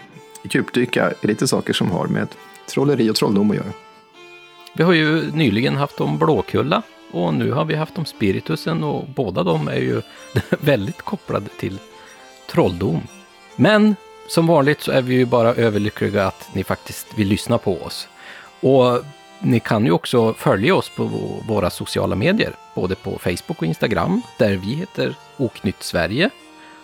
[0.44, 2.28] djupdyka i lite saker som har med
[2.66, 3.74] trolleri och trolldom att göra.
[4.74, 6.82] Vi har ju nyligen haft om Blåkulla
[7.12, 10.02] och nu har vi haft om Spiritusen och båda de är ju
[10.50, 11.80] väldigt kopplade till
[12.52, 13.02] trolldom.
[13.56, 13.96] Men
[14.28, 18.08] som vanligt så är vi ju bara överlyckliga att ni faktiskt vill lyssna på oss.
[18.60, 19.06] Och
[19.40, 21.04] ni kan ju också följa oss på
[21.48, 26.30] våra sociala medier, både på Facebook och Instagram, där vi heter Oknytt Sverige.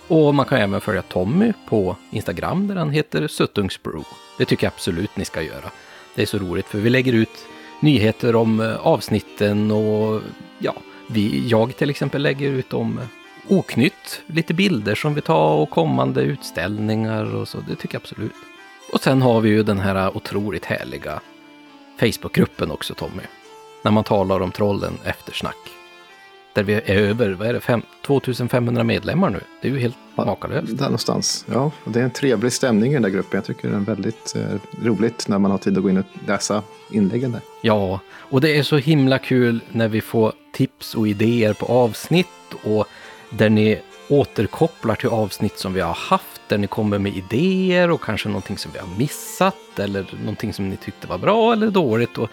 [0.09, 4.03] Och man kan även följa Tommy på Instagram där han heter Suttungsbro.
[4.37, 5.71] Det tycker jag absolut ni ska göra.
[6.15, 7.45] Det är så roligt för vi lägger ut
[7.79, 10.21] nyheter om eh, avsnitten och
[10.59, 10.73] ja,
[11.07, 13.05] vi, jag till exempel lägger ut om eh,
[13.47, 17.57] Oknytt, lite bilder som vi tar och kommande utställningar och så.
[17.67, 18.33] Det tycker jag absolut.
[18.93, 21.19] Och sen har vi ju den här otroligt härliga
[21.99, 23.23] Facebookgruppen också Tommy.
[23.83, 25.78] När man talar om trollen eftersnack.
[26.53, 29.39] Där vi är över, vad är det, fem, 2500 medlemmar nu.
[29.61, 30.77] Det är ju helt makalöst.
[30.77, 31.45] Där någonstans.
[31.51, 33.37] Ja, det är en trevlig stämning i den där gruppen.
[33.37, 36.05] Jag tycker det är väldigt eh, roligt när man har tid att gå in och
[36.27, 37.41] läsa inläggen där.
[37.61, 42.27] Ja, och det är så himla kul när vi får tips och idéer på avsnitt
[42.63, 42.85] och
[43.29, 48.01] där ni återkopplar till avsnitt som vi har haft, där ni kommer med idéer och
[48.01, 52.17] kanske någonting som vi har missat eller någonting som ni tyckte var bra eller dåligt.
[52.17, 52.29] Och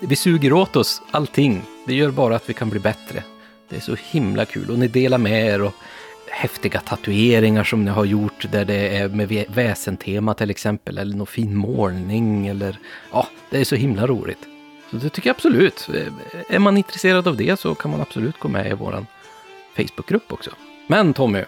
[0.00, 1.62] vi suger åt oss allting.
[1.86, 3.22] Det gör bara att vi kan bli bättre.
[3.72, 5.74] Det är så himla kul och ni delar med er och
[6.30, 11.26] häftiga tatueringar som ni har gjort där det är med väsentema till exempel eller någon
[11.26, 12.78] fin målning eller
[13.12, 14.38] ja, det är så himla roligt.
[14.90, 15.88] Så det tycker jag absolut.
[16.48, 19.06] Är man intresserad av det så kan man absolut gå med i våran
[19.76, 20.50] Facebookgrupp också.
[20.86, 21.44] Men Tommy,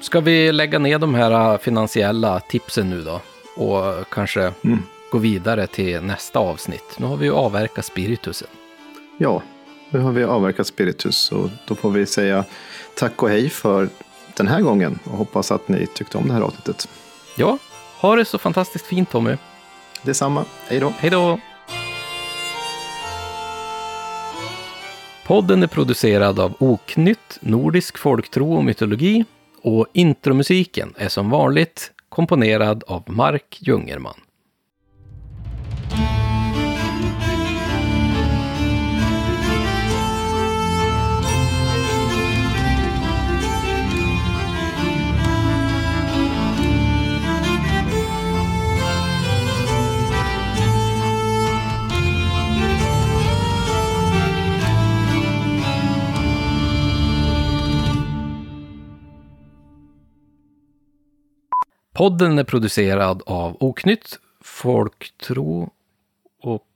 [0.00, 3.20] ska vi lägga ner de här finansiella tipsen nu då?
[3.56, 4.82] Och kanske mm.
[5.12, 6.96] gå vidare till nästa avsnitt.
[6.98, 8.48] Nu har vi ju avverkat spiritusen.
[9.18, 9.42] Ja,
[9.90, 12.44] nu har vi avverkat spiritus och då får vi säga
[12.94, 13.88] tack och hej för
[14.36, 16.88] den här gången och hoppas att ni tyckte om det här avsnittet.
[17.36, 17.58] Ja,
[18.00, 19.36] ha det så fantastiskt fint Tommy.
[20.02, 20.44] Detsamma.
[20.66, 20.92] Hej då.
[20.98, 21.40] Hej då.
[25.26, 29.24] Podden är producerad av Oknytt, Nordisk folktro och mytologi
[29.62, 34.20] och intromusiken är som vanligt komponerad av Mark Jungerman.
[61.98, 65.72] Podden är producerad av Oknytt, Folktro
[66.40, 66.66] och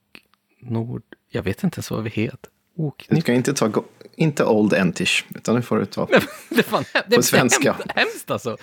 [0.61, 1.03] Nord...
[1.31, 2.51] Jag vet inte ens vad vi heter.
[2.75, 3.23] Du Oknytt.
[3.23, 3.85] ska inte ta,
[4.17, 6.07] inte Old Entish, utan nu får du ta...
[6.49, 7.73] Det är, fan, det är På svenska.
[7.73, 8.57] Hemskt, hemskt alltså.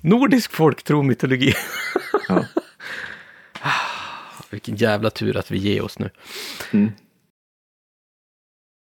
[0.00, 1.54] Nordisk folktro mytologi.
[2.28, 2.44] Ja.
[4.50, 6.10] Vilken jävla tur att vi ger oss nu.
[6.70, 6.92] Mm.